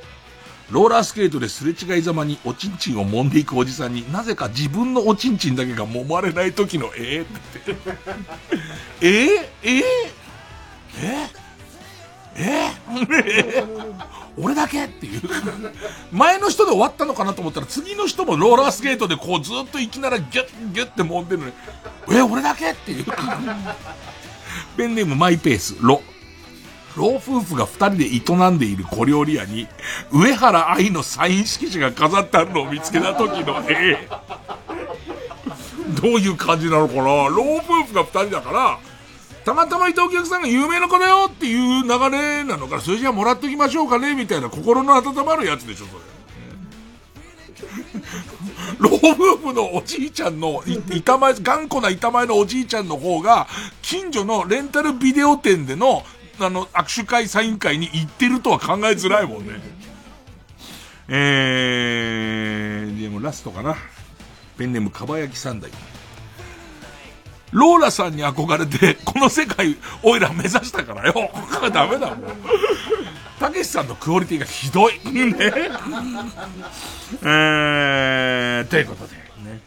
[0.71, 7.77] ローラースケートですれ違いざまにおちんちんを揉んでいくおじさんになぜか自分のおちんちんだけが揉まれない時のえー、って。
[9.01, 9.83] えー、えー、
[12.37, 14.05] えー、えー、
[14.39, 15.21] 俺だけっていう。
[16.11, 21.53] 前の人で終わったのかなと思ったら次の人もローラースケートでこうずっと行きながらギュッギュッって揉んでるのに、
[22.11, 23.05] え、俺だけっていう。
[24.77, 26.03] ペンネームマイペース、ロ。
[26.97, 29.67] 老夫婦が二人で営んでいる小料理屋に、
[30.13, 34.09] 上原愛のサイン色紙が飾ってあるのを見つけた時の、ええ
[36.01, 37.03] どういう感じなのかな？
[37.03, 38.79] 老夫婦が二人だから、
[39.45, 44.15] たまたまいたお客さんが有名な子だよっていう流れなのから、それじゃあもらっときましょうかね？
[44.15, 46.01] みたいな心の温まるやつでしょ、それ。
[48.79, 50.63] 老夫婦のおじいちゃんの、
[50.93, 53.47] 板前、頑固な板前のおじいちゃんの方が、
[53.83, 56.03] 近所のレンタルビデオ店での
[56.41, 59.61] あの、握手会、サイン会に行ってるとは考えづらいもんね。
[61.09, 63.77] えー、でもラストかな。
[64.57, 65.71] ペンネーム、かばやき三代。
[67.53, 71.31] ローラさんに憧れて、この世界、おいら目指したからよ。
[71.73, 72.37] ダメだもん。
[73.39, 74.95] たけしさんのクオリティがひどい。
[75.05, 75.37] ね。
[77.23, 79.61] えー、ということで、ね。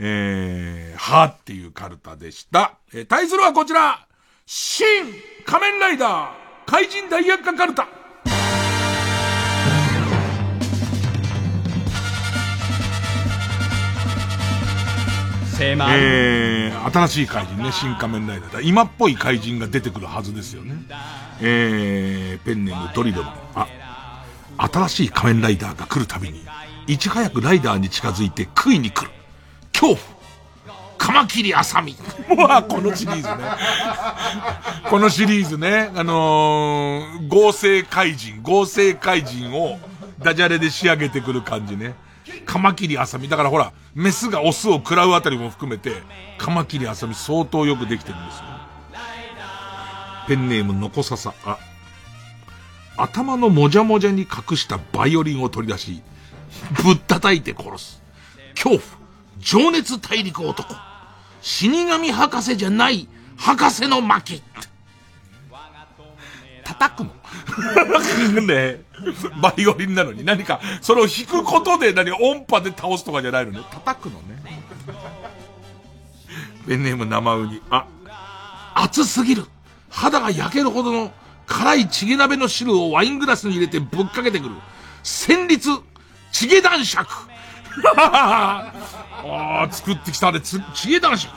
[0.00, 2.74] えー、はっていうカルタでした。
[2.92, 4.06] えー、対するはこちら
[4.44, 4.84] 新
[5.46, 7.88] 仮面ライダー怪人大役化カルタ
[15.96, 18.62] えー、新しい怪人ね、新仮面ライダー。
[18.62, 20.74] 今っぽい怪人が出てくるはずですよね。
[21.40, 23.34] えー、ペンネームドリルマン。
[23.54, 23.68] あ、
[24.72, 26.44] 新しい仮面ライダーが来るたびに、
[26.88, 29.12] いち早くライダーに近づいて食いに来る。
[29.72, 30.11] 恐怖。
[31.02, 31.96] カマキリアサミ。
[32.38, 33.34] わこのシリーズね。
[34.88, 39.80] このシリーズね、あのー、合成怪人、合成怪人を
[40.20, 41.96] ダジャレで仕上げてくる感じね。
[42.46, 43.28] カマキリアサミ。
[43.28, 46.04] だからほら、メスがオスを食らうあたりも含めて、
[46.38, 48.44] カマキリアサミ相当よくできてるんですよ。
[50.28, 51.34] ペンネームノコササ。
[51.44, 51.58] あ、
[52.96, 56.00] 頭のもじゃもじゃに隠したバイオリンを取り出し、
[56.84, 58.02] ぶったたいて殺す。
[58.54, 58.80] 恐怖、
[59.40, 60.91] 情熱大陸男。
[61.42, 64.42] 死神博士じゃない博士の巻。
[66.64, 68.42] 叩くの？
[68.46, 68.80] ね
[69.42, 73.60] バイオリンなのに何か、それを弾くことで何音波で倒すとかじゃないのね。
[73.70, 74.62] 叩くのね。
[76.66, 77.60] ペンネーム生ウニ。
[77.68, 77.86] あ、
[78.74, 79.44] 熱すぎる。
[79.90, 81.12] 肌が焼けるほどの
[81.46, 84.54] 辛いチゲ鍋の汁をワイングラスに入れてぶっかけてくる。
[85.02, 85.82] 戦慄、
[86.30, 87.06] チゲ男爵。
[89.24, 91.28] ああ、作ってきたで、つ、ちげ男子。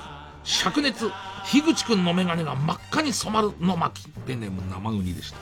[0.44, 1.12] 灼熱、
[1.45, 4.07] 樋口くんのメガネが真っ赤に染まるの巻。
[4.26, 5.38] ペンネーム生ウニでした。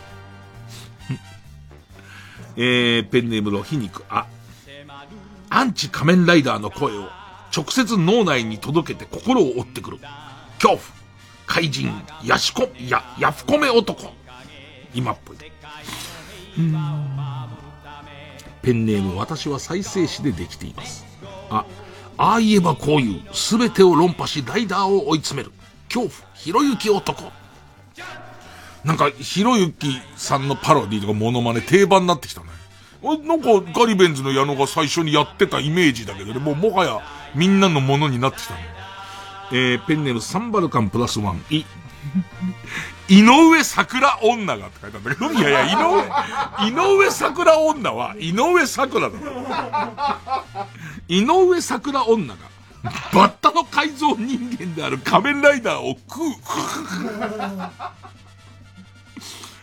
[2.55, 4.03] えー、ペンネームロヒ肉。
[4.09, 4.25] あ、
[5.49, 7.09] アンチ仮面ライダーの声を
[7.55, 9.99] 直接脳内に届けて心を折ってくる。
[10.55, 10.79] 恐怖、
[11.45, 11.91] 怪人、
[12.23, 14.13] ヤシコ、や、ヤフコメ男。
[14.93, 15.37] 今っぽい。
[18.61, 21.05] ペンネーム私は再生紙でできています。
[21.49, 21.65] あ、
[22.17, 25.51] ああ言えばこういう、すべてを論破しライダーを追い詰める。
[25.87, 27.31] 恐怖、ひろゆき男。
[28.83, 32.47] なんか、ひろゆきさんのパロディとかモノマネ定番になってきたね。
[33.01, 37.01] なんか、ガリベンズの矢野が最初にやってたイメージだけどね、もうもはや
[37.35, 38.59] みんなのものになってきたね。
[39.51, 41.63] えー、ペンネームサンバルカンプラスワン、い。
[43.09, 49.17] 井上桜女がって書いてあるんだけど、いやいや、井上、井上桜女は井上桜だ
[51.07, 52.39] 井上桜女が、
[53.13, 56.33] バッタの改造人間である仮面ライダーを食う。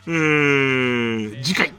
[0.06, 1.72] えー、次回、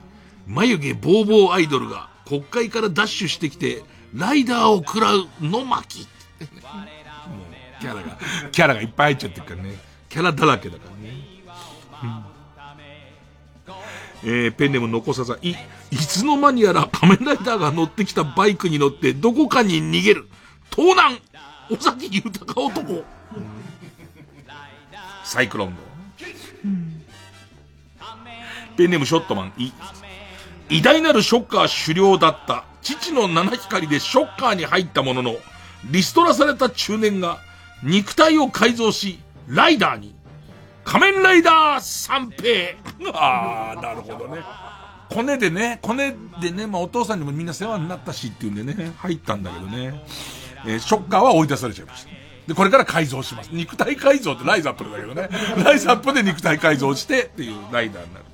[0.47, 3.83] 眉毛ボーボーアイドルが国会からダッシュしてきて、
[4.13, 6.07] ライダーを食らうの巻。
[7.79, 8.17] キャラが、
[8.51, 9.75] キャラがいっぱい入っちゃってるからね。
[10.09, 11.20] キャラだらけだからね。
[14.23, 15.55] えー、ペンネーム残ささい、い
[15.95, 20.27] つの間にやら仮面ライダーが乗ってきたバイクに乗ってどこかに逃げる。
[20.69, 21.17] 盗難。
[21.69, 23.03] 尾崎豊男、うん、
[25.23, 25.81] サイクロンド。
[28.75, 29.71] ペンネームショットマン、い、
[30.69, 32.65] 偉大なるショッカー狩猟だった。
[32.81, 35.35] 父の七光でショッカーに入ったものの、
[35.91, 37.39] リストラされた中年が
[37.83, 40.15] 肉体を改造し、ライダーに、
[40.83, 42.75] 仮面ライダー三平。
[43.13, 44.41] ああ、なるほどね。
[45.09, 50.03] コネでね、コネでね、まあお父さんにもみんな世話になったしっていうんでね、入ったんだけどね。
[50.65, 52.09] えー、ショッカーは追い出されちゃいました。
[52.47, 53.49] で、これから改造します。
[53.51, 55.29] 肉体改造ってライザップだけどね。
[55.63, 58.25] ライザップで肉体改造してっていうライダーになる。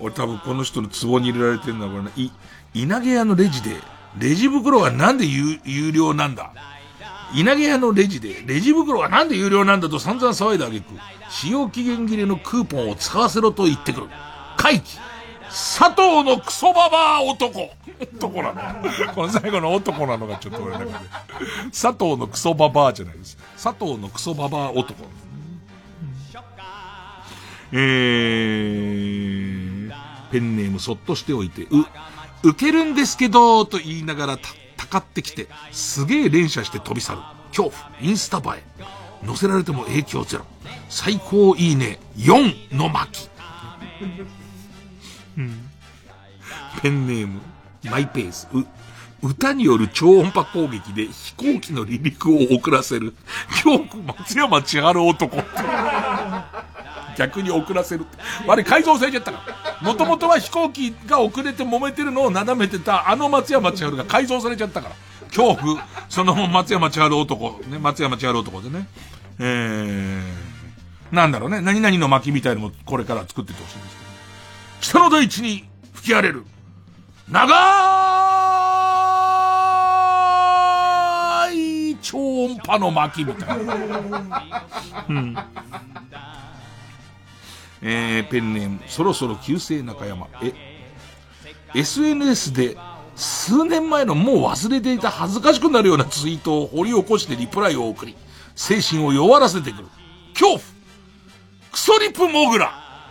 [0.00, 2.30] 俺多分この人の壺に入れられてるのはこれね、い、
[2.74, 3.76] 稲毛屋のレジで、
[4.18, 6.52] レジ袋がなんで有有料なんだ
[7.34, 10.84] 稲毛屋のレジで、レジ袋がなんで有料なんだと散々騒いだあげく、
[11.28, 14.06] 使用期限切れのクーポンを使わせろと言ってくる。
[14.56, 14.98] 回帰
[15.48, 17.70] 佐藤のクソババア男
[18.12, 18.60] 男なの
[19.14, 20.90] この最後の男なのがちょっと俺だけで。
[21.70, 23.38] 佐藤のクソババアじゃないです。
[23.62, 24.94] 佐藤のクソババア男。
[27.72, 29.92] えー、
[30.30, 31.68] ペンネームそっとしておいて、う、
[32.42, 34.48] 受けるんですけど、と言いながら、た
[34.86, 37.18] かかってきて、すげえ連射して飛び去る。
[37.48, 39.26] 恐怖、インスタ映え。
[39.26, 40.44] 載せられても影響ゼロ。
[40.88, 43.28] 最高いいね、4の巻。
[45.38, 45.68] うん、
[46.82, 47.40] ペンネーム、
[47.84, 48.64] マイペース、う、
[49.22, 53.14] 歌による超音波攻撃で飛行機の離陸を遅らせる。
[53.50, 55.42] 恐怖、松山千春男。
[57.16, 58.04] 逆に遅らせる。
[58.46, 59.42] あれ改造されちゃったか
[59.82, 59.88] ら。
[59.88, 64.94] もともとは飛行機が遅れて揉めてるのを眺めてたあの松山千春が改造されちゃったから。
[65.28, 68.86] 恐怖、その松山千春男、ね、松山千春男でね。
[69.38, 74.10] えー、なんだろうね、何々の巻みたいのもこれから作っててほしいんですけど。
[74.80, 76.44] 北の大地に吹き荒れる。
[77.28, 77.52] 長
[81.52, 83.74] い超音波の巻みたいな。
[85.08, 85.36] うん。
[87.82, 90.28] えー、ペンネーム、そろそろ旧姓中山。
[90.42, 90.52] え、
[91.74, 92.76] SNS で
[93.16, 98.14] 数年前のもう忘れていた恥ずかしくなるようなツイートを掘り起こしてリプライを送り、
[98.54, 99.88] 精神を弱らせてくる。
[100.34, 100.60] 恐怖
[101.72, 102.68] クソリプモグラ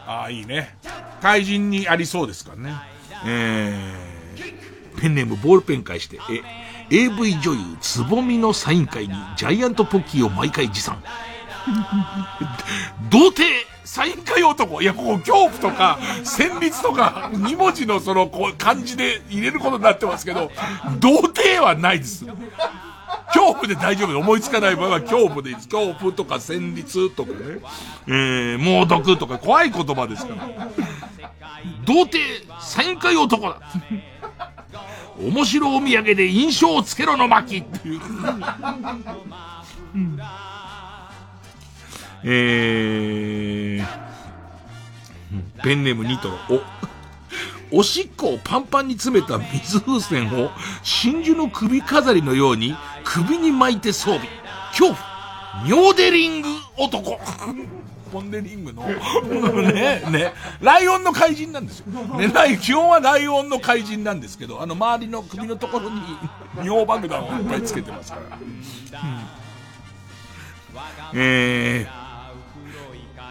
[0.08, 0.78] ああ、いいね。
[1.22, 2.74] 怪人にありそうですからね。
[3.26, 6.42] えー、ペンネームボールペン返して、え、
[6.90, 11.02] AV 女優つぼみのサイン会にジャイアントポッキーを毎回持参。
[13.10, 13.44] 童貞
[13.86, 20.52] サイン会男いや、ここ恐怖とか、戦慄とか、2文字のその、こう、漢字で入れることになってますけど、
[21.00, 22.26] 童貞はないです。
[23.28, 25.68] 恐怖で大丈夫思いつかない場合は恐怖でいいです。
[25.68, 27.38] 恐怖とか戦慄とかね。
[28.08, 30.70] えー、猛毒とか怖い言葉ですから。
[31.86, 32.20] 童貞、
[32.60, 33.60] サイン会男だ。
[35.20, 38.02] 面白お土産で印象をつけろの巻っていう。
[39.96, 40.20] うん
[42.24, 43.86] えー、
[45.64, 46.38] ペンネームニトロ。
[47.72, 50.52] お、おしっこをパンパンに詰めた水風船を
[50.84, 54.28] 真珠の首飾りのように首に巻いて装備。
[54.70, 54.98] 恐怖。
[55.64, 57.20] ミョーデリング男。
[58.12, 58.84] ポンデリングの、
[59.74, 61.88] ね、ね、ライオンの怪人なんですよ。
[62.18, 66.00] ね、ライ、基本はライオンの怪人なんですけど、あの周りの首のところに
[66.64, 68.38] 尿爆弾をいっぱいつけてますから。
[68.38, 68.64] うん、
[71.14, 72.05] えー、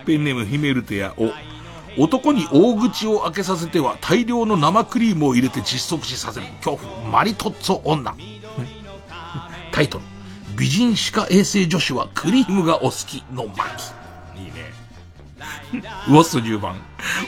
[0.05, 1.33] ペンネームヒメルテやお、
[2.03, 8.15] 男に大口を開けさせては大量の生クリームを入れて窒息死させる恐怖マリトッツォ女。
[9.73, 10.05] タイトル。
[10.57, 13.93] 美人歯科衛生女子はクリームがお好きの巻。
[14.37, 14.73] いいね。
[16.09, 16.77] ウォス10番。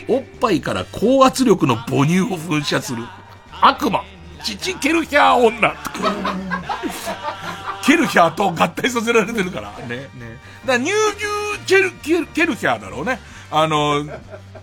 [0.08, 3.02] おっぱいから高圧力の母乳を噴射する
[3.60, 4.04] 悪魔。
[4.42, 5.74] 父ケルヒャー女。
[7.86, 9.72] ケルヒャーと合体させられてるから。
[9.86, 10.08] ね、ね。
[10.66, 13.20] だからニュージュケル、ケル、ケルヒャーだろうね。
[13.48, 14.04] あの、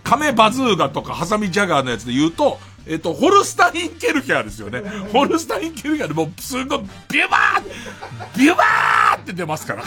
[0.02, 4.82] カメバズーガとかハサミジャガーのやつで言うと、えっと、ホルスタイン・ケルヒャーですよね。
[5.10, 6.80] ホルスタイン・ケルヒャーでもう、すごい、
[7.10, 9.84] ビュバービュバーって出ますから。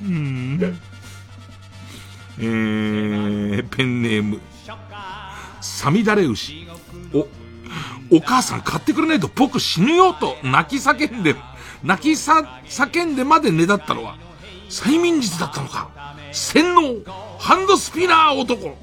[0.00, 0.78] うん。
[2.38, 4.40] えー、ペンネーム、
[5.60, 6.66] サミダレ牛。
[8.12, 11.34] お、お母さん買ってくれないと僕死ぬよと泣き叫んで、
[11.82, 14.16] 泣きさ、叫んでまでねだったのは、
[14.68, 15.90] 催眠術だったのか。
[16.32, 16.82] 洗脳、
[17.38, 18.76] ハンドスピナー男。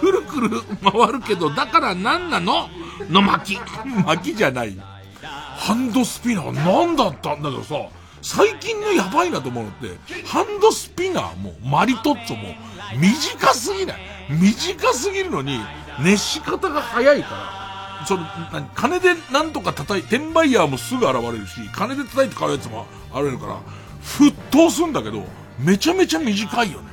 [0.00, 2.68] くるくる回るけど、だから何なの？
[3.10, 3.58] の巻。
[4.04, 4.76] 巻じゃない。
[5.20, 7.76] ハンドスピナー何だったんだけどさ、
[8.20, 9.88] 最近のやばいなと思うのって、
[10.26, 12.54] ハンドスピナーもマリトッツォも
[12.96, 14.00] 短すぎない。
[14.30, 15.60] 短すぎるのに、
[16.00, 17.61] 熱し方が早いから、
[18.06, 18.26] その、
[18.74, 23.60] 金でなんとか叩い、転売ヤーもすぐ現れるし、金で叩いて買うやつも現れるから、
[24.02, 25.24] 沸騰するんだけど、
[25.58, 26.88] めちゃめちゃ短いよね。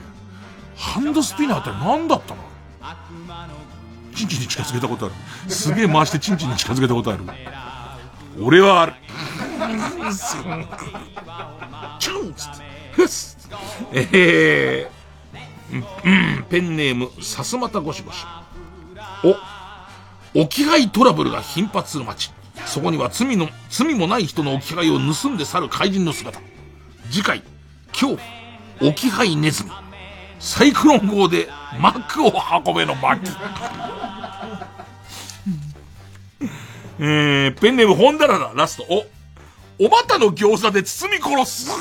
[0.76, 2.44] ハンドスピナーって何だったの？
[4.16, 5.16] チンチンに近づけたことある。
[5.52, 7.24] すげえ回してチンチンに近づけたことある。
[8.42, 8.94] 俺はある。
[12.00, 12.64] チュンつって。
[12.94, 13.08] ふっ
[13.94, 15.84] えー、
[16.38, 18.26] うん、ペンネーム、さすまたゴシゴシ。
[19.24, 19.36] お、
[20.34, 22.32] 置き配トラブルが頻発する街。
[22.66, 26.40] そこには罪の、罪もない人の置き配を盗んで去る怪人の姿。
[27.10, 27.42] 次回、
[27.92, 28.18] 恐
[28.80, 29.72] 怖、置き配ネズミ。
[30.40, 31.50] サイクロン号で
[31.80, 32.32] マックを
[32.66, 33.22] 運べの巻。
[37.02, 38.84] えー、ペンネーム本棚だ、ララ、ラスト。
[38.90, 39.06] お、
[39.86, 41.72] おばたの餃子で包み殺す。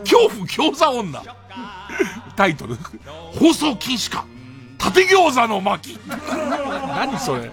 [0.00, 1.22] 恐怖餃子女。
[2.36, 2.76] タイトル、
[3.38, 4.24] 放送禁止か。
[4.80, 5.98] 縦餃子の巻。
[6.08, 7.50] 何それ？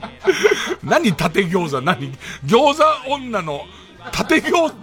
[0.82, 1.82] 何縦餃子？
[1.82, 2.18] 何？
[2.45, 2.84] 餃子
[3.14, 3.62] 女の
[4.12, 4.74] 縦餃、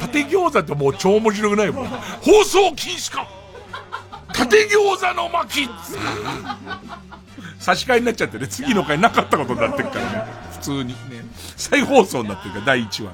[0.00, 1.86] 縦餃子ってもう超面白くないもん。
[1.86, 3.28] 放送禁止か
[4.32, 5.68] 縦餃子の巻
[7.58, 10.24] 差し替えになっちゃってね、次の回なかったことになってるからね。
[10.52, 10.94] 普通にね。
[11.56, 13.12] 再放送になってるから、第1話。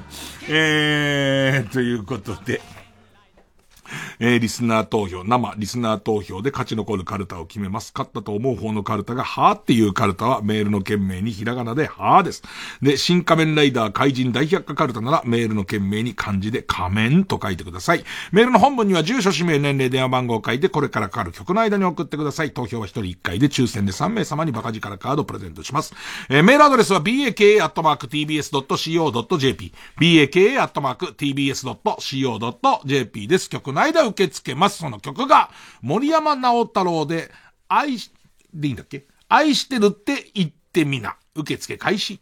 [0.49, 2.63] えー、ということで。
[4.19, 7.93] えー、リスナー投票、生リスナー投票で勝ち残るカルタを決めます。
[7.95, 12.43] 勝ったと思う方のカルタが、はーっていうカルタはメールの件名にひらがなで、はーです。
[12.83, 18.05] で、新仮面ライダー怪人大百科カルタならメールの件名に漢字で仮面と書いてください。
[18.33, 22.53] メールの本文には住所、氏名、年齢、電話番号を書いて、これからかかる曲の間に送ってください。
[22.53, 25.95] 投票は1人1回で抽選で3名様にバカ力カードをプレゼントします。
[26.29, 27.67] えー、メールアドレスは baka.tbs.co.jp
[29.99, 30.89] baka.tbs.co.jp
[33.29, 33.51] です。
[33.51, 34.79] 曲の間受け付けます。
[34.79, 35.51] その曲が、
[35.83, 37.31] 森山直太朗で、
[37.69, 38.11] 愛し、
[38.55, 39.07] でいいんだっけ？
[39.29, 41.17] 愛してるって言ってみな。
[41.35, 42.21] 受付開始。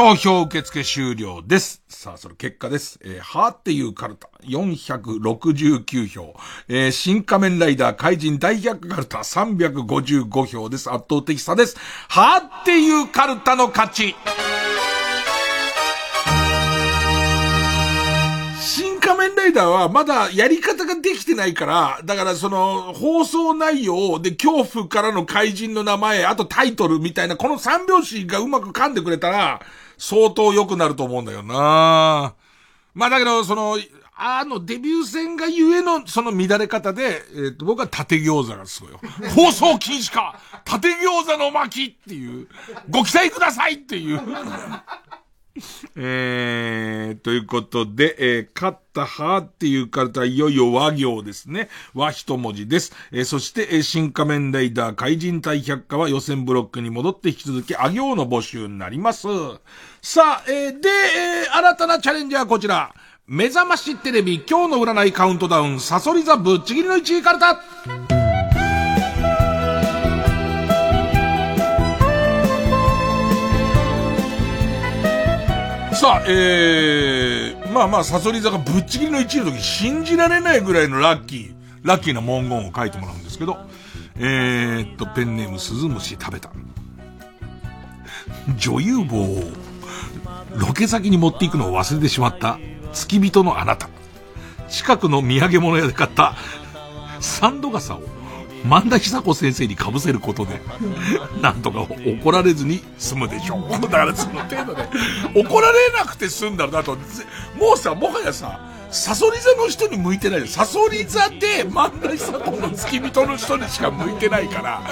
[0.00, 1.82] 投票受付終了です。
[1.86, 2.98] さあ、その結果です。
[3.04, 6.34] えー、はーっていうカルタ、469票。
[6.68, 10.90] えー、新仮面ライダー怪人大百カルタ、355票です。
[10.90, 11.76] 圧倒的差です。
[12.08, 14.16] はーっていうカルタの勝ち。
[18.58, 29.60] 新仮面ライダーはまだやり方ができてないから、だからその放送内容で恐怖からの怪人の名前、あとタイトルみたいなこの三拍子がうまく噛んでくれたら
[30.00, 32.34] 相当良くなると思うんだよな
[32.94, 33.78] まあだけどその、
[34.16, 39.00] あのデビュー戦がゆえのその乱れ方で、えっ、と僕は縦餃子がすごいよ。
[39.34, 42.48] 放送禁止か縦餃子の巻っていう、
[42.88, 44.20] ご期待くださいっていう。
[45.96, 51.68] えー、ということで、えー、勝ったはっていうカルタいよいよ和行ですね。
[51.94, 52.92] 和一文字です。
[53.10, 59.26] えー、そして、えー、新仮面ライダー怪人対百科は予選ブロックに戻って引き続き、あ行の募集になります。
[60.02, 62.94] さあ、えー、で、えー、新たなチャレンジはこちら。
[63.26, 68.19] 目覚ましテレビ今日の占いカウントダウン、サソリ座ぶっちぎりの1位カルタ
[76.00, 83.58] さあ、えー、まあまあ、サソリ座がぶっちぎりの1位の時、信じられないぐらいのラッキー、ラッキーな文言を書いてもらうんですけど、
[84.16, 86.50] えーっと、ペンネームスズムシ食べた。
[88.56, 89.42] 女優帽を
[90.56, 92.58] ロケ先に持っていくのを忘れてしまった
[92.94, 93.90] 付き人のあなた。
[94.70, 96.34] 近くの土産物屋で買った
[97.20, 98.02] サンド傘を
[98.64, 100.60] 万田久子先生に被せることで、
[101.40, 103.70] なんとか怒られずに済むでしょう。
[103.80, 104.88] だからその程度で、
[105.34, 106.96] 怒られなくて済んだらだと、
[107.58, 108.60] もうさ、もはやさ、
[108.90, 114.82] サソリ座の人に向いてないサソリ座で万田久子の付き人の人にしか向いてないから、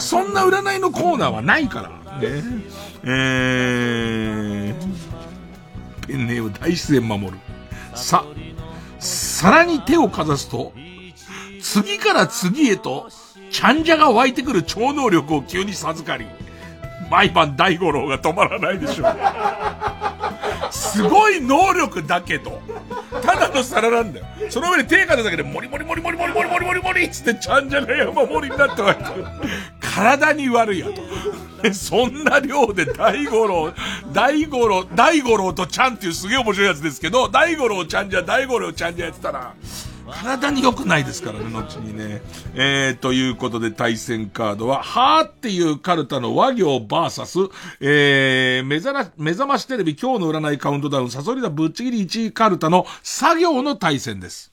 [0.00, 2.18] そんな占いのコーナーはないから。
[2.18, 2.42] ね。
[3.04, 7.38] えー、ペンネーム大自然守る。
[7.94, 8.24] さ、
[8.98, 10.72] 皿に手をかざすと、
[11.66, 13.08] 次から次へと、
[13.50, 16.26] ちゃんじゃが湧いてくる超能力を急に授かり、
[17.10, 19.16] 毎晩大五郎が止まらないでしょう。
[20.70, 22.62] すごい能力だけど、
[23.20, 24.26] ただの皿なんだよ。
[24.48, 29.24] その上に手かざすだけで、モリモリモリモリモリモリモリモリモリっつってちゃんじゃが山盛りになって湧いてくる。
[29.80, 31.74] 体に悪いやと。
[31.74, 33.72] そんな量で大五郎、
[34.12, 39.52] 大五郎、大五郎とちゃんっていうすげえ面白いやつですけど、大五郎ちゃんじゃ、大五郎ちゃんじゃやってたら、
[40.10, 42.22] 体に良くないですからね、後にね。
[42.54, 47.38] えー、ということで対戦カードは、はーっていうカルタの和行バーサス、
[47.80, 54.52] えー、目覚ら、目覚ましテレビ今日の占いカウントダウン、サソリダぶっちぎり1位カルタの作業の対戦です。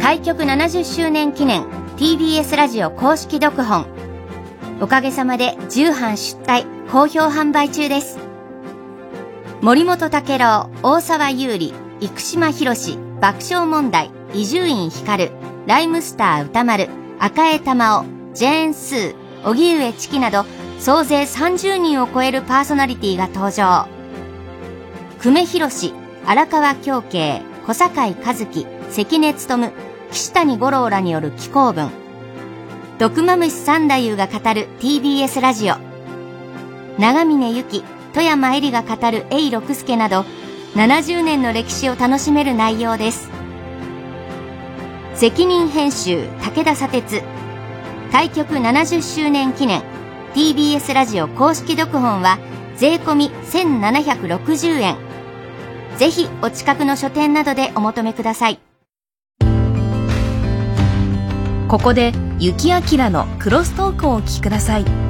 [0.00, 1.64] 開局70周年記念
[1.98, 3.84] TBS ラジオ公式読本。
[4.80, 8.18] おかげさまで重版出題好評販売中です。
[9.60, 15.30] 森本武郎大沢優里生島博士爆笑問題伊集院光
[15.66, 19.14] ライムスター歌丸赤江玉緒ジェーン・スー
[19.44, 20.46] 荻上チキなど
[20.78, 23.86] 総勢30人を超えるパーソナリティが登場。
[25.20, 25.92] 久米宏
[26.24, 29.70] 荒川京慶小堺一樹関根勤
[30.12, 31.90] 岸谷五郎らによる紀行文。
[32.98, 35.76] 毒マムシ三太夫が語る TBS ラジオ。
[36.98, 40.24] 長峰由紀富山恵里が語る永六輔など
[40.74, 43.30] 70年の歴史を楽しめる内容です。
[45.14, 47.22] 責任編集武田砂鉄。
[48.10, 49.82] 開局70周年記念
[50.34, 52.38] TBS ラジオ公式読本は
[52.76, 54.96] 税込1760円。
[55.96, 58.58] ぜひお近くの書店などでお求めください。
[61.70, 62.80] ここで雪明
[63.10, 65.09] のクロストークをお聞きください。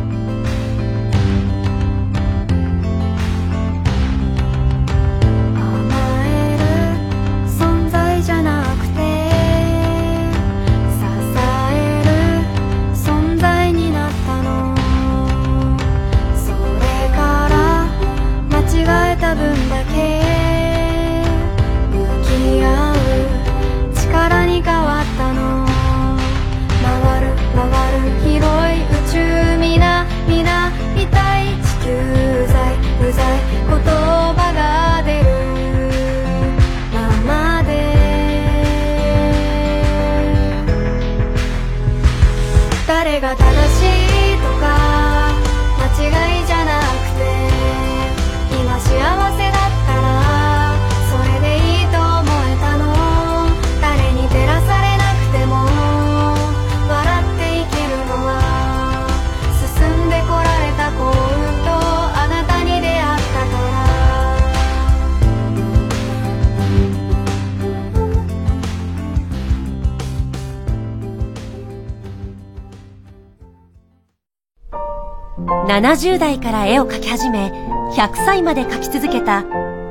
[75.71, 77.53] 70代から絵を描き始め、
[77.95, 79.45] 100歳まで描き続けた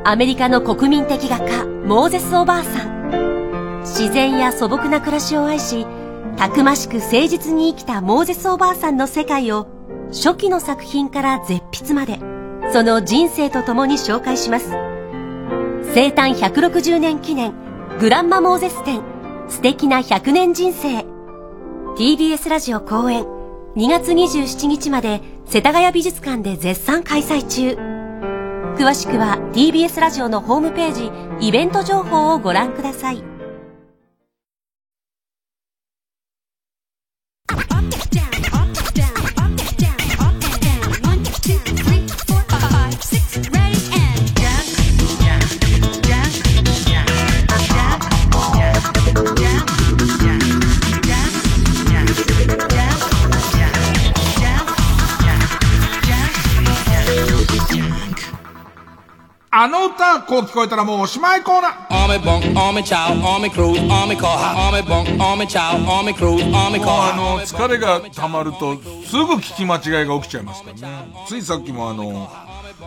[0.04, 3.80] アメリカの国民的画家、モーゼス・おばあさん。
[3.84, 5.88] 自然や素朴な暮らしを愛し、
[6.36, 9.68] たくましく誠実に生きたモーゼス・おばあさんの世界を、
[10.10, 12.20] 初期の作品から絶筆まで、
[12.74, 14.72] その人生とともに紹介します。
[15.94, 17.54] 生誕160年記念、
[18.02, 19.02] グランマ・モーゼス展、
[19.48, 21.06] 素敵な100年人生。
[21.96, 23.24] TBS ラジオ公演、
[23.78, 27.72] 2月27日まで世田谷美術館で絶賛開催中。
[28.78, 33.29] 詳しくは TBS ラジオのホームページ、イベント情報をご覧ください。
[59.62, 61.88] あの歌、こう聞こえたらもうおしまいコーナー。
[61.90, 66.88] Army bunk, army chow, army cruise, army car, army bunk, army chow, army cruise, army もう
[66.88, 67.14] car.
[67.14, 71.14] あの、疲れが溜まると、すぐ聞き間違いが起きちゃいますからね。
[71.28, 72.32] ついさっきもあの、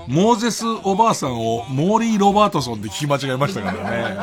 [0.09, 4.17] モーゼスおばあさんをモーリー・ロバートソンで聞き間違えましたからね。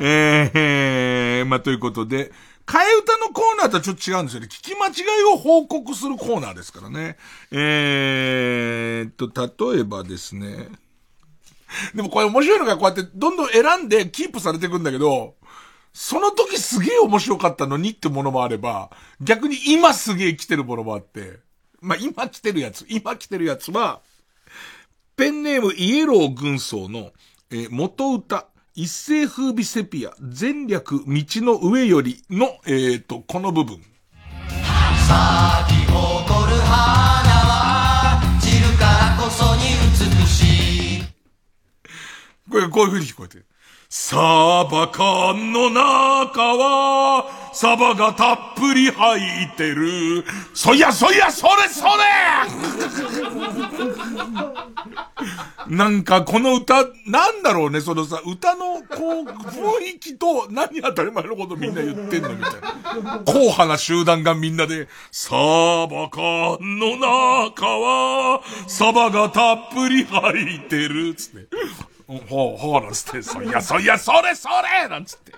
[0.00, 2.32] えー、まあ、ということで、
[2.64, 4.46] 替え歌のコーナーとはちょっと違うんですよね。
[4.46, 7.18] 聞き間違いを報告するコーナーですからね。
[7.50, 10.68] えーっと、例えばですね。
[11.94, 15.34] でもこれ面白いのがこうやってどんどん選んでキープされていくんだけど、
[15.92, 18.90] その時すげえ面白かったのにってものもあれば、
[19.20, 21.38] 逆に今すげえ来てるものもあって、
[21.80, 24.00] まあ、今来てるやつ、今来てるやつは、
[25.16, 27.12] ペンネームイエロー軍曹の、
[27.50, 33.80] えー元歌、一世風靡セピア、前略道の上よりの、えーと、この部分。
[42.50, 43.46] これ、こういう風に聞こえてる。
[43.88, 50.24] サバ缶の中は、サバがたっぷり入ってる。
[50.52, 51.90] そいやそいや、それそれ
[55.68, 62.54] なんかこの歌、なんだろうね、そのさ、歌の、こう、雰囲気と、何当たり前のことみんな言ってんのみたい
[63.02, 63.20] な。
[63.20, 71.46] 硬派な集団がみんなで、サバ缶の中は、サバがたっぷり入ってる、つって。
[72.06, 75.32] ほう、ほう、なんつって、そいや、そいや、それ、それなんつって。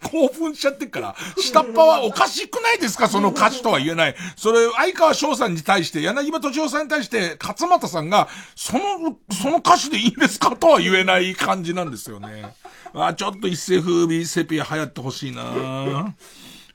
[0.00, 3.08] 興奮しちゃってっから、下っ端はおかしくないですか？
[3.08, 4.14] その歌詞とは言えない。
[4.36, 12.54] それ、相川翔さんに対して、柳葉敏夫さんに対して、勝俣さんが、その、その歌詞でいいんですかとは言えない感じなんですよね。
[12.94, 16.14] あ、ちょっと一世風靡セピア流行ってほしいな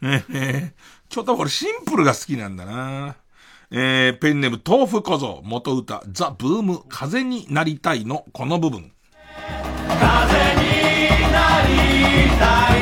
[0.03, 0.74] ええ
[1.07, 3.15] ちょっと俺シンプルが好きなんだな
[3.75, 8.91] えー、ペンネーム豆腐小僧、元歌、ザ・ブーム、風になりたいの、この部分。
[9.87, 10.01] 風に
[11.31, 11.73] なり
[12.37, 12.81] たい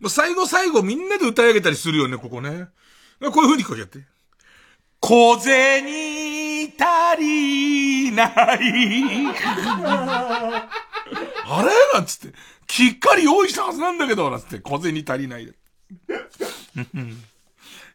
[0.00, 2.68] もう最後最後みんなで歌い上げたりするよね、ここね。
[3.20, 3.98] こういう風に聞こえちゃって。
[5.00, 8.30] 小銭足りない。
[8.30, 8.56] あ
[11.62, 11.72] れ？
[11.92, 12.38] なんつって。
[12.66, 14.60] きっかり用意したはずなんだけど、なんつって。
[14.60, 15.52] 小銭足りない。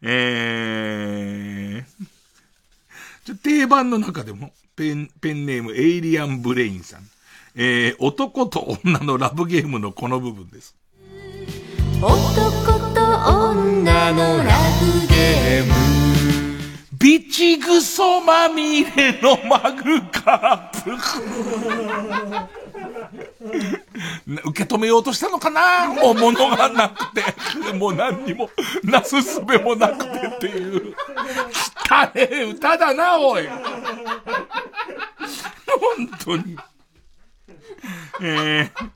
[0.01, 2.05] えー、
[3.25, 7.01] ちょ定番の中でも、ペン、ペンネームエイリアンブレインさん。
[7.55, 10.75] えー、男と女のラブゲームのこの部分です。
[11.99, 12.11] 男
[12.93, 14.43] と女のラ
[14.79, 16.16] ブゲーム
[16.99, 20.91] ビチグソまみれのマグカップ。
[24.49, 25.87] 受け止めようとしたのかな？
[25.87, 27.23] もう物がなくて。
[27.73, 28.49] もう何にも、
[28.83, 30.95] なすすべもなくてっていう。
[31.89, 33.47] 汚え歌だな、おい。
[33.47, 33.57] 本
[36.23, 36.57] 当に。
[38.21, 38.89] えー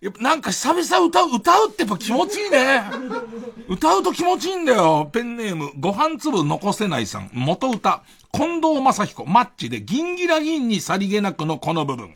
[0.00, 2.84] やっぱなんか久々歌う、歌うってやっぱ気持ちいいね。
[3.68, 5.10] 歌うと気持ちいいんだよ。
[5.12, 7.30] ペンネーム、ご飯粒残せないさん。
[7.32, 12.14] 元歌、近藤正彦、マッチで、ギンギラギンにさりげなくのこの部分。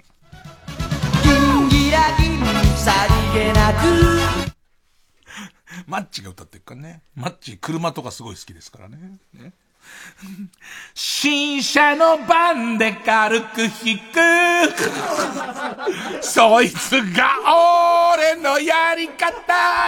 [1.25, 2.43] ギンギラギン
[2.77, 2.93] さ
[3.35, 4.53] りげなく
[5.87, 7.03] マッチが歌ってるからね。
[7.17, 9.19] マッチ、車とかすごい好きですからね。
[9.33, 9.53] ね
[10.95, 14.03] 新車の番で軽く引く。
[16.21, 17.31] そいつが
[18.15, 19.31] 俺のやり方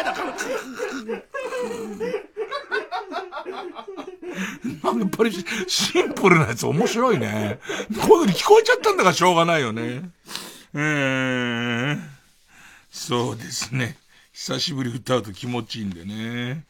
[0.05, 0.25] だか。
[4.83, 5.33] やっぱり
[5.67, 7.59] シンプルなやつ面白いね。
[7.69, 10.11] こういう風に聞こえちゃったんだからしょうがないよね。
[10.75, 12.01] えー、
[12.91, 13.97] そうですね。
[14.33, 16.65] 久しぶり歌うと気持ちいいんでね。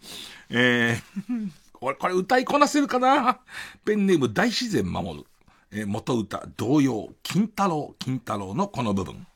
[0.50, 1.50] えー、
[1.84, 3.40] これ、これ歌いこなせるかな？
[3.84, 5.26] ペンネーム大自然守る。
[5.70, 9.26] えー、元歌、童謡、金太郎、金太郎のこの部分。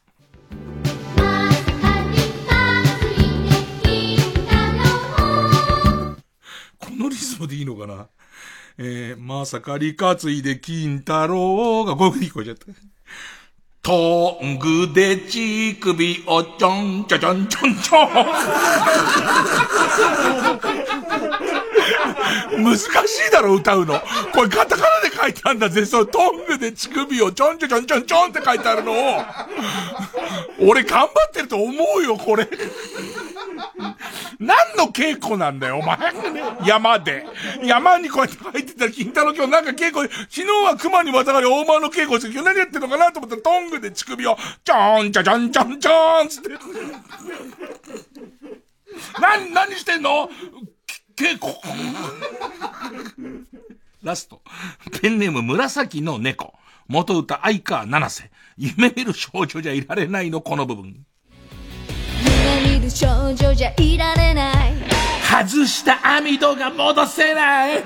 [6.79, 8.07] このリズムでいいのかな？
[8.79, 12.65] えー、まさか理担いで金太郎がこういう風に聞こえちゃった。
[13.83, 18.09] トングで乳首をちょんちょちょんちょんちょん。
[22.57, 22.83] 難し
[23.29, 24.01] いだろ、歌うの。
[24.33, 25.85] これカタカナで書いてあるんだぜ。
[25.87, 28.97] そう、トングで乳首をちょんちょちょんちょんちょんって書いてあるのを。
[30.61, 32.49] 俺頑張ってると思うよ、これ。
[34.39, 35.99] 何の稽古なんだよ、お前。
[36.65, 37.27] 山で。
[37.63, 46.51] 山にこうやって入ってたら、金太郎今日なんか稽古、昨日は熊にまたがり大間の稽古して、今日何やってんのかなと思ったら、トングで乳首を、ちょんちょちょんちょんちょんつって。
[49.21, 50.31] 何、何してんの？
[51.19, 51.53] 稽古。
[54.05, 54.41] ラスト。
[55.03, 56.55] ペンネーム紫の猫。
[56.87, 58.31] 元歌相川七瀬。
[58.57, 61.05] 夢見る少女じゃいられないの、この部分。
[62.63, 64.75] 夢見る少女じゃいられない
[65.29, 67.83] 外した網戸が戻せない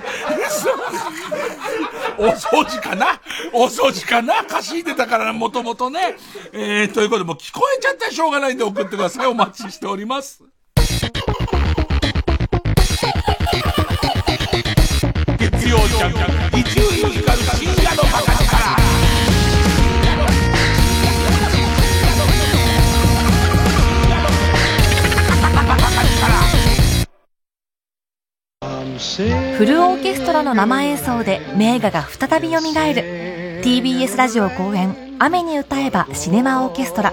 [2.18, 3.20] お掃除かな？
[3.52, 4.44] お掃除かな？
[4.44, 6.16] 貸し入れたからもともとね。
[6.52, 9.26] えー、ということでもう聞こえちゃったらしょうがないんで送ってください。
[9.26, 10.44] お待ちしております。
[15.72, 18.52] 曜ジャンク、伊集院光る深夜のバカ力。
[29.56, 32.62] フルオーケストラの生演奏で名画が再び蘇る。
[33.62, 37.12] TBS ラジオ公演「雨に歌えばシネマオーケストラ」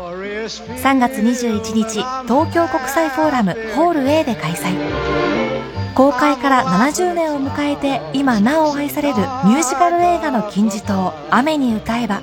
[0.49, 5.48] 3月21日東京国際フォーラムホール A で開催。
[5.95, 12.21] 公開から70年を迎えて今なお愛されるミュージカル映画の金字塔「雨に歌えば」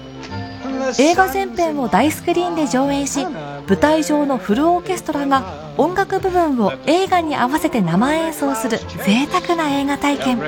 [0.98, 3.26] 映画全編を大スクリーンで上映し
[3.68, 5.42] 舞台上のフルオーケストラが
[5.76, 10.38] 音楽部分を映画に合わせて生演奏する贅沢な映画体験。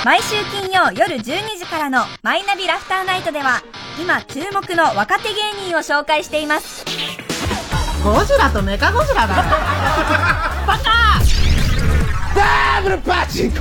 [0.02, 3.60] 毎週金曜夜12時からのマイナビラフターナイトでは
[4.00, 6.86] 今注目の若手芸人を紹介しています。
[8.02, 9.36] ゴジラとメカゴジラだ。
[10.66, 11.20] バカ
[12.34, 13.58] ダブルパチンコ。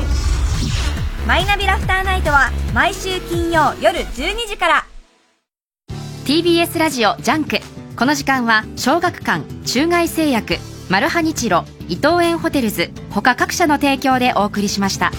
[1.27, 4.85] マイナビラフターナイトは毎週金曜夜12時から。
[6.23, 7.59] TBS ラジオジャンク。
[7.97, 10.57] この時間は小学館中外製薬
[10.89, 15.11] マルハニチロ伊藤園ホテルズ他各社の提供でお送りしました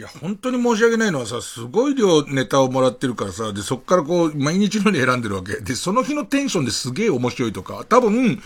[0.00, 5.60] いや、本当に申し訳ないのはさ、すごい量ネタをもらってるからさ、で、そっからこう、毎日のように選んでるわけ。
[5.60, 8.40] で、その日のテンションですげえ面白いとか、多分、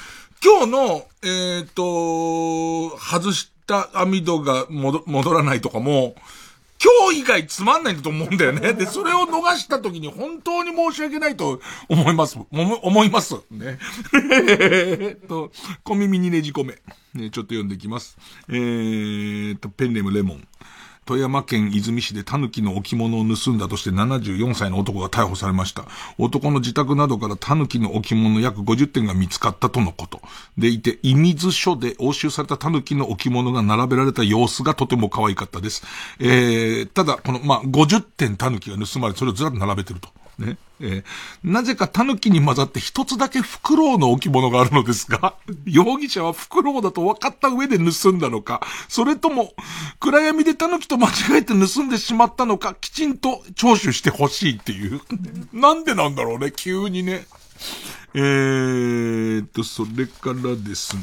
[0.45, 6.15] 今日の、えっ、と、外した網戸が戻戻らないとかも、
[6.85, 8.75] 今日以外つまんないと思うんだよね。
[8.75, 12.37] で、それを逃した時に本当に申し訳ないと思います。
[12.37, 13.37] も思います。
[13.51, 13.79] ね。
[14.13, 15.51] えっと、
[15.83, 16.75] 小耳にねじ込め。
[17.15, 18.19] ね、ちょっと読んでいきます。
[18.51, 20.47] えーっと、ペンネームレモン。
[21.05, 25.85] 富山県泉市で狸の置物を盗んだとして74歳の男が逮捕されました。
[26.19, 30.21] 男の自宅などから狸の置物約50点が見つかったとのこと。
[30.57, 35.83] でいて、伊水署で押収された狸の置物が並べられた様子がとても可愛かったです。
[36.21, 40.09] えー、ただ、この、まあ、50点狸が盗まれ、それをずらっと並べてると。
[40.39, 40.57] ね。
[40.81, 41.05] えー
[41.45, 45.35] なぜか狸に混ざって一つだけフクロウの置物があるのですが、
[45.67, 49.55] 容疑者はフクロウだと分かった上で盗んだのか、それとも、
[50.01, 55.01] 暗闇で狸と間違えて盗んでしまったのか、きちんと聴取してほしいっていう。
[55.53, 57.27] なんでなんだろうね、急にね。
[58.15, 61.03] えーっと、それからですね、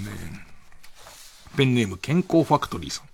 [1.55, 3.10] ペンネーム健康ファクトリーさん。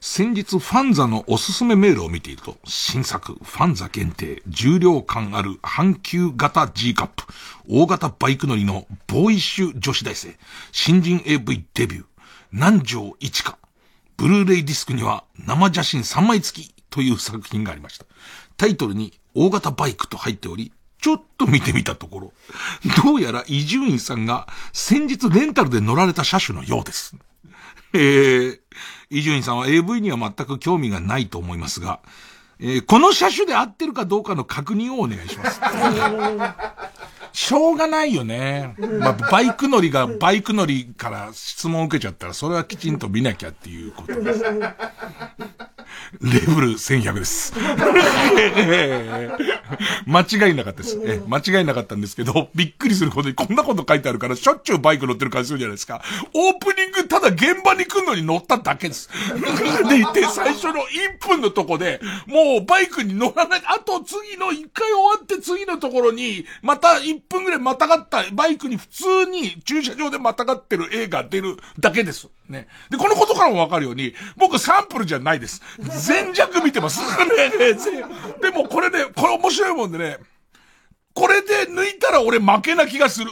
[0.00, 7.24] 先日ファンザのおすすめメールを見ていると、新作ファンザ限定重量感ある阪急型 G カップ、
[7.68, 10.36] 大型バイク乗りのボーイッシュ女子大生、
[10.72, 12.04] 新人 AV デビュー、
[12.52, 13.58] 南條一花、
[14.16, 18.06] ブルーレイディスクには生写真3枚付きという作品がありました。
[18.56, 22.32] タイトルに大型バイクと入っており、ちょっと見てみたところ、
[23.04, 27.14] どうやら伊集院さんが先日レンタルで乗られた車種のようです。
[27.92, 28.60] えー、
[29.10, 32.00] 伊集院さんは AV には全く興味がないと思いますが、
[32.58, 35.60] えー、この車種で合ってるかどうかの確認をお願いします。
[37.36, 38.74] しょうがないよね。
[38.98, 44.42] まあ、バイク乗りがバイク乗りから質問を受けちゃったら、それはきちんと見なきゃっていうこと です。
[46.20, 47.52] レブル1100です。
[50.06, 50.98] 間違いなかったです。
[51.04, 56.02] え間違いなかったんですけど、びっくりするほどにこんなこと書いてあるから、しょっちゅうバイク乗ってる感じするじゃないですか。
[56.32, 59.10] オープニングただ現場に来るのに乗っただけです。
[59.88, 60.74] でいて、最初の
[61.20, 72.28] 1分のとこで、もうバイクに乗らない、あと次の1回終わって次のところに、また1分ぐらいまたがった、バイクに普通に駐車場でまたがってる映画出るだけです。
[72.48, 72.68] ね。
[72.90, 75.62] で、このことからもわかるように、僕サンプルじゃないです。
[76.06, 77.00] 全弱見てます。
[77.26, 77.74] ね、
[78.40, 80.18] でもこれね、これ面白いもんでね、
[81.14, 83.30] これで抜いたら俺負けな気がする。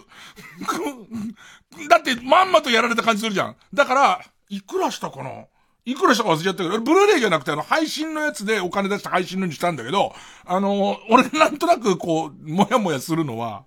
[1.88, 3.56] だってまんまとやられた感じするじゃん。
[3.72, 5.46] だから、いくらしたかな？
[5.86, 10.14] いくらしたか忘れちゃったけど、ブルーレイじゃなくてあの、配信のやつでお金出して配信のにしたんだけど、
[10.46, 13.64] あの、俺なんとなくこう、もやもやするのは、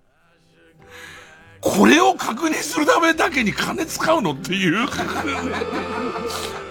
[1.60, 4.86] これを確認するためだけに金使うのっていう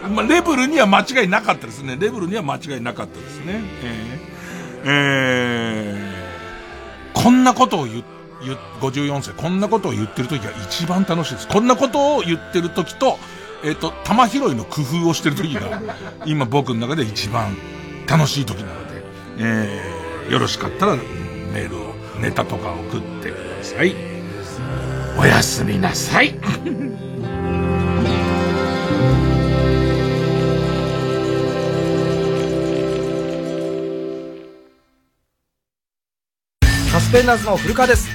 [0.09, 1.97] まあ、レベルには間違いなかったですね。
[1.99, 3.61] レベルには間違いなかったですね。
[3.83, 8.03] えー、えー、こんなことを言、
[8.41, 11.47] 言、54歳、こんなことを言ってる時が一番楽しいです。
[11.47, 13.17] こんなことを言ってる時と、
[13.63, 15.81] えっ、ー、と、玉拾いの工夫をしてる時が、
[16.25, 17.57] 今僕の中で一番
[18.07, 19.03] 楽しい時なので、
[19.39, 24.06] えー、よろしかったらメールを、ネタとか送ってください。
[25.17, 26.35] おやすみなさい。
[36.91, 38.07] サスペンダーズの古川です。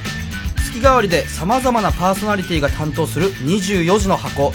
[0.56, 4.52] 月替わりで様々なパーソナリティが担当する24時の箱。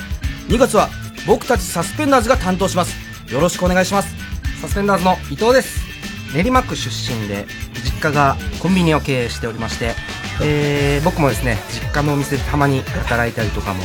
[0.47, 0.89] 2月は
[1.27, 2.95] 僕たちサスペンダーズが担当します。
[3.31, 4.15] よろしくお願いします。
[4.61, 5.87] サスペンダーズの伊藤です。
[6.33, 7.45] 練馬区出身で
[7.83, 9.95] 実家がコンビニを経営しておりまして
[10.41, 13.81] えー、僕もですね実家のお店でたまに働いたりとかも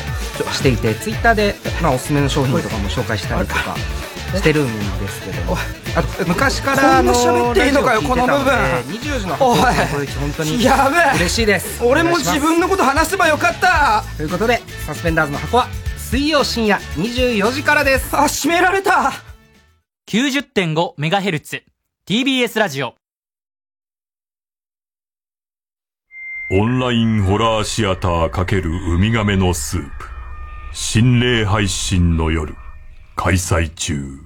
[0.52, 3.74] していてツイッターで、まあ、おすすめの商品とかも紹介したりとか
[4.34, 4.66] してるん
[5.00, 5.56] ですけど
[5.94, 7.82] あと昔からあの喋っていいの？
[7.82, 8.52] かよこの部分。
[8.52, 11.16] 20時の発表これ本当にやべえ。
[11.16, 11.84] 嬉しいです。
[11.84, 14.02] 俺も自分のこと話せばよかった。
[14.16, 15.68] ということでサスペンダーズの箱は
[15.98, 18.16] 水曜深夜24時からです。
[18.16, 19.12] あ閉められた。
[20.08, 21.62] 90.5MHz
[22.08, 22.94] TBS ラジオ
[26.54, 30.04] オンラインホラーシアター×ウミガメのスープ。
[30.74, 32.54] 心霊配信の夜。
[33.16, 34.18] 開催中。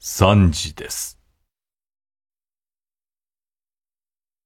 [0.00, 1.21] 3時です。